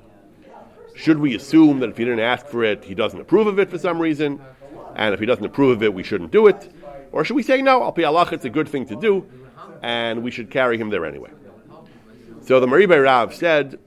Should 0.94 1.18
we 1.18 1.34
assume 1.34 1.80
that 1.80 1.88
if 1.90 1.96
he 1.96 2.04
didn't 2.04 2.20
ask 2.20 2.46
for 2.46 2.62
it, 2.62 2.84
he 2.84 2.94
doesn't 2.94 3.20
approve 3.20 3.46
of 3.46 3.58
it 3.58 3.70
for 3.70 3.78
some 3.78 3.98
reason? 3.98 4.40
And 4.96 5.14
if 5.14 5.20
he 5.20 5.26
doesn't 5.26 5.44
approve 5.44 5.76
of 5.76 5.82
it, 5.82 5.92
we 5.92 6.02
shouldn't 6.02 6.30
do 6.30 6.46
it? 6.46 6.72
Or 7.12 7.24
should 7.24 7.36
we 7.36 7.42
say, 7.42 7.62
no, 7.62 7.82
al 7.82 7.92
pi 7.92 8.04
Allah, 8.04 8.28
it's 8.32 8.44
a 8.44 8.50
good 8.50 8.68
thing 8.68 8.86
to 8.86 8.96
do, 8.96 9.26
and 9.82 10.22
we 10.22 10.30
should 10.30 10.50
carry 10.50 10.78
him 10.78 10.90
there 10.90 11.04
anyway? 11.04 11.30
So 12.42 12.60
the 12.60 12.66
Mari 12.66 12.86
Berav 12.86 13.32
said, 13.32 13.78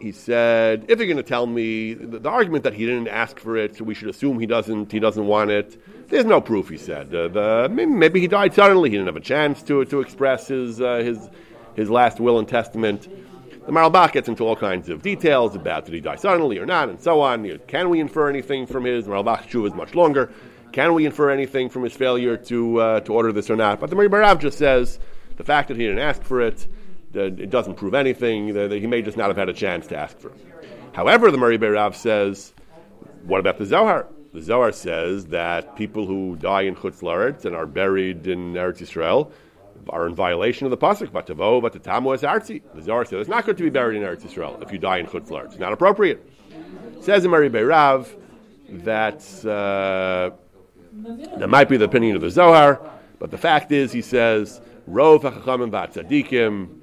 he 0.00 0.12
said, 0.12 0.86
if 0.88 0.98
you're 0.98 1.06
going 1.06 1.18
to 1.18 1.22
tell 1.22 1.46
me 1.46 1.94
the, 1.94 2.18
the, 2.18 2.28
argument 2.28 2.64
that 2.64 2.72
he 2.72 2.86
didn't 2.86 3.08
ask 3.08 3.38
for 3.38 3.56
it, 3.56 3.76
so 3.76 3.84
we 3.84 3.94
should 3.94 4.08
assume 4.08 4.40
he 4.40 4.46
doesn't, 4.46 4.90
he 4.90 4.98
doesn't 4.98 5.26
want 5.26 5.50
it. 5.50 5.78
There's 6.08 6.24
no 6.24 6.40
proof. 6.40 6.70
He 6.70 6.78
said, 6.78 7.14
uh, 7.14 7.28
the, 7.28 7.68
maybe 7.70 8.18
he 8.18 8.26
died 8.26 8.54
suddenly. 8.54 8.90
He 8.90 8.96
didn't 8.96 9.08
have 9.08 9.16
a 9.16 9.20
chance 9.20 9.62
to 9.64 9.84
to 9.84 10.00
express 10.00 10.48
his 10.48 10.80
uh, 10.80 10.96
his 10.96 11.28
his 11.76 11.88
last 11.90 12.18
will 12.18 12.38
and 12.38 12.48
testament. 12.48 13.08
The 13.66 13.72
Maralbach 13.72 14.12
gets 14.12 14.28
into 14.28 14.44
all 14.44 14.56
kinds 14.56 14.88
of 14.88 15.02
details 15.02 15.54
about 15.54 15.84
did 15.84 15.94
he 15.94 16.00
die 16.00 16.16
suddenly 16.16 16.58
or 16.58 16.66
not, 16.66 16.88
and 16.88 17.00
so 17.00 17.20
on. 17.20 17.44
You 17.44 17.54
know, 17.54 17.58
can 17.68 17.90
we 17.90 18.00
infer 18.00 18.28
anything 18.28 18.66
from 18.66 18.84
his 18.84 19.04
Maralbach 19.04 19.48
Shuv 19.48 19.66
is 19.66 19.74
much 19.74 19.94
longer. 19.94 20.32
Can 20.72 20.94
we 20.94 21.04
infer 21.04 21.30
anything 21.30 21.68
from 21.68 21.82
his 21.82 21.92
failure 21.92 22.36
to 22.36 22.80
uh, 22.80 23.00
to 23.00 23.12
order 23.12 23.32
this 23.32 23.50
or 23.50 23.56
not? 23.56 23.80
But 23.80 23.90
the 23.90 23.96
Mari 23.96 24.08
Barav 24.08 24.40
just 24.40 24.58
says 24.58 24.98
the 25.36 25.44
fact 25.44 25.68
that 25.68 25.76
he 25.76 25.84
didn't 25.84 25.98
ask 25.98 26.22
for 26.22 26.40
it, 26.40 26.66
it 27.12 27.50
doesn't 27.50 27.74
prove 27.74 27.94
anything. 27.94 28.54
That 28.54 28.70
he 28.72 28.86
may 28.86 29.02
just 29.02 29.16
not 29.16 29.28
have 29.28 29.36
had 29.36 29.48
a 29.48 29.52
chance 29.52 29.86
to 29.88 29.96
ask 29.96 30.18
for 30.18 30.28
it. 30.28 30.36
However, 30.92 31.30
the 31.30 31.38
Mari 31.38 31.58
Barav 31.58 31.94
says, 31.94 32.52
what 33.24 33.40
about 33.40 33.58
the 33.58 33.66
Zohar? 33.66 34.06
The 34.32 34.42
Zohar 34.42 34.72
says 34.72 35.26
that 35.26 35.76
people 35.76 36.06
who 36.06 36.36
die 36.36 36.62
in 36.62 36.76
Chutz 36.76 37.00
Laretz 37.02 37.44
and 37.44 37.56
are 37.56 37.66
buried 37.66 38.26
in 38.26 38.54
Eretz 38.54 38.78
Yisrael 38.78 39.32
are 39.88 40.06
in 40.06 40.14
violation 40.14 40.66
of 40.66 40.70
the 40.70 40.76
pasuk. 40.76 41.08
Vatavo 41.08 41.60
vatatamu 41.60 42.14
es 42.14 42.22
arzi. 42.22 42.62
The 42.74 42.82
Zohar 42.82 43.04
says 43.04 43.20
it's 43.20 43.28
not 43.28 43.44
good 43.44 43.56
to 43.56 43.62
be 43.62 43.70
buried 43.70 43.96
in 43.96 44.02
Eretz 44.02 44.22
Yisrael 44.22 44.62
if 44.62 44.72
you 44.72 44.78
die 44.78 44.98
in 44.98 45.06
Chutz 45.06 45.28
Laretz. 45.28 45.52
It's 45.52 45.58
not 45.58 45.72
appropriate. 45.72 46.24
Says 47.00 47.24
in 47.24 47.30
Mari 47.30 47.50
Beirav 47.50 48.08
that 48.84 49.44
uh, 49.44 50.30
that 50.92 51.48
might 51.48 51.68
be 51.68 51.76
the 51.76 51.84
opinion 51.84 52.16
of 52.16 52.22
the 52.22 52.30
Zohar, 52.30 52.80
but 53.18 53.30
the 53.30 53.38
fact 53.38 53.72
is, 53.72 53.92
he 53.92 54.02
says, 54.02 54.60
Rov 54.88 55.22
hachachamim 55.22 55.70
v'atzadikim, 55.70 56.80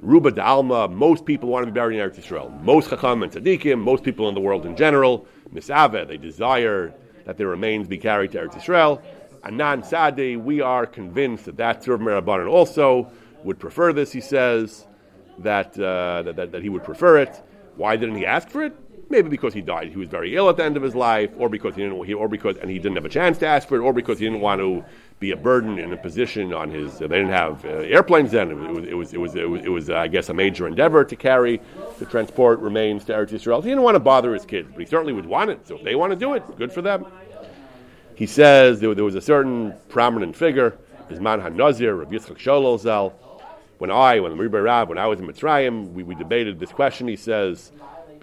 Ruba 0.00 0.32
Dalma, 0.32 0.92
most 0.92 1.24
people 1.24 1.48
want 1.48 1.64
to 1.64 1.70
be 1.70 1.74
buried 1.74 1.98
in 1.98 2.08
Eretz 2.08 2.16
Yisrael. 2.16 2.62
Most 2.62 2.90
Chacham 2.90 3.22
and 3.22 3.80
most 3.80 4.02
people 4.04 4.28
in 4.28 4.34
the 4.34 4.40
world 4.40 4.66
in 4.66 4.76
general, 4.76 5.26
Misave, 5.52 6.08
they 6.08 6.16
desire 6.16 6.92
that 7.24 7.38
their 7.38 7.48
remains 7.48 7.88
be 7.88 7.96
carried 7.96 8.32
to 8.32 8.38
Eretz 8.38 8.54
Yisrael. 8.54 9.02
Anan 9.44 9.82
Sadi, 9.82 10.36
we 10.36 10.60
are 10.60 10.84
convinced 10.84 11.44
that 11.46 11.56
that 11.56 11.82
Tzur 11.82 11.98
Merabanan 11.98 12.50
also 12.50 13.10
would 13.44 13.58
prefer 13.58 13.92
this, 13.92 14.12
he 14.12 14.20
says, 14.20 14.86
that, 15.38 15.78
uh, 15.78 16.22
that, 16.22 16.36
that, 16.36 16.52
that 16.52 16.62
he 16.62 16.68
would 16.68 16.84
prefer 16.84 17.18
it. 17.18 17.42
Why 17.76 17.96
didn't 17.96 18.16
he 18.16 18.26
ask 18.26 18.48
for 18.48 18.62
it? 18.64 18.76
Maybe 19.14 19.28
because 19.28 19.54
he 19.54 19.60
died, 19.60 19.90
he 19.90 19.96
was 19.96 20.08
very 20.08 20.34
ill 20.34 20.50
at 20.50 20.56
the 20.56 20.64
end 20.64 20.76
of 20.76 20.82
his 20.82 20.96
life, 20.96 21.30
or 21.38 21.48
because 21.48 21.76
he 21.76 21.82
didn't, 21.82 22.12
or 22.14 22.28
because 22.28 22.56
and 22.56 22.68
he 22.68 22.80
didn't 22.80 22.96
have 22.96 23.04
a 23.04 23.08
chance 23.08 23.38
to 23.38 23.46
ask 23.46 23.68
for 23.68 23.76
it, 23.76 23.78
or 23.78 23.92
because 23.92 24.18
he 24.18 24.24
didn't 24.24 24.40
want 24.40 24.60
to 24.60 24.84
be 25.20 25.30
a 25.30 25.36
burden 25.36 25.78
in 25.78 25.92
a 25.92 25.96
position 25.96 26.52
on 26.52 26.68
his. 26.68 26.96
Uh, 26.96 27.06
they 27.06 27.18
didn't 27.18 27.28
have 27.28 27.64
uh, 27.64 27.68
airplanes 27.68 28.32
then. 28.32 28.50
It 28.50 28.56
was, 28.56 28.88
it 28.88 28.94
was, 28.94 29.14
it 29.14 29.20
was, 29.20 29.36
it 29.36 29.48
was, 29.48 29.62
it 29.66 29.68
was 29.68 29.88
uh, 29.88 29.98
I 29.98 30.08
guess, 30.08 30.30
a 30.30 30.34
major 30.34 30.66
endeavor 30.66 31.04
to 31.04 31.14
carry, 31.14 31.60
to 31.98 32.06
transport 32.06 32.58
remains 32.58 33.04
to 33.04 33.12
Eretz 33.12 33.30
Yisrael. 33.30 33.62
He 33.62 33.68
didn't 33.68 33.84
want 33.84 33.94
to 33.94 34.00
bother 34.00 34.34
his 34.34 34.44
kids, 34.44 34.68
but 34.72 34.80
he 34.80 34.86
certainly 34.86 35.12
would 35.12 35.26
want 35.26 35.48
it. 35.48 35.64
So 35.68 35.76
if 35.76 35.84
they 35.84 35.94
want 35.94 36.10
to 36.10 36.16
do 36.16 36.34
it, 36.34 36.42
good 36.56 36.72
for 36.72 36.82
them. 36.82 37.06
He 38.16 38.26
says 38.26 38.80
there, 38.80 38.96
there 38.96 39.04
was 39.04 39.14
a 39.14 39.20
certain 39.20 39.74
prominent 39.88 40.34
figure, 40.34 40.76
his 41.08 41.20
man 41.20 41.40
Hanazir, 41.40 41.96
Rabbi 41.96 42.16
Yitzchak 42.16 42.38
Sholal 42.38 42.80
Zal. 42.80 43.10
When 43.78 43.92
I, 43.92 44.18
when 44.18 44.36
the 44.36 44.48
Rab, 44.48 44.88
when 44.88 44.98
I 44.98 45.06
was 45.06 45.20
in 45.20 45.26
Mitzrayim, 45.28 45.92
we, 45.92 46.02
we 46.02 46.16
debated 46.16 46.58
this 46.58 46.72
question. 46.72 47.06
He 47.06 47.16
says 47.16 47.70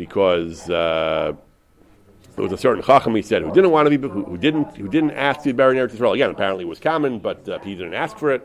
because 0.01 0.67
uh, 0.67 1.31
there 2.35 2.43
was 2.43 2.51
a 2.51 2.57
certain 2.57 2.81
chacham 2.81 3.13
he 3.13 3.21
said 3.21 3.43
who 3.43 3.53
didn't 3.53 3.69
want 3.69 3.87
to 3.87 3.95
be 3.95 4.07
who, 4.07 4.23
who 4.23 4.35
didn't 4.35 4.75
who 4.75 4.89
didn't 4.89 5.11
ask 5.11 5.41
to 5.41 5.49
be 5.49 5.51
buried 5.51 5.77
in 5.77 5.87
Eretz 5.87 5.95
Yisrael. 5.95 6.15
Again, 6.15 6.31
apparently 6.31 6.63
it 6.63 6.67
was 6.67 6.79
common, 6.79 7.19
but 7.19 7.47
uh, 7.47 7.59
he 7.59 7.75
didn't 7.75 7.93
ask 7.93 8.17
for 8.17 8.31
it. 8.31 8.41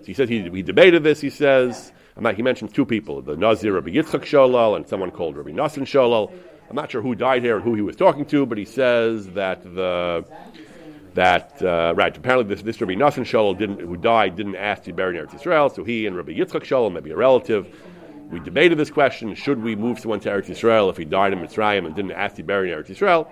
So 0.00 0.06
he 0.06 0.14
says 0.14 0.30
he, 0.30 0.48
he 0.48 0.62
debated 0.62 1.04
this. 1.04 1.20
He 1.20 1.28
says 1.28 1.92
I'm 2.16 2.22
not, 2.22 2.36
he 2.36 2.42
mentions 2.42 2.72
two 2.72 2.86
people, 2.86 3.20
the 3.20 3.36
Nazir 3.36 3.74
Rabbi 3.74 3.90
Yitzchak 3.90 4.22
Sholal 4.22 4.76
and 4.76 4.88
someone 4.88 5.10
called 5.10 5.36
Rabbi 5.36 5.50
Nassim 5.50 5.82
Sholal. 5.82 6.32
I'm 6.70 6.76
not 6.76 6.90
sure 6.90 7.02
who 7.02 7.14
died 7.14 7.42
here 7.42 7.56
and 7.56 7.62
who 7.62 7.74
he 7.74 7.82
was 7.82 7.96
talking 7.96 8.24
to, 8.26 8.46
but 8.46 8.56
he 8.56 8.64
says 8.64 9.28
that 9.30 9.62
the 9.62 10.24
that 11.12 11.62
uh, 11.62 11.92
right 11.94 12.16
apparently 12.16 12.54
this, 12.54 12.62
this 12.62 12.80
Rabbi 12.80 12.94
Nassim 12.94 13.24
Sholal 13.24 13.58
didn't 13.58 13.80
who 13.80 13.98
died 13.98 14.36
didn't 14.36 14.56
ask 14.56 14.84
to 14.84 14.86
be 14.86 14.96
buried 14.96 15.18
in 15.18 15.26
Eretz 15.26 15.38
Yisrael, 15.38 15.74
so 15.74 15.84
he 15.84 16.06
and 16.06 16.16
Rabbi 16.16 16.32
Yitzchak 16.32 16.62
Sholal, 16.62 16.90
maybe 16.90 17.10
a 17.10 17.16
relative, 17.16 17.66
we 18.30 18.40
debated 18.40 18.78
this 18.78 18.90
question: 18.90 19.34
Should 19.34 19.62
we 19.62 19.76
move 19.76 19.98
someone 19.98 20.20
to 20.20 20.28
Eretz 20.28 20.46
Yisrael 20.46 20.90
if 20.90 20.96
he 20.96 21.04
died 21.04 21.32
in 21.32 21.38
Mitzrayim 21.40 21.86
and 21.86 21.94
didn't 21.94 22.12
ask 22.12 22.36
to 22.36 22.42
be 22.42 22.46
buried 22.46 22.72
in 22.72 22.78
Eretz 22.78 22.88
Yisrael? 22.88 23.28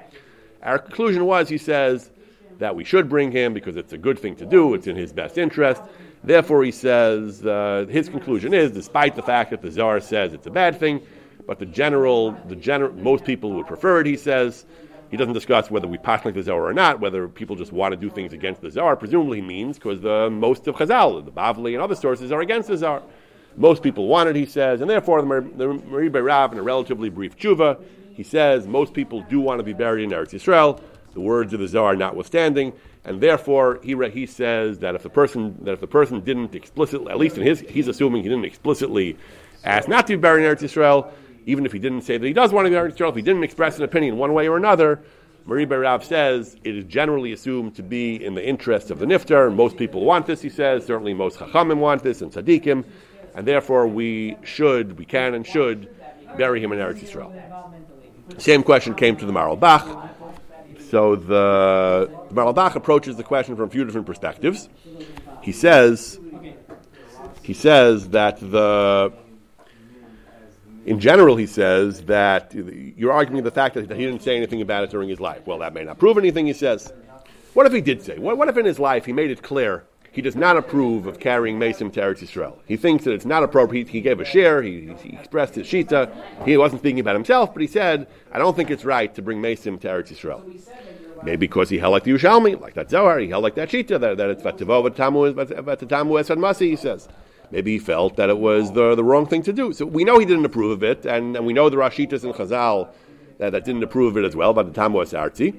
Our 0.63 0.79
conclusion 0.79 1.25
was, 1.25 1.49
he 1.49 1.59
says, 1.59 2.11
that 2.59 2.77
we 2.77 2.85
should 2.85 3.09
bring 3.09 3.33
him 3.33 3.53
because 3.53 3.77
it's 3.77 3.93
a 3.93 3.99
good 3.99 4.19
thing 4.19 4.37
to 4.37 4.47
do. 4.47 4.75
It's 4.75 4.87
in 4.87 4.97
his 4.97 5.13
best 5.13 5.37
interest. 5.39 5.83
Therefore, 6.25 6.63
he 6.63 6.71
says 6.71 7.45
uh, 7.45 7.87
his 7.91 8.09
conclusion 8.09 8.55
is, 8.55 8.71
despite 8.71 9.17
the 9.17 9.23
fact 9.23 9.51
that 9.51 9.61
the 9.63 9.71
Zohar 9.71 10.01
says 10.01 10.33
it's 10.33 10.47
a 10.47 10.51
bad 10.51 10.79
thing, 10.79 11.01
but 11.47 11.59
the 11.59 11.67
general, 11.67 12.33
the 12.47 12.55
general, 12.55 12.93
most 12.95 13.25
people 13.25 13.53
would 13.55 13.67
prefer 13.67 14.01
it. 14.01 14.07
He 14.07 14.17
says 14.17 14.65
he 15.11 15.17
doesn't 15.17 15.35
discuss 15.35 15.71
whether 15.71 15.89
we 15.89 15.99
pass 15.99 16.25
like 16.25 16.35
the 16.35 16.43
Zohar 16.43 16.69
or 16.69 16.73
not, 16.73 17.01
whether 17.01 17.27
people 17.27 17.57
just 17.57 17.73
want 17.73 17.93
to 17.93 17.97
do 17.97 18.09
things 18.09 18.33
against 18.33 18.61
the 18.63 18.71
Zohar. 18.71 18.95
Presumably, 18.95 19.41
he 19.41 19.43
means 19.43 19.79
because 19.79 20.01
the 20.01 20.31
most 20.31 20.69
of 20.69 20.77
Chazal, 20.77 21.25
the 21.25 21.33
Bavli, 21.33 21.75
and 21.75 21.83
other 21.83 21.97
sources 21.97 22.31
are 22.31 22.41
against 22.41 22.69
the 22.69 22.77
Zohar. 22.77 23.03
Most 23.57 23.83
people 23.83 24.07
want 24.07 24.29
it, 24.29 24.37
he 24.37 24.47
says, 24.47 24.81
and 24.81 24.89
therefore 24.89 25.21
the 25.21 25.27
Mari 25.27 26.11
Berav, 26.11 26.53
in 26.53 26.59
a 26.59 26.63
relatively 26.63 27.11
brief 27.11 27.37
tshuva, 27.37 27.83
he 28.15 28.23
says 28.23 28.67
most 28.67 28.95
people 28.95 29.23
do 29.29 29.41
want 29.41 29.59
to 29.59 29.63
be 29.63 29.73
buried 29.73 30.05
in 30.05 30.11
Eretz 30.11 30.31
Yisrael, 30.31 30.81
the 31.15 31.21
words 31.21 31.53
of 31.53 31.61
the 31.61 31.69
Zohar 31.69 31.95
notwithstanding, 31.95 32.73
and 33.05 33.21
therefore 33.21 33.81
he, 33.83 33.95
he 34.11 34.27
says 34.27 34.79
that 34.79 34.95
if 34.95 35.03
the 35.03 35.11
person 35.11 35.57
that 35.65 35.73
if 35.73 35.81
the 35.81 35.87
person 35.87 36.21
didn't 36.21 36.55
explicitly, 36.55 37.11
at 37.11 37.19
least 37.19 37.37
in 37.37 37.43
his, 37.43 37.61
he's 37.61 37.89
assuming 37.89 38.23
he 38.23 38.29
didn't 38.29 38.45
explicitly 38.45 39.17
ask 39.65 39.89
not 39.89 40.07
to 40.07 40.17
be 40.17 40.21
buried 40.21 40.45
in 40.45 40.55
Eretz 40.55 40.63
Yisrael, 40.63 41.11
even 41.45 41.67
if 41.67 41.73
he 41.73 41.79
didn't 41.79 42.03
say 42.03 42.17
that 42.17 42.27
he 42.27 42.33
does 42.33 42.53
want 42.53 42.67
to 42.67 42.71
be 42.71 42.75
buried 42.75 42.93
in 42.93 42.97
Eretz 42.97 42.99
Yisrael, 43.01 43.11
if 43.11 43.17
he 43.17 43.23
didn't 43.23 43.45
express 43.45 43.77
an 43.79 43.85
opinion 43.85 44.17
one 44.17 44.33
way 44.33 44.49
or 44.49 44.57
another, 44.57 45.03
Mari 45.45 45.67
Berav 45.67 46.05
says 46.05 46.57
it 46.63 46.77
is 46.77 46.85
generally 46.85 47.33
assumed 47.33 47.75
to 47.75 47.83
be 47.83 48.25
in 48.25 48.35
the 48.35 48.47
interest 48.47 48.91
of 48.91 49.01
the 49.01 49.07
niftar. 49.07 49.53
Most 49.53 49.77
people 49.77 50.05
want 50.05 50.27
this, 50.27 50.41
he 50.41 50.49
says. 50.49 50.87
Certainly, 50.87 51.15
most 51.15 51.39
chachamim 51.39 51.79
want 51.79 52.03
this, 52.03 52.23
and 52.23 52.31
tzaddikim, 52.31 52.85
and 53.35 53.47
therefore 53.47 53.87
we 53.87 54.37
should, 54.43 54.99
we 54.99 55.05
can, 55.05 55.35
and 55.35 55.47
should 55.47 55.95
bury 56.37 56.63
him 56.63 56.73
in 56.73 56.79
Eretz 56.79 57.01
Yisrael. 57.01 57.33
Same 58.39 58.63
question 58.63 58.95
came 58.95 59.17
to 59.17 59.27
the 59.27 59.33
Maral 59.33 59.59
Bach. 59.59 60.11
So 60.91 61.17
the, 61.17 62.11
the 62.29 62.35
Maral 62.35 62.55
Bach 62.55 62.77
approaches 62.77 63.17
the 63.17 63.25
question 63.25 63.57
from 63.57 63.69
a 63.69 63.71
few 63.71 63.85
different 63.85 64.07
perspectives. 64.07 64.69
He 65.43 65.53
says, 65.53 66.19
he 67.43 67.55
says 67.55 68.11
that 68.11 68.39
the, 68.39 69.13
in 70.87 71.01
general, 71.01 71.37
he 71.37 71.47
says 71.47 72.03
that 72.03 72.55
you're 72.55 73.13
arguing 73.13 73.43
the 73.43 73.51
fact 73.51 73.75
that 73.75 73.91
he 73.91 74.05
didn't 74.05 74.23
say 74.23 74.37
anything 74.37 74.61
about 74.61 74.85
it 74.85 74.91
during 74.91 75.09
his 75.09 75.21
life. 75.21 75.47
Well, 75.47 75.59
that 75.59 75.75
may 75.75 75.85
not 75.85 75.99
prove 75.99 76.19
anything, 76.19 76.47
he 76.47 76.53
says. 76.53 76.93
What 77.55 77.67
if 77.67 77.73
he 77.73 77.81
did 77.81 78.03
say? 78.03 78.19
What, 78.19 78.39
what 78.39 78.49
if 78.49 78.57
in 78.57 78.65
his 78.65 78.79
life 78.79 79.05
he 79.05 79.13
made 79.13 79.31
it 79.31 79.43
clear 79.43 79.85
he 80.13 80.21
does 80.23 80.37
not 80.37 80.57
approve 80.59 81.07
of 81.07 81.19
carrying 81.19 81.59
Mason 81.59 81.91
to 81.91 82.01
Eretz 82.01 82.19
Yisrael. 82.19 82.59
He 82.67 82.77
thinks 82.77 83.05
that 83.05 83.13
it's 83.13 83.25
not 83.25 83.43
appropriate. 83.43 83.89
He 83.89 84.03
gave 84.03 84.21
a 84.21 84.25
share. 84.25 84.63
He, 84.63 84.95
he 85.03 85.17
expressed 85.17 85.55
his 85.55 85.67
shita. 85.67 86.13
He 86.45 86.57
wasn't 86.57 86.83
speaking 86.83 87.01
about 87.01 87.15
himself, 87.15 87.53
but 87.55 87.63
he 87.63 87.67
said, 87.67 88.07
"I 88.31 88.39
don't 88.39 88.55
think 88.55 88.71
it's 88.71 88.85
right 88.85 89.13
to 89.15 89.23
bring 89.23 89.41
Mason 89.41 89.79
to 89.79 89.89
Eretz 89.89 90.13
Yisrael." 90.13 90.43
Maybe 91.25 91.47
because 91.47 91.71
he 91.71 91.79
held 91.79 91.93
like 91.93 92.05
the 92.05 92.13
Yerushalmi, 92.13 92.61
like 92.61 92.75
that 92.75 92.91
Zohar. 92.91 93.19
He 93.19 93.29
held 93.29 93.43
like 93.43 93.55
that 93.55 93.71
shita 93.71 93.99
that, 94.01 94.17
that 94.19 94.31
it's 94.31 94.43
vatavo 94.43 94.89
v'tamu 94.89 95.33
v'tatamu 95.33 96.21
esad 96.21 96.39
masi. 96.39 96.69
He 96.71 96.77
says. 96.77 97.09
Maybe 97.51 97.73
he 97.73 97.79
felt 97.79 98.17
that 98.17 98.31
it 98.31 98.39
was 98.39 98.73
the, 98.73 98.95
the 98.95 99.05
wrong 99.05 99.27
thing 99.27 99.43
to 99.43 99.53
do. 99.53 99.75
So 99.75 99.85
we 99.85 100.05
know 100.05 100.19
he 100.19 100.25
didn't 100.25 100.47
approve 100.47 100.71
of 100.71 100.83
it, 100.83 101.05
and, 101.05 101.37
and 101.37 101.45
we 101.45 101.53
know 101.53 101.69
the 101.69 101.77
Rashitas 101.77 102.25
and 102.25 102.33
Chazal 102.33 102.89
that, 103.37 103.51
that 103.51 103.67
didn't 103.67 103.83
approve 103.83 104.17
of 104.17 104.25
it 104.25 104.27
as 104.27 104.35
well, 104.35 104.55
by 104.55 104.63
the 104.63 104.71
Tamu 104.71 104.99
Arzi. 105.01 105.55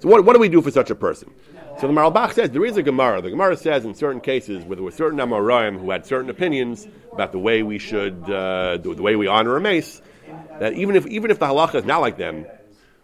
So 0.00 0.08
what, 0.08 0.24
what 0.24 0.32
do 0.32 0.38
we 0.38 0.48
do 0.48 0.62
for 0.62 0.70
such 0.70 0.88
a 0.88 0.94
person? 0.94 1.30
So 1.78 1.86
the 1.86 1.92
Maralbach 1.92 2.32
says 2.32 2.50
there 2.50 2.64
is 2.64 2.78
a 2.78 2.82
Gemara. 2.82 3.20
The 3.20 3.28
Gemara 3.28 3.54
says 3.54 3.84
in 3.84 3.94
certain 3.94 4.22
cases 4.22 4.64
where 4.64 4.76
there 4.76 4.84
were 4.84 4.90
certain 4.90 5.18
Amoraim 5.18 5.78
who 5.78 5.90
had 5.90 6.06
certain 6.06 6.30
opinions 6.30 6.88
about 7.12 7.32
the 7.32 7.38
way 7.38 7.62
we 7.62 7.78
should, 7.78 8.22
uh, 8.24 8.78
the, 8.78 8.94
the, 8.94 9.02
way 9.02 9.14
we 9.14 9.26
honor 9.26 9.56
a 9.56 9.60
mace, 9.60 10.00
that 10.58 10.72
even 10.72 10.96
if 10.96 11.06
even 11.06 11.30
if 11.30 11.38
the 11.38 11.44
halacha 11.44 11.74
is 11.74 11.84
not 11.84 12.00
like 12.00 12.16
them, 12.16 12.46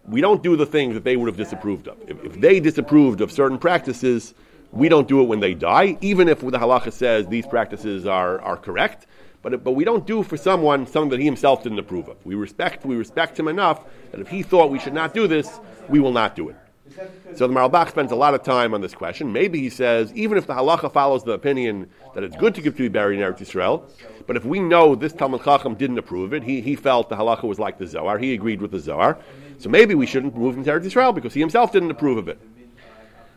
we 0.08 0.22
don't 0.22 0.42
do 0.42 0.56
the 0.56 0.64
things 0.64 0.94
that 0.94 1.04
they 1.04 1.18
would 1.18 1.26
have 1.26 1.36
disapproved 1.36 1.86
of. 1.86 1.98
If, 2.08 2.24
if 2.24 2.40
they 2.40 2.60
disapproved 2.60 3.20
of 3.20 3.30
certain 3.30 3.58
practices, 3.58 4.32
we 4.70 4.88
don't 4.88 5.06
do 5.06 5.20
it 5.20 5.24
when 5.24 5.40
they 5.40 5.52
die, 5.52 5.98
even 6.00 6.28
if 6.28 6.40
the 6.40 6.52
halacha 6.52 6.94
says 6.94 7.26
these 7.26 7.46
practices 7.46 8.06
are, 8.06 8.40
are 8.40 8.56
correct. 8.56 9.06
But, 9.42 9.62
but 9.64 9.72
we 9.72 9.84
don't 9.84 10.06
do 10.06 10.22
for 10.22 10.38
someone 10.38 10.86
something 10.86 11.10
that 11.10 11.18
he 11.18 11.26
himself 11.26 11.62
didn't 11.62 11.78
approve 11.78 12.08
of. 12.08 12.24
We 12.24 12.36
respect 12.36 12.86
we 12.86 12.96
respect 12.96 13.38
him 13.38 13.48
enough 13.48 13.84
that 14.12 14.20
if 14.20 14.28
he 14.28 14.42
thought 14.42 14.70
we 14.70 14.78
should 14.78 14.94
not 14.94 15.12
do 15.12 15.26
this, 15.26 15.60
we 15.90 16.00
will 16.00 16.12
not 16.12 16.34
do 16.34 16.48
it. 16.48 16.56
So 17.34 17.46
the 17.46 17.54
Maralbach 17.54 17.90
spends 17.90 18.12
a 18.12 18.16
lot 18.16 18.34
of 18.34 18.42
time 18.42 18.74
on 18.74 18.80
this 18.80 18.94
question. 18.94 19.32
Maybe 19.32 19.60
he 19.60 19.70
says, 19.70 20.12
even 20.14 20.36
if 20.36 20.46
the 20.46 20.54
halacha 20.54 20.92
follows 20.92 21.24
the 21.24 21.32
opinion 21.32 21.88
that 22.14 22.22
it's 22.22 22.36
good 22.36 22.54
to 22.56 22.60
give 22.60 22.76
to 22.76 22.82
be 22.82 22.88
buried 22.88 23.18
in 23.18 23.24
Eretz 23.24 23.38
Yisrael, 23.38 23.82
but 24.26 24.36
if 24.36 24.44
we 24.44 24.60
know 24.60 24.94
this 24.94 25.12
Talmud 25.12 25.42
Chacham 25.42 25.74
didn't 25.74 25.98
approve 25.98 26.32
it, 26.32 26.42
he, 26.42 26.60
he 26.60 26.76
felt 26.76 27.08
the 27.08 27.16
halacha 27.16 27.44
was 27.44 27.58
like 27.58 27.78
the 27.78 27.86
Zohar, 27.86 28.18
he 28.18 28.34
agreed 28.34 28.60
with 28.60 28.70
the 28.70 28.80
Zohar, 28.80 29.18
so 29.58 29.68
maybe 29.68 29.94
we 29.94 30.06
shouldn't 30.06 30.36
move 30.36 30.56
him 30.56 30.64
to 30.64 30.70
Eretz 30.70 30.84
Yisrael 30.84 31.14
because 31.14 31.34
he 31.34 31.40
himself 31.40 31.72
didn't 31.72 31.90
approve 31.90 32.18
of 32.18 32.28
it. 32.28 32.40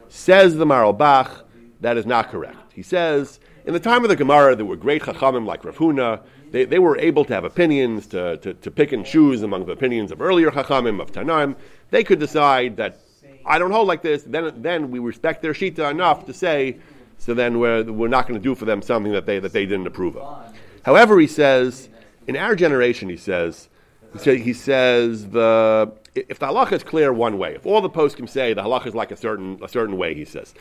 Says 0.10 0.56
the 0.56 0.66
Maralbach, 0.66 1.44
that 1.82 1.98
is 1.98 2.06
not 2.06 2.30
correct. 2.30 2.74
He 2.74 2.84
says, 2.84 3.40
in 3.66 3.74
the 3.74 3.80
time 3.80 4.04
of 4.04 4.10
the 4.10 4.16
Gemara, 4.16 4.56
there 4.56 4.66
were 4.66 4.76
great 4.76 5.02
Chachamim 5.02 5.46
like 5.46 5.66
Rav 5.66 5.78
Huna. 5.78 6.22
They, 6.52 6.66
they 6.66 6.80
were 6.80 6.98
able 6.98 7.26
to 7.26 7.34
have 7.34 7.44
opinions, 7.44 8.08
to, 8.08 8.38
to, 8.38 8.54
to 8.54 8.72
pick 8.72 8.92
and 8.92 9.06
choose 9.06 9.42
among 9.42 9.66
the 9.66 9.72
opinions 9.72 10.12
of 10.12 10.22
earlier 10.22 10.52
Chachamim, 10.52 11.02
of 11.02 11.12
Tanaim. 11.12 11.56
They 11.90 12.04
could 12.04 12.20
decide 12.20 12.78
that 12.78 13.00
I 13.46 13.60
don't 13.60 13.72
hold 13.72 13.88
like 13.88 14.02
this, 14.02 14.24
then, 14.24 14.62
then 14.62 14.92
we 14.92 15.00
respect 15.00 15.42
their 15.42 15.54
shita 15.54 15.90
enough 15.92 16.26
to 16.26 16.34
say, 16.34 16.78
so 17.18 17.34
then 17.34 17.60
we're, 17.60 17.84
we're 17.84 18.08
not 18.08 18.28
going 18.28 18.40
to 18.40 18.44
do 18.44 18.56
for 18.56 18.66
them 18.66 18.82
something 18.82 19.12
that 19.14 19.26
they, 19.26 19.40
that 19.40 19.54
they 19.54 19.66
didn't 19.66 19.88
approve 19.88 20.18
of. 20.18 20.56
However, 20.84 21.20
he 21.20 21.28
says 21.28 21.90
in 22.28 22.36
our 22.36 22.56
generation, 22.56 23.10
he 23.10 23.18
says, 23.18 23.70
he, 24.14 24.20
say, 24.20 24.38
he 24.38 24.54
says 24.54 25.30
the 25.30 25.92
if 26.16 26.40
the 26.40 26.48
halacha 26.48 26.74
is 26.74 26.84
clear 26.84 27.12
one 27.12 27.38
way, 27.38 27.56
if 27.56 27.66
all 27.66 27.82
the 27.82 27.90
can 27.90 28.28
say 28.28 28.54
the 28.54 28.62
halacha 28.62 28.88
is 28.88 28.96
like 28.96 29.12
a 29.12 29.18
certain 29.18 29.60
a 29.62 29.68
certain 29.68 29.98
way, 29.98 30.14
he 30.14 30.24
says, 30.24 30.54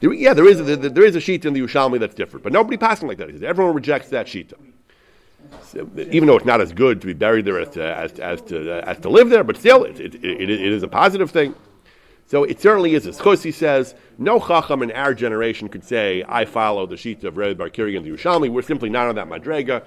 there, 0.00 0.12
yeah, 0.12 0.34
there 0.34 0.48
is 0.48 0.60
a, 0.60 0.76
there, 0.76 1.04
is 1.04 1.14
a 1.16 1.20
sheet 1.20 1.44
in 1.44 1.52
the 1.52 1.60
Yerushalmi 1.60 2.00
that's 2.00 2.14
different, 2.14 2.42
but 2.42 2.52
nobody 2.52 2.76
passing 2.76 3.08
like 3.08 3.18
that. 3.18 3.28
He 3.28 3.34
says 3.34 3.42
everyone 3.42 3.74
rejects 3.74 4.08
that 4.08 4.26
sheet. 4.26 4.52
So, 5.64 5.88
even 5.96 6.26
though 6.26 6.36
it's 6.36 6.46
not 6.46 6.60
as 6.60 6.72
good 6.72 7.00
to 7.02 7.06
be 7.06 7.12
buried 7.12 7.44
there 7.44 7.60
as 7.60 7.70
to, 7.70 7.82
as, 7.82 8.18
as 8.18 8.40
to, 8.42 8.88
as 8.88 8.98
to 9.00 9.08
live 9.08 9.28
there, 9.28 9.44
but 9.44 9.56
still, 9.58 9.84
it, 9.84 10.00
it, 10.00 10.14
it, 10.24 10.50
it 10.50 10.60
is 10.72 10.82
a 10.82 10.88
positive 10.88 11.30
thing. 11.30 11.54
So 12.32 12.44
it 12.44 12.62
certainly 12.62 12.94
is. 12.94 13.04
Chosi 13.04 13.52
says, 13.52 13.94
no 14.16 14.40
chacham 14.40 14.82
in 14.82 14.90
our 14.92 15.12
generation 15.12 15.68
could 15.68 15.84
say, 15.84 16.24
I 16.26 16.46
follow 16.46 16.86
the 16.86 16.96
sheet 16.96 17.22
of 17.24 17.36
Rebbe 17.36 17.56
Bar 17.56 17.68
Kiri 17.68 17.94
and 17.94 18.06
the 18.06 18.10
Yerushalmi. 18.10 18.48
We're 18.48 18.62
simply 18.62 18.88
not 18.88 19.06
on 19.06 19.16
that 19.16 19.28
madrega. 19.28 19.84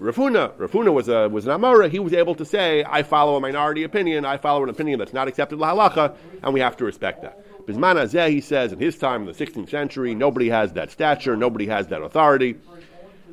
Rav 0.00 0.16
Huna, 0.16 0.54
Rafuna 0.54 0.92
was, 0.92 1.08
a, 1.08 1.28
was 1.28 1.46
an 1.46 1.52
Amora. 1.52 1.88
He 1.88 2.00
was 2.00 2.12
able 2.12 2.34
to 2.34 2.44
say, 2.44 2.82
I 2.82 3.04
follow 3.04 3.36
a 3.36 3.40
minority 3.40 3.84
opinion. 3.84 4.24
I 4.24 4.38
follow 4.38 4.64
an 4.64 4.70
opinion 4.70 4.98
that's 4.98 5.12
not 5.12 5.28
accepted 5.28 5.60
la 5.60 5.72
halacha, 5.72 6.16
and 6.42 6.52
we 6.52 6.58
have 6.58 6.76
to 6.78 6.84
respect 6.84 7.22
that. 7.22 7.64
Bisman 7.64 7.94
Azeh, 7.94 8.28
he 8.28 8.40
says, 8.40 8.72
in 8.72 8.80
his 8.80 8.98
time, 8.98 9.20
in 9.20 9.26
the 9.28 9.46
16th 9.46 9.70
century, 9.70 10.16
nobody 10.16 10.48
has 10.48 10.72
that 10.72 10.90
stature, 10.90 11.36
nobody 11.36 11.66
has 11.66 11.86
that 11.86 12.02
authority. 12.02 12.56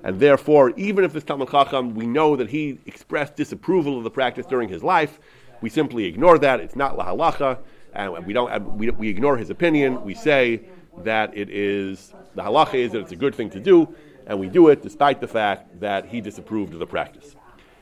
And 0.03 0.19
therefore, 0.19 0.69
even 0.77 1.03
if 1.03 1.15
it's 1.15 1.25
Talmud 1.25 1.49
Chacham, 1.49 1.95
we 1.95 2.05
know 2.05 2.35
that 2.35 2.51
he 2.51 2.77
expressed 2.85 3.35
disapproval 3.37 3.97
of 3.97 4.03
the 4.03 4.11
practice 4.11 4.45
during 4.45 4.69
his 4.69 4.83
life. 4.83 5.17
We 5.61 5.71
simply 5.71 6.05
ignore 6.05 6.37
that. 6.37 6.59
It's 6.59 6.75
not 6.75 6.95
la 6.95 7.07
halacha, 7.07 7.57
and 7.93 8.25
we 8.25 8.33
don't. 8.33 8.77
We, 8.77 8.89
we 8.91 9.09
ignore 9.09 9.37
his 9.37 9.49
opinion. 9.49 10.03
We 10.03 10.13
say 10.13 10.61
that 10.99 11.35
it 11.35 11.49
is 11.49 12.13
the 12.35 12.41
halacha 12.41 12.75
is 12.75 12.91
that 12.93 12.99
it's 12.99 13.11
a 13.11 13.17
good 13.17 13.35
thing 13.35 13.49
to 13.51 13.59
do, 13.59 13.93
and 14.27 14.39
we 14.39 14.47
do 14.47 14.69
it 14.69 14.81
despite 14.81 15.21
the 15.21 15.27
fact 15.27 15.79
that 15.79 16.05
he 16.05 16.21
disapproved 16.21 16.73
of 16.73 16.79
the 16.79 16.87
practice. 16.87 17.35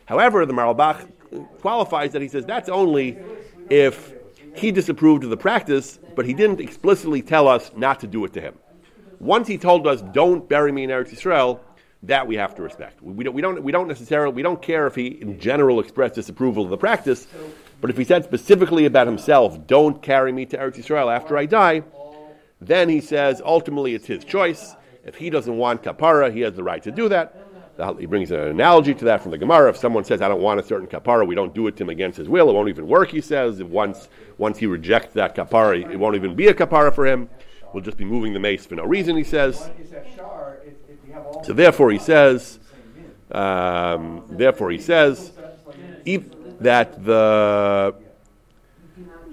However, 0.06 0.46
the 0.46 0.54
Maralbach 0.54 1.12
qualifies 1.62 2.12
that 2.14 2.22
he 2.22 2.28
says 2.28 2.46
that's 2.46 2.70
only 2.70 3.18
if 3.70 4.14
he 4.56 4.72
disapproved 4.72 5.24
of 5.24 5.30
the 5.30 5.38
practice, 5.38 6.00
but 6.16 6.26
he 6.26 6.34
didn't 6.34 6.60
explicitly 6.60 7.22
tell 7.22 7.48
us 7.48 7.72
not 7.76 8.00
to 8.00 8.08
do 8.08 8.26
it 8.26 8.34
to 8.34 8.42
him. 8.42 8.56
Once 9.20 9.48
he 9.48 9.58
told 9.58 9.86
us, 9.86 10.02
"Don't 10.02 10.48
bury 10.50 10.72
me 10.72 10.84
in 10.84 10.90
Eretz 10.90 11.12
Yisrael," 11.12 11.60
that 12.04 12.26
we 12.26 12.36
have 12.36 12.56
to 12.56 12.62
respect. 12.62 13.02
We, 13.04 13.14
we, 13.14 13.24
don't, 13.24 13.34
we, 13.34 13.42
don't, 13.42 13.62
we 13.62 13.72
don't 13.72 13.88
necessarily, 13.88 14.34
we 14.34 14.42
don't 14.42 14.62
care 14.62 14.88
if 14.88 14.96
he 14.96 15.08
in 15.08 15.40
general 15.40 15.80
expressed 15.80 16.16
disapproval 16.16 16.64
of 16.64 16.70
the 16.70 16.78
practice, 16.78 17.28
but 17.82 17.90
if 17.90 17.98
he 17.98 18.04
said 18.04 18.24
specifically 18.24 18.86
about 18.86 19.08
himself, 19.08 19.66
don't 19.68 20.02
carry 20.02 20.32
me 20.32 20.46
to 20.48 20.58
Eretz 20.58 20.76
Yisrael 20.76 21.14
after 21.14 21.38
I 21.38 21.46
die, 21.46 21.84
then 22.60 22.90
he 22.90 23.00
says 23.00 23.42
ultimately 23.44 23.96
it's 23.96 24.08
his 24.08 24.26
choice. 24.26 24.76
If 25.06 25.16
he 25.16 25.30
doesn't 25.30 25.58
want 25.58 25.82
kapara, 25.82 26.34
he 26.34 26.42
has 26.42 26.56
the 26.56 26.64
right 26.64 26.84
to 26.84 26.92
do 26.92 27.10
that. 27.10 27.46
He 27.98 28.06
brings 28.06 28.32
an 28.32 28.42
analogy 28.42 28.94
to 28.94 29.06
that 29.06 29.22
from 29.22 29.32
the 29.32 29.38
Gemara. 29.38 29.70
If 29.70 29.78
someone 29.78 30.04
says, 30.04 30.22
I 30.22 30.28
don't 30.28 30.42
want 30.42 30.60
a 30.60 30.64
certain 30.64 30.88
kapara, 30.88 31.26
we 31.26 31.34
don't 31.34 31.56
do 31.56 31.68
it 31.68 31.78
to 31.78 31.84
him 31.84 31.90
against 31.90 32.18
his 32.18 32.28
will. 32.28 32.50
It 32.50 32.54
won't 32.54 32.68
even 32.68 32.88
work, 32.88 33.10
he 33.12 33.22
says. 33.22 33.62
If 33.62 33.68
Once, 33.68 34.10
once 34.38 34.58
he 34.58 34.66
rejects 34.66 35.14
that 35.14 35.34
kapara, 35.34 35.90
it 35.90 35.96
won't 35.96 36.18
even 36.18 36.36
be 36.36 36.48
a 36.48 36.54
kapara 36.54 36.94
for 36.94 37.08
him. 37.08 37.30
We'll 37.74 37.84
just 37.84 37.96
be 37.96 38.04
moving 38.04 38.34
the 38.34 38.40
mace 38.40 38.66
for 38.66 38.76
no 38.76 38.84
reason, 38.84 39.16
he 39.16 39.24
says. 39.24 39.70
So 41.44 41.54
therefore, 41.54 41.92
he 41.92 42.00
says, 42.00 42.60
um, 43.32 44.26
therefore 44.30 44.72
he 44.72 44.80
says 44.80 45.32
that 46.62 47.04
the 47.04 47.96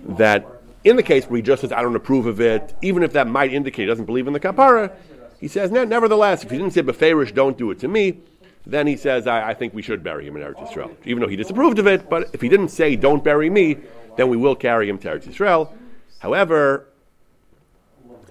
that 0.09 0.47
in 0.85 0.97
the 0.97 1.03
case 1.03 1.25
where 1.25 1.37
he 1.37 1.43
just 1.43 1.63
says 1.63 1.73
I 1.73 1.83
don't 1.83 1.97
approve 1.97 2.27
of 2.27 2.41
it, 2.41 2.75
even 2.83 3.03
if 3.03 3.13
that 3.15 3.27
might 3.27 3.53
indicate 3.53 3.83
he 3.83 3.87
doesn't 3.87 4.05
believe 4.05 4.27
in 4.27 4.33
the 4.33 4.41
kapara, 4.41 4.93
he 5.41 5.49
says 5.49 5.71
nevertheless, 5.71 6.45
if 6.45 6.51
he 6.51 6.59
didn't 6.59 6.73
say 6.73 6.83
beferish, 6.83 7.35
don't 7.35 7.59
do 7.59 7.71
it 7.71 7.81
to 7.81 7.89
me. 7.89 8.21
Then 8.67 8.89
he 8.89 8.97
says, 8.97 9.29
I, 9.29 9.51
I, 9.51 9.55
think 9.55 9.75
we 9.75 9.83
should 9.83 10.03
bury 10.03 10.27
him 10.27 10.37
in 10.37 10.43
Eretz 10.43 10.57
Yisrael, 10.57 10.97
even 11.05 11.21
though 11.21 11.29
he 11.29 11.37
disapproved 11.37 11.79
of 11.79 11.87
it. 11.87 12.11
But 12.11 12.31
if 12.33 12.41
he 12.41 12.49
didn't 12.49 12.71
say, 12.71 12.97
"Don't 12.97 13.23
bury 13.23 13.49
me," 13.49 13.77
then 14.17 14.29
we 14.29 14.37
will 14.37 14.57
carry 14.57 14.89
him 14.89 14.99
to 14.99 15.09
Eretz 15.09 15.23
Yisrael. 15.23 15.73
However, 16.19 16.89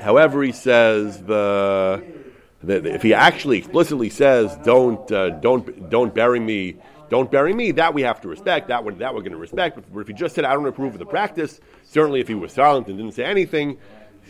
however, 0.01 0.43
he 0.43 0.51
says 0.51 1.21
the 1.23 2.03
if 2.67 3.01
he 3.01 3.13
actually 3.13 3.59
explicitly 3.59 4.09
says, 4.09 4.57
"Don't, 4.65 5.09
uh, 5.09 5.29
don't, 5.29 5.89
don't 5.89 6.13
bury 6.13 6.41
me," 6.41 6.75
don't 7.09 7.29
bury 7.29 7.53
me, 7.53 7.71
that 7.71 7.93
we 7.93 8.01
have 8.01 8.21
to 8.21 8.27
respect. 8.27 8.67
That 8.69 8.83
one, 8.83 8.97
that 8.99 9.13
we're 9.13 9.21
going 9.21 9.31
to 9.31 9.37
respect. 9.37 9.79
But 9.93 9.99
if 9.99 10.07
he 10.07 10.13
just 10.13 10.35
said, 10.35 10.45
"I 10.45 10.53
don't 10.53 10.65
approve 10.65 10.93
of 10.93 10.99
the 10.99 11.05
practice," 11.05 11.59
certainly 11.83 12.19
if 12.19 12.27
he 12.27 12.35
was 12.35 12.51
silent 12.53 12.87
and 12.87 12.97
didn't 12.97 13.13
say 13.13 13.25
anything, 13.25 13.77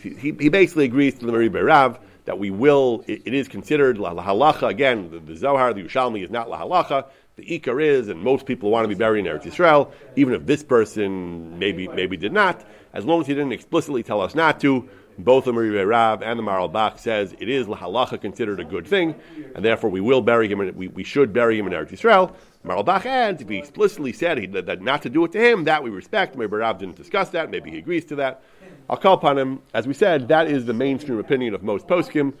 he, 0.02 0.10
he 0.38 0.48
basically 0.48 0.84
agrees 0.84 1.18
to 1.18 1.26
the 1.26 1.32
Mari 1.32 1.50
Berav 1.50 1.98
that 2.26 2.38
we 2.38 2.50
will. 2.50 3.04
It, 3.06 3.22
it 3.24 3.34
is 3.34 3.48
considered 3.48 3.98
la 3.98 4.14
halacha 4.14 4.68
again. 4.68 5.10
The, 5.10 5.20
the, 5.20 5.36
Zohar, 5.36 5.72
the 5.72 5.82
Yerushalmi 5.82 6.22
is 6.22 6.30
not 6.30 6.50
la 6.50 6.60
halacha. 6.60 7.08
The 7.36 7.60
Ikar 7.60 7.82
is, 7.82 8.08
and 8.08 8.20
most 8.20 8.46
people 8.46 8.70
want 8.70 8.84
to 8.84 8.88
be 8.88 8.94
buried 8.94 9.26
in 9.26 9.32
Eretz 9.32 9.42
Yisrael, 9.42 9.92
even 10.16 10.32
if 10.32 10.46
this 10.46 10.62
person 10.62 11.58
maybe 11.58 11.86
maybe 11.88 12.16
did 12.16 12.32
not. 12.32 12.64
As 12.92 13.04
long 13.04 13.20
as 13.20 13.26
he 13.26 13.34
didn't 13.34 13.52
explicitly 13.52 14.02
tell 14.02 14.22
us 14.22 14.34
not 14.34 14.58
to, 14.60 14.88
both 15.18 15.44
the 15.44 15.52
Mari 15.52 15.70
Berav 15.70 16.22
and 16.22 16.38
the 16.38 16.42
Maral 16.42 16.72
Bach 16.72 16.98
says 16.98 17.34
it 17.38 17.48
is 17.48 17.68
La 17.68 17.76
halacha 17.76 18.20
considered 18.20 18.58
a 18.58 18.64
good 18.64 18.86
thing, 18.86 19.14
and 19.54 19.64
therefore 19.64 19.90
we 19.90 20.00
will 20.00 20.22
bury 20.22 20.48
him. 20.48 20.60
In, 20.62 20.74
we, 20.74 20.88
we 20.88 21.04
should 21.04 21.32
bury 21.32 21.58
him 21.58 21.66
in 21.66 21.72
Eretz 21.72 21.90
Yisrael. 21.90 22.34
Maral 22.66 22.84
Bach 22.84 23.06
adds 23.06 23.40
if 23.40 23.48
he 23.48 23.58
explicitly 23.58 24.12
said 24.12 24.38
he, 24.38 24.46
that, 24.46 24.66
that, 24.66 24.82
not 24.82 25.02
to 25.02 25.08
do 25.08 25.24
it 25.24 25.32
to 25.32 25.38
him, 25.38 25.64
that 25.64 25.84
we 25.84 25.90
respect. 25.90 26.34
Mari 26.34 26.48
Berav 26.48 26.78
didn't 26.78 26.96
discuss 26.96 27.30
that. 27.30 27.48
Maybe 27.48 27.70
he 27.70 27.78
agrees 27.78 28.04
to 28.06 28.16
that. 28.16 28.42
I'll 28.90 28.96
call 28.96 29.14
upon 29.14 29.38
him. 29.38 29.62
As 29.72 29.86
we 29.86 29.94
said, 29.94 30.26
that 30.28 30.48
is 30.48 30.66
the 30.66 30.74
mainstream 30.74 31.18
opinion 31.18 31.54
of 31.54 31.62
most 31.62 31.86
poskim. 31.86 32.34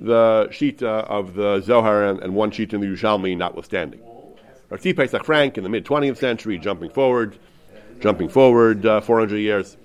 The 0.00 0.48
shita 0.50 0.82
of 0.82 1.34
the 1.34 1.60
Zohar 1.60 2.04
and, 2.04 2.20
and 2.20 2.34
one 2.34 2.50
sheet 2.52 2.72
in 2.72 2.80
the 2.80 2.86
Yerushalmi, 2.86 3.36
notwithstanding. 3.36 4.00
Arti 4.70 4.92
Pesach 4.92 5.24
Frank 5.24 5.58
in 5.58 5.64
the 5.64 5.70
mid 5.70 5.84
20th 5.84 6.16
century, 6.16 6.58
jumping 6.58 6.90
forward, 6.90 7.38
jumping 8.00 8.28
forward 8.28 8.86
uh, 8.86 9.00
400 9.00 9.36
years. 9.36 9.76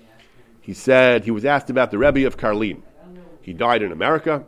He 0.60 0.74
said 0.74 1.24
he 1.24 1.30
was 1.30 1.44
asked 1.44 1.70
about 1.70 1.90
the 1.90 1.98
Rebbe 1.98 2.26
of 2.26 2.36
Karlin. 2.36 2.82
He 3.40 3.52
died 3.52 3.82
in 3.82 3.92
America, 3.92 4.44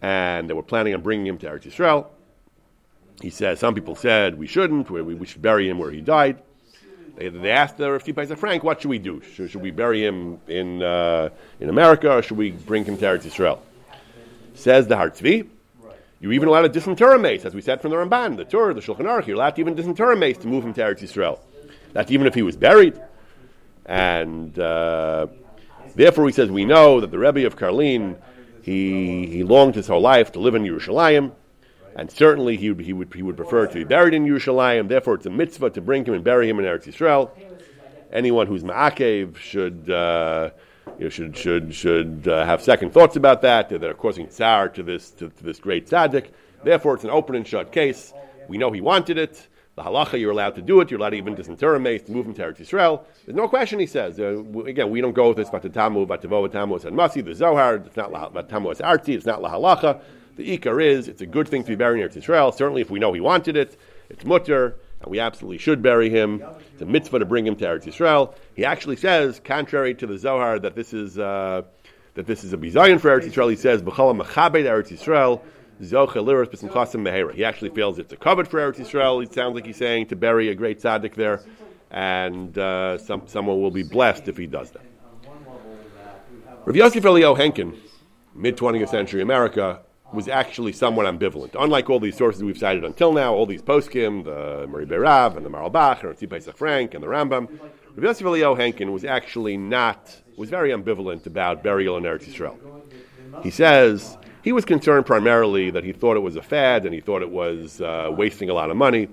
and 0.00 0.48
they 0.48 0.54
were 0.54 0.62
planning 0.62 0.94
on 0.94 1.00
bringing 1.00 1.26
him 1.26 1.38
to 1.38 1.46
Eretz 1.46 1.64
Yisrael. 1.64 2.06
He 3.20 3.30
says 3.30 3.60
some 3.60 3.74
people 3.74 3.94
said 3.94 4.38
we 4.38 4.46
shouldn't, 4.46 4.90
we, 4.90 5.02
we 5.02 5.26
should 5.26 5.42
bury 5.42 5.68
him 5.68 5.78
where 5.78 5.90
he 5.90 6.00
died. 6.00 6.42
They, 7.16 7.28
they 7.28 7.50
asked 7.50 7.76
the 7.76 7.90
Rav 7.92 8.04
Paisa 8.04 8.38
Frank, 8.38 8.64
what 8.64 8.80
should 8.80 8.88
we 8.88 8.98
do? 8.98 9.20
Should, 9.20 9.50
should 9.50 9.62
we 9.62 9.70
bury 9.70 10.04
him 10.04 10.40
in, 10.48 10.82
uh, 10.82 11.28
in 11.60 11.68
America, 11.68 12.10
or 12.10 12.22
should 12.22 12.38
we 12.38 12.52
bring 12.52 12.84
him 12.84 12.96
to 12.96 13.04
Eretz 13.04 13.22
Yisrael? 13.22 13.58
Says 14.54 14.86
the 14.86 14.96
Hartzvi, 14.96 15.46
you're 16.20 16.32
even 16.32 16.48
allowed 16.48 16.62
to 16.62 16.68
disinter 16.68 17.12
a 17.12 17.18
mace, 17.18 17.44
as 17.44 17.54
we 17.54 17.60
said 17.60 17.82
from 17.82 17.90
the 17.90 17.96
Ramban, 17.96 18.36
the 18.36 18.44
Tur, 18.44 18.72
the 18.72 18.80
Shulchan 18.80 19.00
Aruch. 19.00 19.26
You're 19.26 19.36
allowed 19.36 19.56
to 19.56 19.60
even 19.60 19.74
disinter 19.74 20.12
a 20.12 20.16
mace 20.16 20.38
to 20.38 20.46
move 20.46 20.64
him 20.64 20.72
to 20.74 20.80
Eretz 20.80 21.00
Yisrael. 21.00 21.40
That's 21.92 22.10
even 22.10 22.26
if 22.26 22.34
he 22.34 22.42
was 22.42 22.56
buried. 22.56 23.00
And 23.84 24.56
uh, 24.58 25.26
therefore, 25.94 26.26
he 26.26 26.32
says, 26.32 26.50
we 26.50 26.64
know 26.64 27.00
that 27.00 27.10
the 27.10 27.18
Rebbe 27.18 27.44
of 27.44 27.56
Karlin, 27.56 28.16
he, 28.62 29.26
he 29.26 29.42
longed 29.42 29.74
his 29.74 29.88
whole 29.88 30.00
life 30.00 30.32
to 30.32 30.40
live 30.40 30.54
in 30.54 30.62
Yerushalayim, 30.62 31.32
and 31.96 32.10
certainly 32.10 32.56
he 32.56 32.70
would, 32.70 32.84
he, 32.84 32.92
would, 32.92 33.12
he 33.14 33.22
would 33.22 33.36
prefer 33.36 33.66
to 33.66 33.74
be 33.74 33.84
buried 33.84 34.14
in 34.14 34.24
Yerushalayim. 34.24 34.88
Therefore, 34.88 35.14
it's 35.14 35.26
a 35.26 35.30
mitzvah 35.30 35.70
to 35.70 35.80
bring 35.80 36.04
him 36.04 36.14
and 36.14 36.24
bury 36.24 36.48
him 36.48 36.58
in 36.58 36.64
Eretz 36.64 36.84
Yisrael. 36.84 37.30
Anyone 38.12 38.46
who's 38.46 38.62
ma'akev 38.62 39.36
should, 39.36 39.90
uh, 39.90 40.50
you 40.98 41.04
know, 41.04 41.08
should, 41.10 41.36
should, 41.36 41.74
should 41.74 42.28
uh, 42.28 42.44
have 42.44 42.62
second 42.62 42.92
thoughts 42.92 43.16
about 43.16 43.42
that. 43.42 43.68
They're 43.68 43.94
causing 43.94 44.28
tsar 44.28 44.68
to 44.70 44.82
this, 44.82 45.10
to, 45.12 45.28
to 45.28 45.44
this 45.44 45.58
great 45.58 45.86
tzaddik. 45.88 46.30
Therefore, 46.62 46.94
it's 46.94 47.04
an 47.04 47.10
open 47.10 47.36
and 47.36 47.46
shut 47.46 47.72
case. 47.72 48.12
We 48.48 48.58
know 48.58 48.70
he 48.70 48.80
wanted 48.80 49.18
it. 49.18 49.48
The 49.74 49.82
halacha, 49.82 50.20
you're 50.20 50.32
allowed 50.32 50.54
to 50.56 50.62
do 50.62 50.80
it. 50.80 50.90
You're 50.90 51.00
allowed 51.00 51.10
to 51.10 51.16
even 51.16 51.34
disinter 51.34 51.78
mace 51.78 52.02
to 52.02 52.12
move 52.12 52.26
him 52.26 52.34
to 52.34 52.42
Eretz 52.42 52.58
Yisrael. 52.58 53.04
There's 53.24 53.36
no 53.36 53.48
question, 53.48 53.78
he 53.78 53.86
says. 53.86 54.20
Uh, 54.20 54.44
again, 54.66 54.90
we 54.90 55.00
don't 55.00 55.14
go 55.14 55.28
with 55.28 55.38
this, 55.38 55.48
but 55.48 55.62
the 55.62 55.70
Tamu, 55.70 56.04
but 56.04 56.20
Tavo, 56.20 56.50
Tamu, 56.52 56.74
and 56.74 56.96
Masi, 56.96 57.24
the 57.24 57.34
Zohar, 57.34 57.76
it's 57.76 57.96
not 57.96 58.10
Tamu, 58.50 58.74
Arti, 58.82 59.14
it's 59.14 59.24
not 59.24 59.40
La 59.40 59.50
halacha. 59.50 60.02
The 60.36 60.58
Ikar 60.58 60.82
is, 60.82 61.08
it's 61.08 61.20
a 61.20 61.26
good 61.26 61.48
thing 61.48 61.62
to 61.62 61.68
be 61.68 61.74
buried 61.74 62.02
in 62.02 62.08
Eretz 62.08 62.22
Yisrael. 62.22 62.54
Certainly, 62.54 62.80
if 62.80 62.90
we 62.90 62.98
know 62.98 63.12
he 63.12 63.20
wanted 63.20 63.56
it, 63.56 63.78
it's 64.08 64.24
mutter, 64.24 64.76
and 65.00 65.10
we 65.10 65.20
absolutely 65.20 65.58
should 65.58 65.82
bury 65.82 66.08
him. 66.08 66.42
It's 66.72 66.82
a 66.82 66.86
mitzvah 66.86 67.18
to 67.18 67.24
bring 67.24 67.46
him 67.46 67.56
to 67.56 67.64
Eretz 67.64 67.84
Yisrael. 67.84 68.34
He 68.54 68.64
actually 68.64 68.96
says, 68.96 69.40
contrary 69.44 69.94
to 69.96 70.06
the 70.06 70.16
Zohar, 70.16 70.58
that 70.58 70.74
this 70.74 70.94
is, 70.94 71.18
uh, 71.18 71.62
that 72.14 72.26
this 72.26 72.44
is 72.44 72.52
a 72.52 72.56
bizayon 72.56 73.00
for 73.00 73.10
Eretz 73.10 73.30
Yisrael. 73.30 73.50
He 73.50 73.56
says, 73.56 73.82
B'chala 73.82 74.20
mechabed 74.20 74.64
Eretz 74.64 74.88
Yisrael, 74.88 75.42
he 75.82 77.44
actually 77.44 77.70
feels 77.70 77.98
it's 77.98 78.12
a 78.12 78.16
covet 78.16 78.46
for 78.46 78.60
Eretz 78.60 78.76
Yisrael. 78.76 79.22
It 79.22 79.34
sounds 79.34 79.56
like 79.56 79.66
he's 79.66 79.76
saying 79.76 80.06
to 80.08 80.16
bury 80.16 80.48
a 80.48 80.54
great 80.54 80.80
tzaddik 80.80 81.14
there, 81.14 81.42
and 81.90 82.56
uh, 82.56 82.98
some, 82.98 83.26
someone 83.26 83.60
will 83.60 83.72
be 83.72 83.82
blessed 83.82 84.28
if 84.28 84.36
he 84.36 84.46
does 84.46 84.70
that. 84.70 84.82
Rav 86.64 86.76
Yosef 86.76 87.04
Elio 87.04 87.34
Henkin, 87.34 87.76
mid 88.32 88.56
20th 88.56 88.90
century 88.90 89.22
America, 89.22 89.80
was 90.12 90.28
actually 90.28 90.72
somewhat 90.72 91.06
ambivalent. 91.06 91.54
Unlike 91.58 91.90
all 91.90 92.00
these 92.00 92.16
sources 92.16 92.42
we've 92.42 92.58
cited 92.58 92.84
until 92.84 93.12
now, 93.12 93.34
all 93.34 93.46
these 93.46 93.62
poskim, 93.62 94.24
the 94.24 94.66
Mari 94.68 94.86
Berav 94.86 95.36
and 95.36 95.44
the 95.44 95.50
Maralbach 95.50 96.02
and 96.02 96.30
Pesach 96.30 96.56
Frank 96.56 96.94
and 96.94 97.02
the 97.02 97.06
Rambam, 97.08 97.48
Rav 97.94 98.04
Yosef 98.04 98.26
Elio 98.26 98.54
Henkin 98.54 98.92
was 98.92 99.04
actually 99.04 99.56
not, 99.56 100.14
was 100.36 100.50
very 100.50 100.70
ambivalent 100.70 101.26
about 101.26 101.62
burial 101.62 101.96
in 101.96 102.04
Eretz 102.04 102.24
Yisrael. 102.24 102.56
He 103.42 103.50
says 103.50 104.16
he 104.42 104.52
was 104.52 104.64
concerned 104.64 105.06
primarily 105.06 105.70
that 105.70 105.84
he 105.84 105.92
thought 105.92 106.16
it 106.16 106.20
was 106.20 106.36
a 106.36 106.42
fad 106.42 106.84
and 106.84 106.94
he 106.94 107.00
thought 107.00 107.22
it 107.22 107.30
was 107.30 107.80
uh, 107.80 108.10
wasting 108.10 108.50
a 108.50 108.54
lot 108.54 108.70
of 108.70 108.76
money. 108.76 109.08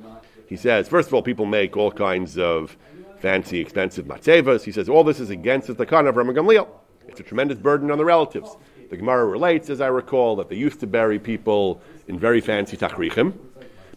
He 0.48 0.56
says, 0.56 0.88
first 0.88 1.08
of 1.08 1.14
all, 1.14 1.22
people 1.22 1.46
make 1.46 1.78
all 1.78 1.92
kinds 1.92 2.38
of 2.38 2.76
fancy, 3.20 3.60
expensive 3.60 4.06
matzevas. 4.06 4.64
He 4.64 4.72
says 4.72 4.90
all 4.90 5.04
this 5.04 5.20
is 5.20 5.30
against 5.30 5.68
the 5.68 5.76
takana 5.76 6.10
of 6.10 6.16
Rabban 6.16 6.36
Gamliel. 6.36 6.68
It's 7.08 7.20
a 7.20 7.24
tremendous 7.24 7.58
burden 7.58 7.92
on 7.92 7.98
the 7.98 8.06
relatives. 8.06 8.56
The 8.90 8.98
Gemara 8.98 9.28
relates, 9.28 9.70
as 9.70 9.82
I 9.82 9.88
recall, 9.88 10.36
that 10.38 10.50
they 10.50 10.56
used 10.56 10.80
to 10.80 10.88
bury 10.88 11.20
people 11.20 11.80
in 12.08 12.18
very 12.18 12.42
fancy 12.42 12.76
tachrichim. 12.76 13.34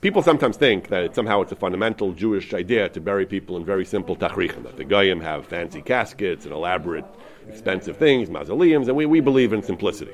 People 0.03 0.23
sometimes 0.23 0.59
think 0.59 0.89
that 0.89 1.15
somehow 1.15 1.41
it's 1.41 1.53
a 1.53 1.57
fundamental 1.57 2.13
Jewish 2.13 2.53
idea 2.53 2.91
to 2.91 3.01
bury 3.01 3.25
people 3.25 3.57
in 3.57 3.65
very 3.65 3.87
simple 3.87 4.17
tachrichim, 4.17 4.65
that 4.65 4.77
the 4.77 4.85
goyim 4.85 5.21
have 5.21 5.47
fancy 5.47 5.81
caskets 5.81 6.45
and 6.45 6.53
elaborate, 6.53 7.07
expensive 7.49 7.97
things, 7.97 8.29
mausoleums, 8.29 8.89
and 8.89 8.97
we, 8.97 9.07
we 9.07 9.21
believe 9.21 9.55
in 9.55 9.63
simplicity. 9.63 10.13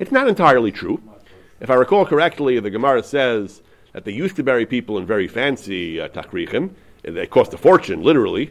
It's 0.00 0.10
not 0.10 0.26
entirely 0.26 0.72
true. 0.72 1.00
If 1.60 1.70
I 1.70 1.74
recall 1.74 2.04
correctly, 2.04 2.58
the 2.58 2.70
Gemara 2.70 3.04
says 3.04 3.62
that 3.92 4.04
they 4.04 4.12
used 4.12 4.34
to 4.34 4.42
bury 4.42 4.66
people 4.66 4.98
in 4.98 5.06
very 5.06 5.28
fancy 5.28 6.00
uh, 6.00 6.08
tachrichim. 6.08 6.70
They 7.02 7.26
cost 7.28 7.54
a 7.54 7.58
fortune, 7.58 8.02
literally. 8.02 8.50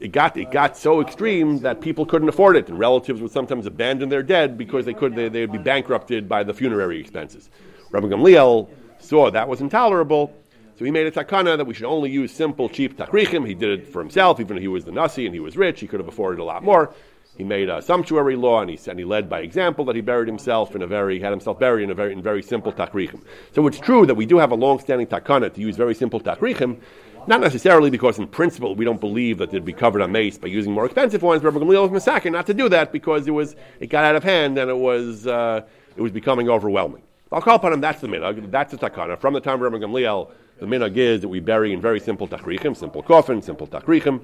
It 0.00 0.12
got, 0.12 0.36
it 0.36 0.50
got 0.50 0.76
so 0.76 1.00
extreme 1.00 1.60
that 1.60 1.80
people 1.80 2.04
couldn't 2.04 2.28
afford 2.28 2.56
it, 2.56 2.68
and 2.68 2.78
relatives 2.78 3.20
would 3.22 3.30
sometimes 3.30 3.66
abandon 3.66 4.08
their 4.08 4.22
dead 4.22 4.58
because 4.58 4.84
they 4.84 4.94
could 4.94 5.14
they, 5.14 5.28
they 5.28 5.40
would 5.42 5.52
be 5.52 5.58
bankrupted 5.58 6.28
by 6.28 6.42
the 6.42 6.54
funerary 6.54 7.00
expenses. 7.00 7.50
Rabbi 7.90 8.08
Gamliel 8.08 8.68
saw 8.98 9.30
that 9.30 9.48
was 9.48 9.60
intolerable, 9.60 10.34
so 10.76 10.84
he 10.84 10.90
made 10.90 11.06
a 11.06 11.10
takana 11.10 11.56
that 11.56 11.66
we 11.66 11.74
should 11.74 11.86
only 11.86 12.10
use 12.10 12.32
simple, 12.32 12.68
cheap 12.68 12.96
tachrichim. 12.96 13.46
He 13.46 13.54
did 13.54 13.80
it 13.80 13.88
for 13.88 14.00
himself, 14.00 14.40
even 14.40 14.56
if 14.56 14.60
he 14.62 14.68
was 14.68 14.84
the 14.84 14.92
nasi 14.92 15.26
and 15.26 15.34
he 15.34 15.40
was 15.40 15.56
rich. 15.56 15.80
He 15.80 15.86
could 15.86 16.00
have 16.00 16.08
afforded 16.08 16.40
a 16.40 16.44
lot 16.44 16.64
more. 16.64 16.92
He 17.36 17.42
made 17.42 17.68
a 17.68 17.82
sumptuary 17.82 18.36
law, 18.36 18.60
and 18.60 18.70
he, 18.70 18.76
he 18.76 19.04
led 19.04 19.28
by 19.28 19.40
example 19.40 19.84
that 19.86 19.96
he 19.96 20.02
buried 20.02 20.28
himself 20.28 20.76
in 20.76 20.82
a 20.82 20.86
very, 20.86 21.18
had 21.18 21.30
himself 21.30 21.58
buried 21.58 21.82
in 21.82 21.90
a 21.90 21.94
very, 21.94 22.12
in 22.12 22.22
very 22.22 22.42
simple 22.42 22.72
tachrichim. 22.72 23.22
So 23.52 23.66
it's 23.66 23.80
true 23.80 24.06
that 24.06 24.14
we 24.14 24.24
do 24.24 24.38
have 24.38 24.52
a 24.52 24.54
long-standing 24.54 25.08
takana 25.08 25.52
to 25.52 25.60
use 25.60 25.76
very 25.76 25.96
simple 25.96 26.20
tachrichim, 26.20 26.80
not 27.28 27.40
necessarily 27.40 27.90
because 27.90 28.18
in 28.18 28.26
principle 28.26 28.74
we 28.74 28.84
don't 28.84 29.00
believe 29.00 29.38
that 29.38 29.50
they'd 29.50 29.64
be 29.64 29.72
covered 29.72 30.02
on 30.02 30.12
mace 30.12 30.38
by 30.38 30.48
using 30.48 30.72
more 30.72 30.86
expensive 30.86 31.22
ones. 31.22 31.42
Rabbi 31.42 31.58
Gamliel 31.58 31.82
was 31.82 31.90
massacred 31.90 32.32
not 32.32 32.46
to 32.46 32.54
do 32.54 32.68
that 32.68 32.92
because 32.92 33.26
it 33.26 33.32
was, 33.32 33.56
it 33.80 33.88
got 33.88 34.04
out 34.04 34.16
of 34.16 34.24
hand 34.24 34.58
and 34.58 34.70
it 34.70 34.76
was, 34.76 35.26
uh, 35.26 35.62
it 35.96 36.02
was 36.02 36.12
becoming 36.12 36.48
overwhelming. 36.48 37.02
I'll 37.32 37.42
call 37.42 37.56
upon 37.56 37.72
him, 37.72 37.80
that's 37.80 38.00
the 38.00 38.06
minhag, 38.06 38.50
that's 38.50 38.70
the 38.70 38.78
takana. 38.78 39.18
From 39.18 39.34
the 39.34 39.40
time 39.40 39.54
of 39.54 39.72
Rabbi 39.72 39.84
Gamliel, 39.84 40.30
the 40.58 40.66
minhag 40.66 40.96
is 40.96 41.22
that 41.22 41.28
we 41.28 41.40
bury 41.40 41.72
in 41.72 41.80
very 41.80 41.98
simple 41.98 42.28
tachrichim, 42.28 42.76
simple 42.76 43.02
coffin, 43.02 43.42
simple 43.42 43.66
tachrichim. 43.66 44.20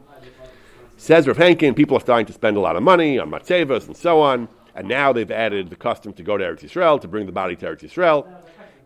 Says 0.97 1.27
Rav 1.27 1.37
Henkin, 1.37 1.75
people 1.75 1.97
are 1.97 2.01
starting 2.01 2.27
to 2.27 2.33
spend 2.33 2.57
a 2.57 2.61
lot 2.61 2.77
of 2.77 2.83
money 2.83 3.19
on 3.19 3.31
matzevas 3.31 3.87
and 3.87 3.97
so 3.97 4.21
on, 4.21 4.49
and 4.75 4.87
now 4.87 5.13
they've 5.13 5.31
added 5.31 5.71
the 5.71 5.77
custom 5.77 6.13
to 6.13 6.23
go 6.23 6.37
to 6.37 6.45
Eretz 6.45 6.61
Yisrael, 6.61 7.01
to 7.01 7.09
bring 7.09 7.27
the 7.27 7.33
body 7.33 7.57
to 7.57 7.67
Eretz 7.67 7.81
Yisrael. 7.81 8.27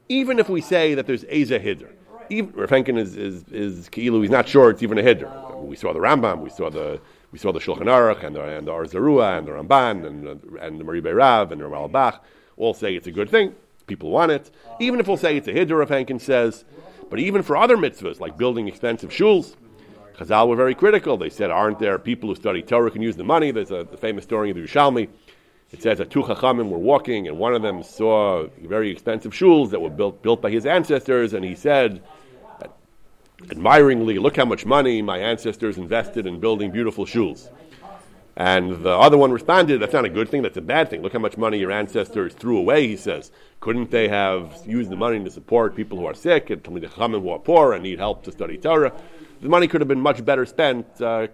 Even 0.08 0.38
if 0.38 0.48
we 0.48 0.60
say 0.60 0.94
that 0.94 1.06
there's 1.06 1.24
Eza 1.24 1.58
Hiddur, 1.58 1.90
even, 2.30 2.52
Rav 2.54 2.70
Henkin 2.70 2.98
is, 2.98 3.16
is, 3.16 3.44
is 3.48 3.88
Ki'ilu, 3.88 4.22
he's 4.22 4.30
not 4.30 4.48
sure 4.48 4.70
it's 4.70 4.82
even 4.82 4.98
a 4.98 5.02
Hiddur. 5.02 5.62
We 5.64 5.76
saw 5.76 5.92
the 5.92 6.00
Rambam, 6.00 6.40
we 6.40 6.50
saw 6.50 6.70
the 6.70 7.00
we 7.32 7.38
saw 7.38 7.50
the 7.50 7.58
Shulchan 7.58 7.86
Aruch 7.86 8.22
and 8.22 8.36
the, 8.36 8.42
and 8.42 8.68
the 8.68 8.70
Or 8.70 8.84
Zarua 8.84 9.36
and 9.38 9.48
the 9.48 9.50
Ramban 9.50 10.06
and, 10.06 10.28
uh, 10.28 10.60
and 10.60 10.78
the 10.78 10.84
Mari 10.84 11.02
Berav 11.02 11.50
and 11.50 11.60
the 11.60 11.64
Ramal 11.64 11.88
Bach 11.88 12.24
all 12.56 12.74
say 12.74 12.94
it's 12.94 13.08
a 13.08 13.10
good 13.10 13.28
thing. 13.28 13.56
People 13.88 14.10
want 14.10 14.30
it. 14.30 14.52
Even 14.78 15.00
if 15.00 15.08
we'll 15.08 15.16
say 15.16 15.36
it's 15.36 15.48
a 15.48 15.52
Hiddur, 15.52 15.80
Rav 15.80 15.88
Henkin 15.88 16.20
says, 16.20 16.64
but 17.10 17.18
even 17.18 17.42
for 17.42 17.56
other 17.56 17.76
mitzvahs, 17.76 18.20
like 18.20 18.38
building 18.38 18.68
expensive 18.68 19.10
shuls, 19.10 19.56
Chazal 20.16 20.46
were 20.46 20.54
very 20.54 20.76
critical. 20.76 21.16
They 21.16 21.28
said, 21.28 21.50
aren't 21.50 21.80
there 21.80 21.98
people 21.98 22.28
who 22.28 22.36
study 22.36 22.62
Torah 22.62 22.90
can 22.90 23.02
use 23.02 23.16
the 23.16 23.24
money? 23.24 23.50
There's 23.50 23.72
a 23.72 23.82
the 23.82 23.96
famous 23.96 24.22
story 24.22 24.50
of 24.50 24.56
the 24.56 24.62
Yerushalmi. 24.62 25.08
It 25.74 25.82
says 25.82 25.98
that 25.98 26.08
two 26.08 26.22
Chachamim 26.22 26.68
were 26.68 26.78
walking, 26.78 27.26
and 27.26 27.36
one 27.36 27.52
of 27.52 27.62
them 27.62 27.82
saw 27.82 28.46
very 28.62 28.92
expensive 28.92 29.32
shuls 29.32 29.70
that 29.70 29.80
were 29.80 29.90
built, 29.90 30.22
built 30.22 30.40
by 30.40 30.52
his 30.52 30.66
ancestors, 30.66 31.32
and 31.32 31.44
he 31.44 31.56
said, 31.56 32.00
admiringly, 33.50 34.20
look 34.20 34.36
how 34.36 34.44
much 34.44 34.64
money 34.64 35.02
my 35.02 35.18
ancestors 35.18 35.76
invested 35.76 36.28
in 36.28 36.38
building 36.38 36.70
beautiful 36.70 37.04
shuls. 37.04 37.50
And 38.36 38.84
the 38.84 38.90
other 38.90 39.18
one 39.18 39.32
responded, 39.32 39.80
that's 39.80 39.92
not 39.92 40.04
a 40.04 40.08
good 40.08 40.28
thing, 40.28 40.42
that's 40.42 40.56
a 40.56 40.60
bad 40.62 40.90
thing. 40.90 41.02
Look 41.02 41.12
how 41.12 41.18
much 41.18 41.36
money 41.36 41.58
your 41.58 41.72
ancestors 41.72 42.34
threw 42.34 42.56
away, 42.56 42.86
he 42.86 42.96
says. 42.96 43.32
Couldn't 43.58 43.90
they 43.90 44.06
have 44.06 44.62
used 44.64 44.90
the 44.90 44.96
money 44.96 45.24
to 45.24 45.30
support 45.30 45.74
people 45.74 45.98
who 45.98 46.06
are 46.06 46.14
sick 46.14 46.50
and 46.50 46.62
the 46.62 46.86
Chachamim 46.86 47.22
who 47.22 47.30
are 47.30 47.40
poor 47.40 47.72
and 47.72 47.82
need 47.82 47.98
help 47.98 48.22
to 48.26 48.30
study 48.30 48.58
Torah? 48.58 48.92
The 49.40 49.48
money 49.48 49.66
could 49.66 49.80
have 49.80 49.88
been 49.88 50.00
much 50.00 50.24
better 50.24 50.46
spent. 50.46 50.86
Uh, 51.02 51.26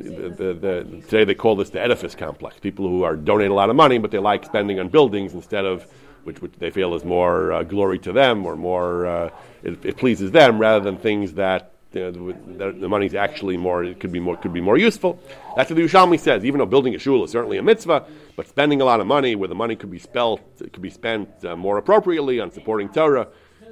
the, 0.00 0.28
the, 0.30 0.54
the, 0.54 1.02
today 1.08 1.24
they 1.24 1.34
call 1.34 1.56
this 1.56 1.70
the 1.70 1.80
edifice 1.80 2.14
complex. 2.14 2.58
People 2.58 2.88
who 2.88 3.02
are 3.02 3.16
donate 3.16 3.50
a 3.50 3.54
lot 3.54 3.70
of 3.70 3.76
money, 3.76 3.98
but 3.98 4.10
they 4.10 4.18
like 4.18 4.44
spending 4.44 4.80
on 4.80 4.88
buildings 4.88 5.34
instead 5.34 5.64
of 5.64 5.86
which, 6.24 6.40
which 6.40 6.52
they 6.58 6.70
feel 6.70 6.94
is 6.94 7.04
more 7.04 7.52
uh, 7.52 7.62
glory 7.62 7.98
to 7.98 8.12
them 8.12 8.46
or 8.46 8.56
more 8.56 9.06
uh, 9.06 9.30
it, 9.62 9.84
it, 9.84 9.96
pleases 9.96 10.30
them 10.30 10.58
rather 10.58 10.82
than 10.82 10.96
things 10.96 11.34
that 11.34 11.72
you 11.92 12.10
know, 12.10 12.32
the, 12.32 12.72
the 12.72 12.88
money's 12.88 13.14
actually 13.14 13.56
more 13.56 13.84
it 13.84 14.00
could 14.00 14.12
be 14.12 14.20
more 14.20 14.36
could 14.36 14.52
be 14.52 14.60
more 14.60 14.78
useful. 14.78 15.20
That's 15.56 15.68
what 15.68 15.76
the 15.76 15.82
Yerushalmi 15.82 16.18
says. 16.18 16.44
Even 16.44 16.58
though 16.58 16.66
building 16.66 16.94
a 16.94 16.98
shul 16.98 17.24
is 17.24 17.30
certainly 17.30 17.58
a 17.58 17.62
mitzvah, 17.62 18.06
but 18.36 18.48
spending 18.48 18.80
a 18.80 18.84
lot 18.84 19.00
of 19.00 19.06
money 19.06 19.34
where 19.34 19.48
the 19.48 19.54
money 19.54 19.76
could 19.76 19.90
be 19.90 19.98
spelt 19.98 20.40
could 20.58 20.82
be 20.82 20.90
spent 20.90 21.28
uh, 21.44 21.54
more 21.56 21.76
appropriately 21.76 22.40
on 22.40 22.50
supporting 22.50 22.88
Torah 22.88 23.28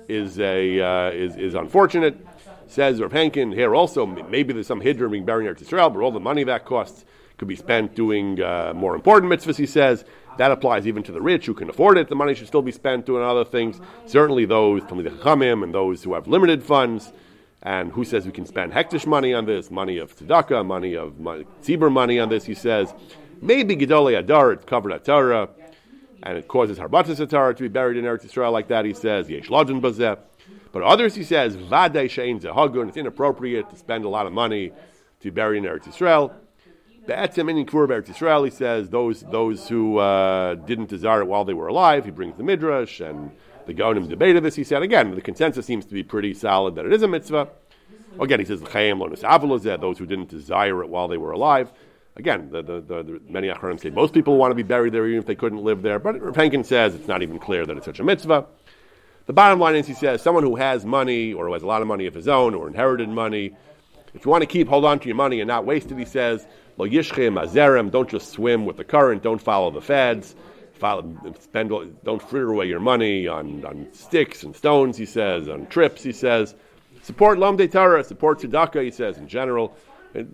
is 0.08 0.38
a 0.38 0.80
uh, 0.80 1.10
is 1.10 1.36
is 1.36 1.54
unfortunate. 1.54 2.26
Says 2.70 3.00
Rav 3.00 3.10
Henkin 3.10 3.52
here 3.52 3.74
also 3.74 4.06
maybe 4.06 4.52
there's 4.52 4.68
some 4.68 4.80
hiddur 4.80 5.10
being 5.10 5.24
buried 5.24 5.48
in 5.48 5.54
Eretz 5.54 5.64
Yisrael, 5.64 5.92
but 5.92 6.00
all 6.00 6.12
the 6.12 6.20
money 6.20 6.44
that 6.44 6.64
costs 6.64 7.04
could 7.36 7.48
be 7.48 7.56
spent 7.56 7.96
doing 7.96 8.40
uh, 8.40 8.72
more 8.76 8.94
important 8.94 9.32
mitzvahs. 9.32 9.56
He 9.56 9.66
says 9.66 10.04
that 10.38 10.52
applies 10.52 10.86
even 10.86 11.02
to 11.02 11.10
the 11.10 11.20
rich 11.20 11.46
who 11.46 11.54
can 11.54 11.68
afford 11.68 11.98
it. 11.98 12.08
The 12.08 12.14
money 12.14 12.32
should 12.32 12.46
still 12.46 12.62
be 12.62 12.70
spent 12.70 13.06
doing 13.06 13.24
other 13.24 13.44
things. 13.44 13.80
Certainly 14.06 14.44
those 14.44 14.82
the 14.82 14.88
Chachamim 14.88 15.64
and 15.64 15.74
those 15.74 16.04
who 16.04 16.14
have 16.14 16.28
limited 16.28 16.62
funds. 16.62 17.12
And 17.62 17.92
who 17.92 18.04
says 18.04 18.24
we 18.24 18.32
can 18.32 18.46
spend 18.46 18.72
hekdesh 18.72 19.04
money 19.04 19.34
on 19.34 19.44
this, 19.44 19.70
money 19.70 19.98
of 19.98 20.16
tzedakah, 20.16 20.64
money 20.64 20.96
of 20.96 21.14
tzibur 21.18 21.92
money 21.92 22.18
on 22.18 22.30
this? 22.30 22.44
He 22.44 22.54
says 22.54 22.94
maybe 23.42 23.76
Gedolei 23.76 24.18
Adar, 24.18 24.52
it's 24.52 24.64
covered 24.64 24.92
at 24.92 25.04
Torah, 25.04 25.50
and 26.22 26.38
it 26.38 26.48
causes 26.48 26.78
Harbatas 26.78 27.28
Torah 27.28 27.54
to 27.54 27.62
be 27.62 27.68
buried 27.68 27.98
in 27.98 28.04
Eretz 28.04 28.24
Yisrael 28.24 28.52
like 28.52 28.68
that. 28.68 28.86
He 28.86 28.94
says 28.94 29.28
Yesh 29.28 29.50
Lodin 29.50 29.82
Bazeh. 29.82 30.18
But 30.72 30.82
others, 30.82 31.14
he 31.14 31.24
says, 31.24 31.57
Vadei 31.57 32.07
Shein 32.07 32.40
Zehagun, 32.40 32.88
it's 32.88 32.96
inappropriate 32.96 33.68
to 33.70 33.76
spend 33.76 34.05
a 34.05 34.09
lot 34.09 34.26
of 34.26 34.32
money 34.32 34.72
to 35.20 35.30
bury 35.30 35.59
in 35.59 35.64
Eretz 35.64 35.84
Yisrael. 35.84 36.32
Be'etzem 37.07 37.51
in 37.51 37.66
Kvur 37.66 37.88
Eretz 37.88 38.07
Yisrael, 38.07 38.44
he 38.44 38.51
says, 38.51 38.88
those, 38.88 39.22
those 39.22 39.68
who 39.68 39.98
uh, 39.98 40.55
didn't 40.55 40.88
desire 40.88 41.22
it 41.22 41.26
while 41.26 41.44
they 41.44 41.55
were 41.55 41.66
alive, 41.66 42.05
he 42.05 42.11
brings 42.11 42.36
the 42.36 42.44
Midrash, 42.44 43.01
and 43.01 43.32
the 43.66 43.74
Gaonim 43.74 44.09
debated 44.09 44.44
this. 44.44 44.55
He 44.55 44.64
said, 44.64 44.82
again, 44.82 45.14
the 45.14 45.20
consensus 45.20 45.66
seems 45.66 45.84
to 45.86 45.94
be 45.94 46.03
pretty 46.03 46.34
solid 46.34 46.76
that 46.76 46.86
it 46.86 46.92
is 46.92 47.03
a 47.03 47.09
mitzvah. 47.09 47.48
Again, 48.20 48.38
he 48.38 48.44
says, 48.44 48.61
those 48.61 49.98
who 49.98 50.07
didn't 50.07 50.28
desire 50.28 50.82
it 50.82 50.88
while 50.88 51.09
they 51.09 51.16
were 51.16 51.32
alive. 51.32 51.72
Again, 52.16 52.51
the, 52.51 52.62
the, 52.62 52.80
the, 52.80 53.03
the 53.03 53.20
many 53.28 53.48
Acharonim 53.48 53.80
say 53.80 53.90
most 53.90 54.12
people 54.12 54.36
want 54.36 54.51
to 54.51 54.55
be 54.55 54.62
buried 54.62 54.92
there 54.92 55.07
even 55.07 55.18
if 55.18 55.26
they 55.26 55.34
couldn't 55.34 55.62
live 55.62 55.80
there. 55.80 55.98
But 55.98 56.20
Rav 56.20 56.66
says 56.66 56.94
it's 56.94 57.09
not 57.09 57.22
even 57.22 57.38
clear 57.38 57.64
that 57.64 57.76
it's 57.76 57.86
such 57.86 58.01
a 58.01 58.05
mitzvah. 58.05 58.46
The 59.26 59.32
bottom 59.32 59.60
line 59.60 59.76
is, 59.76 59.86
he 59.86 59.94
says, 59.94 60.22
someone 60.22 60.42
who 60.42 60.56
has 60.56 60.84
money 60.84 61.32
or 61.32 61.46
who 61.46 61.52
has 61.52 61.62
a 61.62 61.66
lot 61.66 61.82
of 61.82 61.88
money 61.88 62.06
of 62.06 62.14
his 62.14 62.26
own 62.26 62.54
or 62.54 62.66
inherited 62.66 63.08
money, 63.08 63.52
if 64.14 64.24
you 64.24 64.30
want 64.30 64.42
to 64.42 64.46
keep 64.46 64.68
hold 64.68 64.84
on 64.84 64.98
to 64.98 65.06
your 65.06 65.16
money 65.16 65.40
and 65.40 65.48
not 65.48 65.64
waste 65.64 65.90
it, 65.90 65.98
he 65.98 66.04
says, 66.04 66.46
lo 66.78 66.86
yishchem 66.86 67.40
azerem, 67.40 67.90
don't 67.90 68.08
just 68.08 68.30
swim 68.30 68.64
with 68.64 68.76
the 68.76 68.84
current, 68.84 69.22
don't 69.22 69.40
follow 69.40 69.70
the 69.70 69.80
fads, 69.80 70.34
follow, 70.74 71.14
spend, 71.38 71.70
don't 72.02 72.22
fritter 72.22 72.50
away 72.50 72.66
your 72.66 72.80
money 72.80 73.28
on, 73.28 73.64
on 73.64 73.86
sticks 73.92 74.42
and 74.42 74.56
stones, 74.56 74.96
he 74.96 75.06
says, 75.06 75.48
on 75.48 75.66
trips, 75.66 76.02
he 76.02 76.12
says. 76.12 76.54
Support 77.02 77.38
Lamdei 77.38 77.70
Torah, 77.70 78.02
support 78.02 78.40
Tzedakah, 78.40 78.82
he 78.82 78.90
says, 78.90 79.18
in 79.18 79.28
general. 79.28 79.76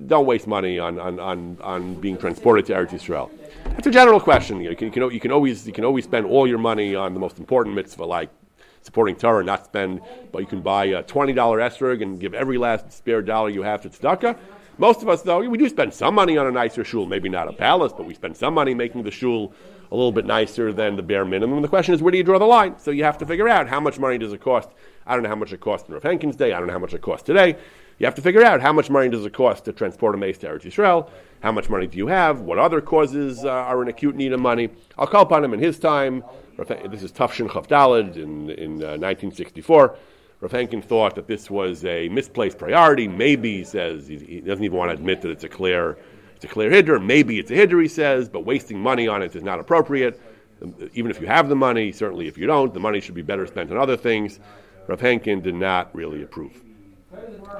Don't 0.06 0.24
waste 0.24 0.46
money 0.46 0.78
on, 0.78 0.98
on, 0.98 1.20
on, 1.20 1.58
on 1.60 1.94
being 1.96 2.16
transported 2.16 2.64
to 2.66 2.72
Eretz 2.72 2.90
Yisrael. 2.90 3.30
That's 3.64 3.86
a 3.86 3.90
general 3.90 4.18
question. 4.18 4.58
You 4.60 4.74
can, 4.74 4.86
you, 4.86 4.92
can, 4.92 5.10
you, 5.10 5.20
can 5.20 5.32
always, 5.32 5.66
you 5.66 5.72
can 5.74 5.84
always 5.84 6.04
spend 6.04 6.24
all 6.24 6.46
your 6.46 6.58
money 6.58 6.94
on 6.94 7.12
the 7.12 7.20
most 7.20 7.38
important 7.38 7.76
mitzvah, 7.76 8.06
like 8.06 8.30
supporting 8.86 9.16
Torah, 9.16 9.44
not 9.44 9.66
spend, 9.66 10.00
but 10.32 10.38
you 10.38 10.46
can 10.46 10.62
buy 10.62 10.86
a 10.86 11.02
$20 11.02 11.34
esrog 11.34 12.02
and 12.02 12.18
give 12.18 12.32
every 12.32 12.56
last 12.56 12.90
spare 12.90 13.20
dollar 13.20 13.50
you 13.50 13.62
have 13.62 13.82
to 13.82 13.90
tzedakah. 13.90 14.38
Most 14.78 15.02
of 15.02 15.08
us, 15.08 15.22
though, 15.22 15.46
we 15.46 15.58
do 15.58 15.68
spend 15.68 15.92
some 15.92 16.14
money 16.14 16.36
on 16.36 16.46
a 16.46 16.50
nicer 16.50 16.84
shul, 16.84 17.06
maybe 17.06 17.28
not 17.28 17.48
a 17.48 17.52
palace, 17.52 17.92
but 17.96 18.06
we 18.06 18.14
spend 18.14 18.36
some 18.36 18.54
money 18.54 18.74
making 18.74 19.02
the 19.02 19.10
shul 19.10 19.52
a 19.90 19.94
little 19.94 20.12
bit 20.12 20.26
nicer 20.26 20.72
than 20.72 20.96
the 20.96 21.02
bare 21.02 21.24
minimum. 21.24 21.62
The 21.62 21.68
question 21.68 21.94
is, 21.94 22.02
where 22.02 22.10
do 22.10 22.18
you 22.18 22.24
draw 22.24 22.38
the 22.38 22.44
line? 22.44 22.78
So 22.78 22.90
you 22.90 23.04
have 23.04 23.18
to 23.18 23.26
figure 23.26 23.48
out 23.48 23.68
how 23.68 23.80
much 23.80 23.98
money 23.98 24.18
does 24.18 24.32
it 24.32 24.40
cost. 24.40 24.68
I 25.06 25.14
don't 25.14 25.22
know 25.22 25.28
how 25.28 25.36
much 25.36 25.52
it 25.52 25.60
cost 25.60 25.88
in 25.88 25.94
Rav 25.94 26.02
Henkin's 26.02 26.36
day. 26.36 26.52
I 26.52 26.58
don't 26.58 26.66
know 26.66 26.72
how 26.72 26.78
much 26.78 26.94
it 26.94 27.02
costs 27.02 27.24
today. 27.26 27.56
You 27.98 28.04
have 28.04 28.14
to 28.16 28.22
figure 28.22 28.44
out 28.44 28.60
how 28.60 28.72
much 28.72 28.90
money 28.90 29.08
does 29.08 29.24
it 29.24 29.32
cost 29.32 29.64
to 29.64 29.72
transport 29.72 30.14
a 30.14 30.18
mace 30.18 30.36
to 30.38 30.48
Eretz 30.48 30.62
Yisrael. 30.62 31.08
How 31.40 31.52
much 31.52 31.70
money 31.70 31.86
do 31.86 31.96
you 31.96 32.08
have? 32.08 32.40
What 32.40 32.58
other 32.58 32.80
causes 32.80 33.44
uh, 33.44 33.48
are 33.48 33.80
in 33.82 33.88
acute 33.88 34.16
need 34.16 34.32
of 34.32 34.40
money? 34.40 34.68
I'll 34.98 35.06
call 35.06 35.22
upon 35.22 35.42
him 35.44 35.54
in 35.54 35.60
his 35.60 35.78
time 35.78 36.22
this 36.56 37.02
is 37.02 37.12
Tafshin 37.12 37.48
Chavdalad 37.48 38.16
in, 38.16 38.50
in 38.50 38.82
uh, 38.82 38.96
1964. 38.96 39.96
Rav 40.40 40.84
thought 40.84 41.14
that 41.14 41.26
this 41.26 41.50
was 41.50 41.84
a 41.84 42.08
misplaced 42.08 42.58
priority. 42.58 43.08
Maybe 43.08 43.58
he 43.58 43.64
says 43.64 44.06
he, 44.06 44.18
he, 44.18 44.40
doesn't 44.40 44.64
even 44.64 44.76
want 44.76 44.90
to 44.90 44.94
admit 44.94 45.22
that 45.22 45.30
it's 45.30 45.44
a 45.44 45.48
clear, 45.48 45.98
it's 46.34 46.44
a 46.44 46.48
clear 46.48 46.70
hiddur. 46.70 47.02
Maybe 47.04 47.38
it's 47.38 47.50
a 47.50 47.54
hiddur, 47.54 47.80
he 47.80 47.88
says, 47.88 48.28
but 48.28 48.44
wasting 48.44 48.78
money 48.78 49.08
on 49.08 49.22
it 49.22 49.34
is 49.34 49.42
not 49.42 49.60
appropriate. 49.60 50.20
Um, 50.62 50.74
even 50.94 51.10
if 51.10 51.20
you 51.20 51.26
have 51.26 51.48
the 51.48 51.56
money, 51.56 51.92
certainly 51.92 52.28
if 52.28 52.38
you 52.38 52.46
don't, 52.46 52.72
the 52.72 52.80
money 52.80 53.00
should 53.00 53.14
be 53.14 53.22
better 53.22 53.46
spent 53.46 53.70
on 53.70 53.78
other 53.78 53.96
things. 53.96 54.40
Rav 54.86 55.00
did 55.00 55.54
not 55.54 55.94
really 55.94 56.22
approve. 56.22 56.62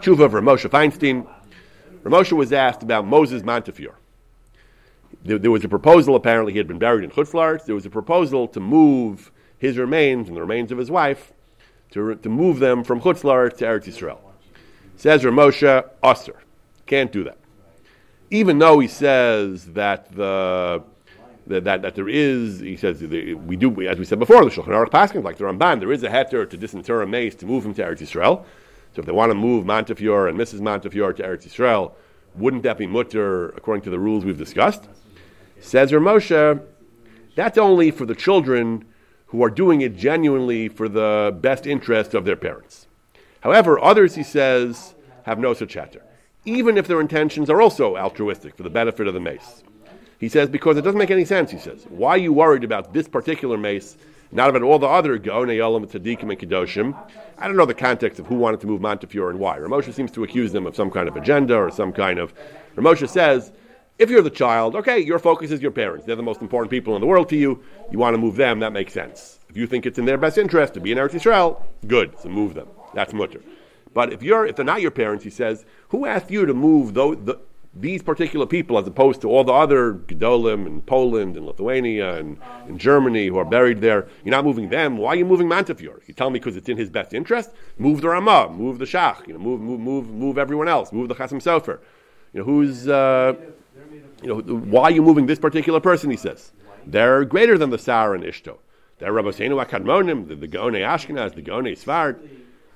Tshuva 0.00 0.24
of 0.24 0.32
Ramosha 0.32 0.70
Feinstein. 0.70 1.26
Ramosha 2.02 2.32
was 2.32 2.52
asked 2.52 2.82
about 2.82 3.06
Moses 3.06 3.42
Montefiore. 3.42 3.98
There, 5.24 5.38
there, 5.38 5.50
was 5.50 5.64
a 5.64 5.68
proposal, 5.68 6.14
apparently, 6.14 6.52
he 6.52 6.58
had 6.58 6.68
been 6.68 6.78
buried 6.78 7.04
in 7.04 7.10
Chutzlart. 7.10 7.64
There 7.64 7.74
was 7.74 7.86
a 7.86 7.90
proposal 7.90 8.46
to 8.48 8.60
move 8.60 9.32
his 9.58 9.78
remains 9.78 10.28
and 10.28 10.36
the 10.36 10.40
remains 10.40 10.70
of 10.70 10.78
his 10.78 10.90
wife, 10.90 11.32
to, 11.90 12.14
to 12.14 12.28
move 12.28 12.58
them 12.58 12.84
from 12.84 13.00
Chutzlart 13.00 13.56
to 13.58 13.64
Eretz 13.64 13.84
Yisrael. 13.84 14.18
Says 14.96 15.22
Ramosha, 15.22 15.90
Osir. 16.02 16.36
Can't 16.86 17.10
do 17.10 17.24
that. 17.24 17.38
Even 18.30 18.58
though 18.58 18.78
he 18.78 18.88
says 18.88 19.66
that 19.66 20.14
the 20.14 20.82
that, 21.46 21.64
that, 21.64 21.82
that 21.82 21.94
there 21.94 22.08
is, 22.08 22.60
he 22.60 22.76
says, 22.76 23.00
we 23.00 23.56
do, 23.56 23.80
as 23.82 23.98
we 23.98 24.04
said 24.04 24.18
before, 24.18 24.44
the 24.44 24.50
Shulchan 24.50 24.66
Aruch 24.66 24.90
Paskins, 24.90 25.22
like 25.22 25.36
the 25.36 25.44
Ramban, 25.44 25.78
there 25.78 25.92
is 25.92 26.02
a 26.02 26.08
heter 26.08 26.48
to 26.48 26.56
disinter 26.56 27.02
a 27.02 27.06
mace 27.06 27.36
to 27.36 27.46
move 27.46 27.64
him 27.64 27.72
to 27.74 27.82
Eretz 27.82 27.98
Yisrael. 27.98 28.44
So 28.94 29.00
if 29.00 29.06
they 29.06 29.12
want 29.12 29.30
to 29.30 29.34
move 29.34 29.64
Montefiore 29.64 30.28
and 30.28 30.38
Mrs. 30.38 30.60
Montefiore 30.60 31.12
to 31.14 31.22
Eretz 31.22 31.46
Yisrael, 31.46 31.92
wouldn't 32.34 32.64
that 32.64 32.78
be 32.78 32.86
mutter 32.86 33.50
according 33.50 33.82
to 33.82 33.90
the 33.90 33.98
rules 33.98 34.24
we've 34.24 34.38
discussed? 34.38 34.88
Says 35.60 35.90
Ramosha, 35.90 36.62
that's 37.34 37.58
only 37.58 37.90
for 37.90 38.06
the 38.06 38.14
children 38.14 38.84
who 39.26 39.42
are 39.42 39.50
doing 39.50 39.80
it 39.80 39.96
genuinely 39.96 40.68
for 40.68 40.88
the 40.88 41.36
best 41.40 41.66
interest 41.66 42.14
of 42.14 42.24
their 42.24 42.36
parents. 42.36 42.86
However, 43.40 43.78
others, 43.78 44.14
he 44.14 44.22
says, 44.22 44.94
have 45.24 45.38
no 45.38 45.54
such 45.54 45.74
heter, 45.74 46.02
even 46.44 46.78
if 46.78 46.86
their 46.86 47.00
intentions 47.00 47.50
are 47.50 47.60
also 47.60 47.96
altruistic 47.96 48.56
for 48.56 48.62
the 48.62 48.70
benefit 48.70 49.06
of 49.06 49.14
the 49.14 49.20
mace. 49.20 49.62
He 50.18 50.28
says, 50.28 50.48
because 50.48 50.76
it 50.76 50.82
doesn't 50.82 50.98
make 50.98 51.10
any 51.10 51.24
sense, 51.24 51.50
he 51.50 51.58
says. 51.58 51.84
Why 51.88 52.10
are 52.10 52.18
you 52.18 52.32
worried 52.32 52.64
about 52.64 52.94
this 52.94 53.06
particular 53.06 53.58
mace, 53.58 53.98
not 54.32 54.48
about 54.48 54.62
all 54.62 54.78
the 54.78 54.86
other 54.86 55.18
Gaonei 55.18 55.58
Olam, 55.58 55.86
Tzaddikim, 55.86 56.30
and 56.30 56.38
Kedoshim? 56.38 56.96
I 57.38 57.46
don't 57.46 57.56
know 57.56 57.66
the 57.66 57.74
context 57.74 58.18
of 58.18 58.26
who 58.26 58.36
wanted 58.36 58.60
to 58.60 58.66
move 58.66 58.80
Montefiore 58.80 59.30
and 59.30 59.38
why. 59.38 59.58
Ramosha 59.58 59.92
seems 59.92 60.10
to 60.12 60.24
accuse 60.24 60.52
them 60.52 60.66
of 60.66 60.74
some 60.74 60.90
kind 60.90 61.06
of 61.06 61.16
agenda 61.16 61.54
or 61.54 61.70
some 61.70 61.92
kind 61.92 62.18
of. 62.18 62.32
Ramosha 62.76 63.08
says, 63.08 63.52
if 63.98 64.10
you're 64.10 64.22
the 64.22 64.30
child, 64.30 64.76
okay, 64.76 64.98
your 64.98 65.18
focus 65.18 65.50
is 65.50 65.62
your 65.62 65.70
parents. 65.70 66.06
They're 66.06 66.16
the 66.16 66.22
most 66.22 66.42
important 66.42 66.70
people 66.70 66.94
in 66.96 67.00
the 67.00 67.06
world 67.06 67.28
to 67.30 67.36
you. 67.36 67.62
You 67.90 67.98
want 67.98 68.14
to 68.14 68.18
move 68.18 68.36
them, 68.36 68.60
that 68.60 68.72
makes 68.72 68.92
sense. 68.92 69.38
If 69.48 69.56
you 69.56 69.66
think 69.66 69.86
it's 69.86 69.98
in 69.98 70.04
their 70.04 70.18
best 70.18 70.38
interest 70.38 70.74
to 70.74 70.80
be 70.80 70.92
in 70.92 70.98
Eretz 70.98 71.12
Yisrael, 71.12 71.62
good, 71.86 72.18
so 72.20 72.28
move 72.28 72.54
them. 72.54 72.68
That's 72.94 73.12
mutter. 73.12 73.40
But 73.94 74.12
if 74.12 74.22
you're 74.22 74.46
if 74.46 74.56
they're 74.56 74.64
not 74.64 74.82
your 74.82 74.90
parents, 74.90 75.24
he 75.24 75.30
says, 75.30 75.64
who 75.88 76.04
asked 76.04 76.30
you 76.30 76.44
to 76.44 76.52
move 76.52 76.92
those, 76.92 77.16
the, 77.24 77.38
these 77.78 78.02
particular 78.02 78.46
people 78.46 78.78
as 78.78 78.86
opposed 78.86 79.20
to 79.22 79.28
all 79.28 79.44
the 79.44 79.52
other 79.52 79.94
Gedolim 79.94 80.66
in 80.66 80.82
Poland 80.82 81.36
and 81.36 81.46
Lithuania 81.46 82.16
and 82.16 82.38
in 82.68 82.78
Germany 82.78 83.26
who 83.28 83.38
are 83.38 83.44
buried 83.44 83.80
there. 83.80 84.08
You're 84.24 84.32
not 84.32 84.44
moving 84.44 84.68
them. 84.68 84.98
Why 84.98 85.10
are 85.10 85.16
you 85.16 85.24
moving 85.24 85.48
Montefiore? 85.48 86.02
You 86.06 86.14
tell 86.14 86.30
me 86.30 86.38
because 86.38 86.56
it's 86.56 86.68
in 86.68 86.76
his 86.76 86.90
best 86.90 87.14
interest? 87.14 87.50
Move 87.78 88.00
the 88.00 88.08
Ramah, 88.08 88.50
move 88.50 88.78
the 88.78 88.84
Shach, 88.84 89.26
you 89.26 89.34
know, 89.34 89.38
move, 89.38 89.60
move, 89.60 89.80
move, 89.80 90.08
move 90.10 90.38
everyone 90.38 90.68
else, 90.68 90.92
move 90.92 91.08
the 91.08 91.14
Chasam 91.14 91.42
Sofer. 91.42 91.78
You 92.32 92.40
know, 92.40 92.44
who's, 92.44 92.88
uh, 92.88 93.34
you 94.22 94.28
know, 94.28 94.40
why 94.40 94.84
are 94.84 94.90
you 94.90 95.02
moving 95.02 95.26
this 95.26 95.38
particular 95.38 95.80
person, 95.80 96.10
he 96.10 96.16
says. 96.16 96.52
They're 96.86 97.24
greater 97.24 97.58
than 97.58 97.70
the 97.70 97.78
Sar 97.78 98.14
and 98.14 98.24
Ishto. 98.24 98.58
They're 98.98 99.12
Rabbi 99.12 99.28
Seinu 99.28 99.64
Akadmonim, 99.64 100.28
the, 100.28 100.36
the 100.36 100.48
Gaonei 100.48 100.80
Ashkenaz, 100.80 101.34
the 101.34 101.42
Gaonei 101.42 101.72
Svard. 101.76 102.18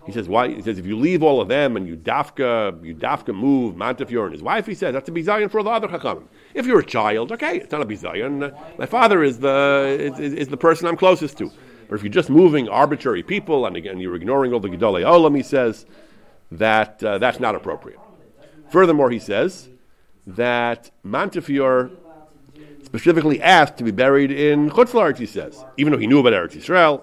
He 0.07 0.13
says, 0.13 0.29
why? 0.29 0.49
He 0.49 0.63
says, 0.63 0.79
if 0.79 0.87
you 0.87 0.97
leave 0.97 1.23
all 1.23 1.41
of 1.41 1.49
them 1.49 1.77
and 1.77 1.87
you 1.87 1.95
dafka, 1.95 2.85
you 2.85 2.95
dafka 2.95 3.35
move 3.35 3.77
Montefiore 3.77 4.25
and 4.25 4.33
his 4.33 4.43
wife, 4.43 4.67
he 4.67 4.75
says, 4.75 4.95
that's 4.95 5.09
a 5.09 5.13
bizayon 5.13 5.51
for 5.51 5.63
the 5.63 5.71
other 5.71 5.89
chachamim. 5.89 6.25
If 6.55 6.67
you're 6.67 6.81
a 6.81 6.85
child, 6.85 7.33
okay, 7.33 7.59
it's 7.59 7.71
not 7.71 7.83
a 7.83 7.85
bizayon. 7.85 8.79
My 8.79 8.87
father 8.87 9.23
is 9.23 9.39
the, 9.39 9.97
is, 10.01 10.19
is, 10.19 10.33
is, 10.35 10.49
the 10.49 10.57
person 10.57 10.87
I'm 10.87 10.97
closest 10.97 11.37
to. 11.39 11.51
But 11.89 11.97
if 11.97 12.03
you're 12.03 12.13
just 12.13 12.31
moving 12.31 12.69
arbitrary 12.69 13.23
people 13.23 13.67
and 13.67 13.77
again, 13.77 14.01
you're 14.01 14.15
ignoring 14.15 14.53
all 14.55 14.61
the 14.61 14.69
Gedolei 14.69 15.05
Olam, 15.05 15.37
he 15.37 15.43
says, 15.43 15.87
that 16.51 17.03
uh, 17.05 17.19
that's 17.19 17.39
not 17.39 17.55
appropriate. 17.55 18.01
Furthermore, 18.71 19.11
he 19.11 19.19
says 19.19 19.69
that 20.27 20.91
Montefiore 21.03 21.91
specifically 22.83 23.41
asked 23.41 23.77
to 23.79 23.85
be 23.85 23.91
buried 23.91 24.31
in 24.31 24.71
Chutzlart, 24.71 25.19
he 25.19 25.27
says, 25.27 25.65
even 25.77 25.93
though 25.93 25.99
he 25.99 26.07
knew 26.07 26.19
about 26.19 26.33
Eretz 26.33 26.57
Yisrael, 26.57 27.03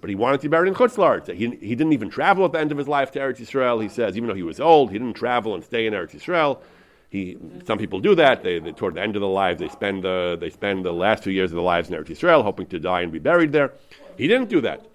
but 0.00 0.10
he 0.10 0.16
wanted 0.16 0.40
to 0.40 0.48
be 0.48 0.50
buried 0.50 0.68
in 0.68 0.74
Chutzlart. 0.74 1.26
He, 1.34 1.48
he 1.56 1.74
didn't 1.74 1.92
even 1.92 2.10
travel 2.10 2.44
at 2.44 2.52
the 2.52 2.60
end 2.60 2.70
of 2.70 2.78
his 2.78 2.86
life 2.86 3.10
to 3.12 3.18
Eretz 3.18 3.38
Yisrael. 3.38 3.82
He 3.82 3.88
says, 3.88 4.16
even 4.16 4.28
though 4.28 4.34
he 4.34 4.42
was 4.42 4.60
old, 4.60 4.90
he 4.90 4.98
didn't 4.98 5.14
travel 5.14 5.54
and 5.54 5.64
stay 5.64 5.86
in 5.86 5.94
Eretz 5.94 6.14
Yisrael. 6.14 6.60
He, 7.08 7.38
some 7.64 7.78
people 7.78 8.00
do 8.00 8.14
that. 8.16 8.42
They, 8.42 8.58
they, 8.58 8.72
toward 8.72 8.94
the 8.94 9.00
end 9.00 9.16
of 9.16 9.22
their 9.22 9.30
lives, 9.30 9.60
they 9.60 9.68
spend, 9.68 10.04
the, 10.04 10.36
they 10.38 10.50
spend 10.50 10.84
the 10.84 10.92
last 10.92 11.22
two 11.22 11.30
years 11.30 11.52
of 11.52 11.54
their 11.54 11.64
lives 11.64 11.88
in 11.88 11.96
Eretz 11.96 12.08
Yisrael, 12.08 12.42
hoping 12.42 12.66
to 12.66 12.78
die 12.78 13.00
and 13.00 13.12
be 13.12 13.18
buried 13.18 13.52
there. 13.52 13.72
He 14.18 14.28
didn't 14.28 14.50
do 14.50 14.60
that. 14.60 14.86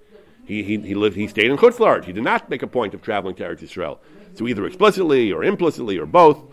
He, 0.46 0.64
he, 0.64 0.78
he, 0.78 0.96
lived, 0.96 1.16
he 1.16 1.28
stayed 1.28 1.50
in 1.50 1.58
Chutzlart. 1.58 2.06
He 2.06 2.14
did 2.14 2.24
not 2.24 2.50
make 2.50 2.62
a 2.62 2.68
point 2.68 2.94
of 2.94 3.02
traveling 3.02 3.36
to 3.36 3.44
Eretz 3.44 3.62
Yisrael. 3.62 3.98
So 4.36 4.48
either 4.48 4.66
explicitly 4.66 5.32
or 5.32 5.44
implicitly 5.44 5.98
or 5.98 6.06
both, 6.06 6.44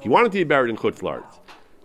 he 0.00 0.08
wanted 0.08 0.32
to 0.32 0.38
be 0.38 0.44
buried 0.44 0.70
in 0.70 0.76
Chutzlart. 0.76 1.24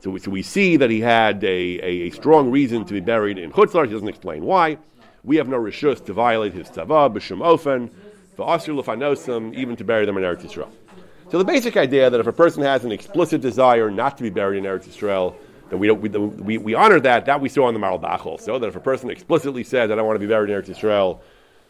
So 0.01 0.11
we, 0.11 0.19
so 0.19 0.31
we 0.31 0.41
see 0.41 0.77
that 0.77 0.89
he 0.89 0.99
had 0.99 1.43
a, 1.43 1.47
a, 1.47 2.07
a 2.07 2.09
strong 2.11 2.51
reason 2.51 2.85
to 2.85 2.93
be 2.93 2.99
buried 2.99 3.37
in 3.37 3.51
Chutzlart. 3.51 3.87
He 3.87 3.93
doesn't 3.93 4.07
explain 4.07 4.43
why 4.43 4.77
we 5.23 5.37
have 5.37 5.47
no 5.47 5.57
rishus 5.57 6.03
to 6.05 6.13
violate 6.13 6.53
his 6.53 6.69
tzava, 6.69 7.11
b'shum 7.13 7.39
ofen, 7.39 7.89
for 8.35 8.53
asir 8.53 8.73
lefanosim, 8.73 9.53
even 9.55 9.75
to 9.77 9.83
bury 9.83 10.05
them 10.05 10.17
in 10.17 10.23
Eretz 10.23 10.41
Yisrael. 10.41 10.69
So 11.31 11.37
the 11.37 11.45
basic 11.45 11.77
idea 11.77 12.09
that 12.09 12.19
if 12.19 12.27
a 12.27 12.33
person 12.33 12.63
has 12.63 12.83
an 12.83 12.91
explicit 12.91 13.41
desire 13.41 13.89
not 13.89 14.17
to 14.17 14.23
be 14.23 14.29
buried 14.29 14.57
in 14.57 14.65
Eretz 14.65 14.87
Yisrael, 14.87 15.35
then 15.69 15.79
we, 15.79 15.89
we, 15.89 16.09
we, 16.09 16.57
we 16.57 16.73
honor 16.73 16.99
that. 16.99 17.25
That 17.25 17.41
we 17.41 17.49
saw 17.49 17.69
in 17.69 17.73
the 17.73 17.79
Maral 17.79 17.99
Bach 17.99 18.25
also, 18.25 18.59
that 18.59 18.67
if 18.67 18.75
a 18.75 18.81
person 18.81 19.09
explicitly 19.09 19.63
says, 19.63 19.89
I 19.89 19.95
don't 19.95 20.05
want 20.05 20.15
to 20.15 20.19
be 20.19 20.27
buried 20.27 20.49
in 20.49 20.61
Eretz 20.61 20.67
Yisrael, 20.67 21.21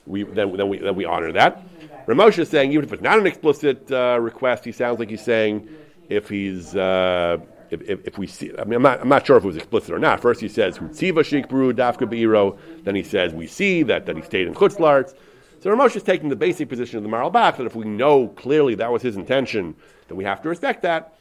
we, 0.06 0.24
then, 0.24 0.58
then, 0.58 0.68
we, 0.68 0.80
then 0.80 0.96
we 0.96 1.06
honor 1.06 1.32
that. 1.34 1.64
Ramosha 2.08 2.40
is 2.40 2.50
saying, 2.50 2.74
even 2.74 2.84
if 2.84 2.92
it's 2.92 3.02
not 3.02 3.20
an 3.20 3.28
explicit 3.28 3.90
uh, 3.92 4.18
request, 4.20 4.66
he 4.66 4.74
sounds 4.74 5.00
like 5.00 5.10
he's 5.10 5.24
saying, 5.24 5.70
if 6.10 6.30
he's 6.30 6.76
uh, 6.76 7.38
if, 7.70 7.82
if, 7.82 8.08
if, 8.08 8.18
we 8.18 8.28
see, 8.28 8.52
I 8.60 8.66
mean, 8.66 8.76
I'm 8.76 8.84
not, 8.84 9.02
I'm 9.02 9.10
not 9.10 9.26
sure 9.26 9.38
if 9.38 9.44
it 9.44 9.48
was 9.48 9.58
explicit 9.58 9.92
or 9.92 10.00
not. 10.00 10.20
First, 10.20 10.40
he 10.42 10.48
says 10.48 10.78
Hutziva 10.78 11.50
Brew 11.50 11.74
Dafka 11.74 12.08
Beiro. 12.08 12.58
Then 12.84 12.94
he 12.96 13.04
says 13.04 13.34
we 13.34 13.48
see 13.48 13.84
that, 13.84 14.06
that 14.06 14.16
he 14.16 14.22
stayed 14.22 14.48
in 14.48 14.54
Chutzlarts. 14.54 15.16
So 15.60 15.72
Ramosh 15.72 15.96
is 15.96 16.04
taking 16.04 16.30
the 16.30 16.36
basic 16.36 16.70
position 16.70 16.98
of 16.98 17.04
the 17.04 17.10
Maral 17.10 17.32
Bach 17.32 17.58
that 17.58 17.66
if 17.66 17.76
we 17.76 17.86
know 17.86 18.28
clearly 18.28 18.76
that 18.76 18.92
was 18.92 19.02
his 19.02 19.16
intention, 19.16 19.76
then 20.08 20.18
we 20.18 20.24
have 20.26 20.42
to 20.44 20.50
respect 20.50 20.84
that. 20.84 21.16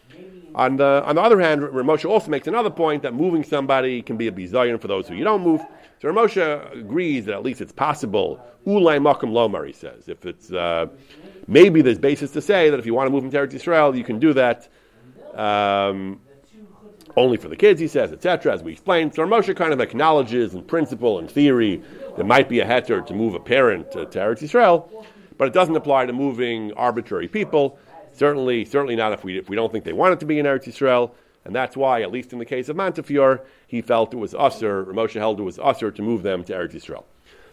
On 0.54 0.76
the, 0.76 1.02
on 1.06 1.14
the 1.14 1.22
other 1.22 1.40
hand, 1.40 1.62
Ramosha 1.62 2.10
also 2.10 2.30
makes 2.30 2.46
another 2.46 2.68
point 2.68 3.02
that 3.04 3.14
moving 3.14 3.42
somebody 3.42 4.02
can 4.02 4.16
be 4.16 4.28
a 4.28 4.32
bizayon 4.32 4.80
for 4.80 4.88
those 4.88 5.08
who 5.08 5.14
you 5.14 5.24
don't 5.24 5.42
move. 5.42 5.62
So 6.00 6.08
Ramosha 6.08 6.78
agrees 6.78 7.24
that 7.26 7.34
at 7.34 7.42
least 7.42 7.60
it's 7.60 7.72
possible. 7.72 8.44
Ulay 8.66 9.00
makam 9.00 9.30
lomar, 9.30 9.66
he 9.66 9.72
says. 9.72 10.08
If 10.08 10.26
it's 10.26 10.52
uh, 10.52 10.88
maybe 11.46 11.82
there's 11.82 11.98
basis 11.98 12.30
to 12.32 12.42
say 12.42 12.70
that 12.70 12.78
if 12.78 12.86
you 12.86 12.94
want 12.94 13.06
to 13.06 13.10
move 13.10 13.24
into 13.24 13.36
Eretz 13.36 13.52
Yisrael, 13.52 13.96
you 13.96 14.04
can 14.04 14.18
do 14.18 14.32
that. 14.34 14.68
Um, 15.34 16.20
only 17.16 17.36
for 17.36 17.48
the 17.48 17.56
kids, 17.56 17.80
he 17.80 17.88
says, 17.88 18.12
etc., 18.12 18.54
as 18.54 18.62
we 18.62 18.72
explained. 18.72 19.14
So 19.14 19.26
Moshe 19.26 19.54
kind 19.54 19.72
of 19.72 19.80
acknowledges 19.80 20.54
in 20.54 20.62
principle 20.62 21.18
and 21.18 21.30
theory 21.30 21.82
there 22.16 22.24
might 22.24 22.48
be 22.48 22.60
a 22.60 22.66
heter 22.66 23.04
to 23.06 23.14
move 23.14 23.34
a 23.34 23.40
parent 23.40 23.92
to, 23.92 24.06
to 24.06 24.18
Eretz 24.18 24.40
Yisrael, 24.40 24.88
but 25.36 25.48
it 25.48 25.54
doesn't 25.54 25.76
apply 25.76 26.06
to 26.06 26.12
moving 26.12 26.72
arbitrary 26.72 27.28
people. 27.28 27.78
Certainly, 28.14 28.66
certainly 28.66 28.96
not 28.96 29.12
if 29.12 29.24
we, 29.24 29.38
if 29.38 29.48
we 29.48 29.56
don't 29.56 29.72
think 29.72 29.84
they 29.84 29.92
want 29.92 30.14
it 30.14 30.20
to 30.20 30.26
be 30.26 30.38
in 30.38 30.46
Eretz 30.46 30.64
Yisrael. 30.64 31.12
And 31.44 31.54
that's 31.54 31.76
why, 31.76 32.02
at 32.02 32.12
least 32.12 32.32
in 32.32 32.38
the 32.38 32.44
case 32.44 32.68
of 32.68 32.76
Montefiore, 32.76 33.44
he 33.66 33.82
felt 33.82 34.14
it 34.14 34.16
was 34.16 34.34
usher, 34.34 34.84
Moshe 34.86 35.14
held 35.14 35.40
it 35.40 35.42
was 35.42 35.58
usher 35.58 35.90
to 35.90 36.02
move 36.02 36.22
them 36.22 36.44
to 36.44 36.52
Eretz 36.52 36.74
Yisrael. 36.74 37.04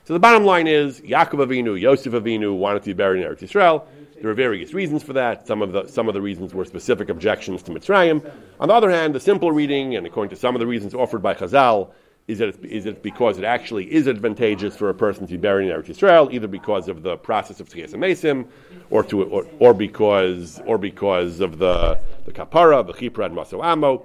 So 0.09 0.13
the 0.13 0.19
bottom 0.19 0.43
line 0.43 0.65
is, 0.65 1.01
Yaakov 1.01 1.45
Avinu, 1.45 1.79
Yosef 1.79 2.13
Avinu 2.13 2.57
wanted 2.57 2.81
to 2.81 2.87
be 2.87 2.93
buried 2.93 3.21
in 3.21 3.29
Eretz 3.29 3.41
Yisrael. 3.41 3.83
There 4.19 4.31
are 4.31 4.33
various 4.33 4.73
reasons 4.73 5.03
for 5.03 5.13
that. 5.13 5.45
Some 5.45 5.61
of 5.61 5.71
the 5.71 5.85
some 5.85 6.07
of 6.07 6.15
the 6.15 6.21
reasons 6.21 6.51
were 6.51 6.65
specific 6.65 7.09
objections 7.09 7.61
to 7.61 7.71
Mitzrayim. 7.71 8.27
On 8.59 8.69
the 8.69 8.73
other 8.73 8.89
hand, 8.89 9.13
the 9.13 9.19
simple 9.19 9.51
reading, 9.51 9.95
and 9.95 10.07
according 10.07 10.31
to 10.31 10.35
some 10.35 10.55
of 10.55 10.61
the 10.61 10.65
reasons 10.65 10.95
offered 10.95 11.21
by 11.21 11.35
Chazal, 11.35 11.91
is 12.27 12.39
that 12.39 12.49
it's, 12.49 12.57
is 12.63 12.87
it 12.87 13.03
because 13.03 13.37
it 13.37 13.43
actually 13.43 13.85
is 13.93 14.07
advantageous 14.07 14.75
for 14.75 14.89
a 14.89 14.95
person 14.95 15.27
to 15.27 15.33
be 15.33 15.37
buried 15.37 15.69
in 15.69 15.77
Eretz 15.77 15.89
Yisrael, 15.89 16.33
either 16.33 16.47
because 16.47 16.87
of 16.87 17.03
the 17.03 17.15
process 17.15 17.59
of 17.59 17.69
Tchias 17.69 18.47
or 18.89 19.03
to 19.03 19.23
or, 19.25 19.45
or 19.59 19.75
because 19.75 20.59
or 20.65 20.79
because 20.79 21.39
of 21.39 21.59
the 21.59 21.99
the 22.25 22.31
kapara, 22.31 22.83
the 22.83 22.93
chipra 22.93 23.27
and 23.27 23.35
maso 23.35 23.61
amo. 23.61 24.03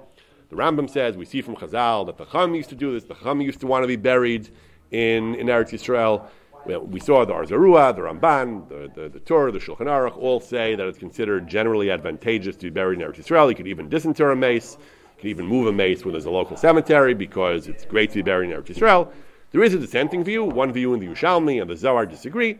The 0.51 0.55
Rambam 0.55 0.87
says 0.87 1.17
we 1.17 1.25
see 1.25 1.41
from 1.41 1.55
Chazal 1.55 2.05
that 2.05 2.19
the 2.19 2.25
Chum 2.25 2.53
used 2.53 2.69
to 2.69 2.75
do 2.75 2.93
this. 2.93 3.05
The 3.05 3.15
Chum 3.15 3.41
used 3.41 3.59
to 3.61 3.65
want 3.65 3.81
to 3.81 3.87
be 3.87 3.95
buried 3.95 4.51
in 4.91 5.35
in 5.35 5.47
Eretz 5.47 5.71
Yisrael 5.71 6.27
we 6.65 6.99
saw 6.99 7.25
the 7.25 7.33
Or 7.33 7.45
Zarua, 7.45 7.95
the 7.95 8.01
Ramban, 8.01 8.67
the, 8.69 8.91
the, 8.99 9.09
the 9.09 9.19
Tur, 9.19 9.51
the 9.51 9.59
Shulchan 9.59 9.81
Aruch 9.81 10.17
all 10.17 10.39
say 10.39 10.75
that 10.75 10.87
it's 10.87 10.97
considered 10.97 11.47
generally 11.47 11.91
advantageous 11.91 12.55
to 12.57 12.63
be 12.63 12.69
buried 12.69 12.99
in 12.99 13.07
Eretz 13.07 13.17
Yisrael. 13.17 13.49
You 13.49 13.55
could 13.55 13.67
even 13.67 13.89
disinter 13.89 14.31
a 14.31 14.35
mace, 14.35 14.77
you 14.79 15.21
could 15.21 15.29
even 15.29 15.45
move 15.45 15.67
a 15.67 15.71
mace 15.71 16.03
when 16.03 16.13
there's 16.13 16.25
a 16.25 16.31
local 16.31 16.57
cemetery 16.57 17.13
because 17.13 17.67
it's 17.67 17.85
great 17.85 18.09
to 18.11 18.15
be 18.15 18.21
buried 18.23 18.49
in 18.49 18.57
Eretz 18.57 18.67
Yisrael. 18.67 19.11
There 19.51 19.63
is 19.63 19.73
a 19.73 19.79
dissenting 19.79 20.23
view. 20.23 20.43
One 20.43 20.73
view 20.73 20.93
in 20.93 20.99
the 20.99 21.07
Yerushalmi 21.07 21.61
and 21.61 21.69
the 21.69 21.77
Zohar 21.77 22.05
disagree. 22.05 22.57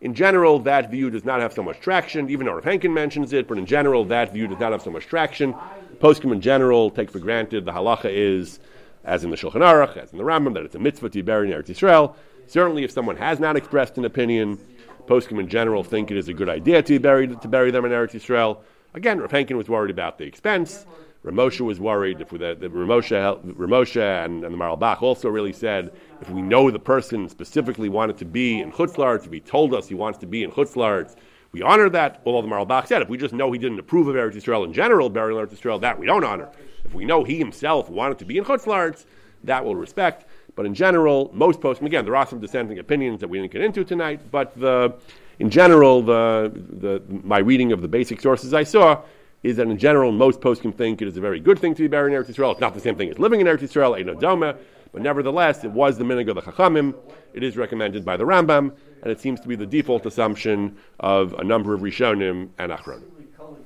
In 0.00 0.14
general, 0.14 0.60
that 0.60 0.90
view 0.90 1.10
does 1.10 1.24
not 1.24 1.40
have 1.40 1.52
so 1.52 1.62
much 1.62 1.80
traction. 1.80 2.30
Even 2.30 2.46
Rav 2.46 2.62
Henkin 2.62 2.92
mentions 2.92 3.32
it, 3.32 3.48
but 3.48 3.58
in 3.58 3.66
general, 3.66 4.04
that 4.04 4.32
view 4.32 4.46
does 4.46 4.60
not 4.60 4.70
have 4.70 4.80
so 4.80 4.90
much 4.90 5.06
traction. 5.06 5.54
Poskim 5.98 6.32
in 6.32 6.40
general 6.40 6.90
take 6.90 7.10
for 7.10 7.18
granted 7.18 7.64
the 7.64 7.72
halacha 7.72 8.08
is, 8.08 8.60
as 9.08 9.24
in 9.24 9.30
the 9.30 9.36
Shulchan 9.36 9.62
Aruch, 9.62 9.96
as 9.96 10.12
in 10.12 10.18
the 10.18 10.24
Rambam, 10.24 10.54
that 10.54 10.64
it's 10.64 10.74
a 10.74 10.78
mitzvah 10.78 11.08
to 11.08 11.18
be 11.18 11.22
buried 11.22 11.50
in 11.50 11.58
Eretz 11.58 11.68
Yisrael. 11.68 12.14
Certainly, 12.46 12.84
if 12.84 12.90
someone 12.90 13.16
has 13.16 13.40
not 13.40 13.56
expressed 13.56 13.96
an 13.96 14.04
opinion, 14.04 14.58
Poskim 15.06 15.40
in 15.40 15.48
general 15.48 15.82
think 15.82 16.10
it 16.10 16.18
is 16.18 16.28
a 16.28 16.34
good 16.34 16.48
idea 16.48 16.82
to 16.82 17.00
bury 17.00 17.26
to 17.28 17.48
bury 17.48 17.70
them 17.70 17.86
in 17.86 17.90
Eretz 17.90 18.12
Yisrael. 18.12 18.58
Again, 18.94 19.18
Rav 19.18 19.32
was 19.50 19.68
worried 19.68 19.90
about 19.90 20.18
the 20.18 20.24
expense. 20.24 20.84
Ramosha 21.24 21.62
was 21.62 21.80
worried. 21.80 22.20
If 22.20 22.30
the, 22.30 22.54
the 22.54 22.68
Ramosha, 22.68 23.42
Ramosha 23.54 24.24
and, 24.24 24.44
and 24.44 24.54
the 24.54 24.64
also 25.00 25.28
really 25.28 25.52
said, 25.52 25.92
if 26.20 26.30
we 26.30 26.40
know 26.40 26.70
the 26.70 26.78
person 26.78 27.28
specifically 27.28 27.88
wanted 27.88 28.18
to 28.18 28.24
be 28.24 28.60
in 28.60 28.70
Chutzlarts, 28.70 29.26
if 29.26 29.32
he 29.32 29.40
told 29.40 29.74
us 29.74 29.88
he 29.88 29.94
wants 29.94 30.18
to 30.20 30.26
be 30.26 30.44
in 30.44 30.50
Chutzlarts, 30.52 31.16
we 31.52 31.62
honor 31.62 31.88
that. 31.90 32.20
Although 32.24 32.46
the 32.46 32.54
Maralbach 32.54 32.86
said, 32.86 33.02
if 33.02 33.08
we 33.08 33.16
just 33.18 33.34
know 33.34 33.50
he 33.52 33.58
didn't 33.58 33.78
approve 33.78 34.08
of 34.08 34.14
Eretz 34.14 34.34
Yisrael 34.34 34.64
in 34.64 34.72
general, 34.72 35.08
burial 35.08 35.38
Eretz 35.38 35.54
Yisrael, 35.54 35.80
that 35.80 35.98
we 35.98 36.06
don't 36.06 36.24
honor. 36.24 36.48
If 36.84 36.94
we 36.94 37.04
know 37.04 37.24
he 37.24 37.38
himself 37.38 37.88
wanted 37.88 38.18
to 38.18 38.24
be 38.24 38.38
in 38.38 38.44
Chutzlarts, 38.44 39.04
that 39.44 39.64
we'll 39.64 39.76
respect. 39.76 40.26
But 40.54 40.66
in 40.66 40.74
general, 40.74 41.30
most 41.32 41.60
posts, 41.60 41.82
again, 41.82 42.04
there 42.04 42.16
are 42.16 42.26
some 42.26 42.40
dissenting 42.40 42.78
opinions 42.78 43.20
that 43.20 43.28
we 43.28 43.38
didn't 43.38 43.52
get 43.52 43.62
into 43.62 43.84
tonight, 43.84 44.20
but 44.30 44.58
the, 44.58 44.94
in 45.38 45.50
general, 45.50 46.02
the, 46.02 46.52
the, 46.54 47.02
my 47.22 47.38
reading 47.38 47.72
of 47.72 47.80
the 47.80 47.88
basic 47.88 48.20
sources 48.20 48.52
I 48.52 48.64
saw 48.64 49.02
is 49.44 49.56
that 49.56 49.68
in 49.68 49.78
general, 49.78 50.10
most 50.10 50.40
poskim 50.40 50.74
think 50.74 51.00
it 51.00 51.06
is 51.06 51.16
a 51.16 51.20
very 51.20 51.38
good 51.38 51.58
thing 51.58 51.74
to 51.74 51.82
be 51.82 51.86
buried 51.86 52.12
in 52.12 52.20
Eretz 52.20 52.26
Yisrael. 52.26 52.52
It's 52.52 52.60
not 52.60 52.74
the 52.74 52.80
same 52.80 52.96
thing 52.96 53.08
as 53.08 53.18
living 53.18 53.40
in 53.40 53.46
Eretz 53.46 53.60
Yisrael, 53.60 53.96
Eino 54.02 54.20
Doma, 54.20 54.56
but 54.92 55.02
nevertheless, 55.02 55.62
it 55.62 55.70
was 55.70 55.96
the 55.96 56.04
minhag 56.04 56.28
of 56.28 56.34
the 56.34 56.42
Chachamim. 56.42 56.94
It 57.34 57.44
is 57.44 57.56
recommended 57.56 58.04
by 58.04 58.16
the 58.16 58.24
Rambam, 58.24 58.72
and 59.02 59.10
it 59.12 59.20
seems 59.20 59.40
to 59.40 59.48
be 59.48 59.56
the 59.56 59.66
default 59.66 60.06
assumption 60.06 60.76
of 61.00 61.34
a 61.34 61.44
number 61.44 61.74
of 61.74 61.80
Rishonim 61.80 62.50
and 62.58 62.72
Achronim. 62.72 63.17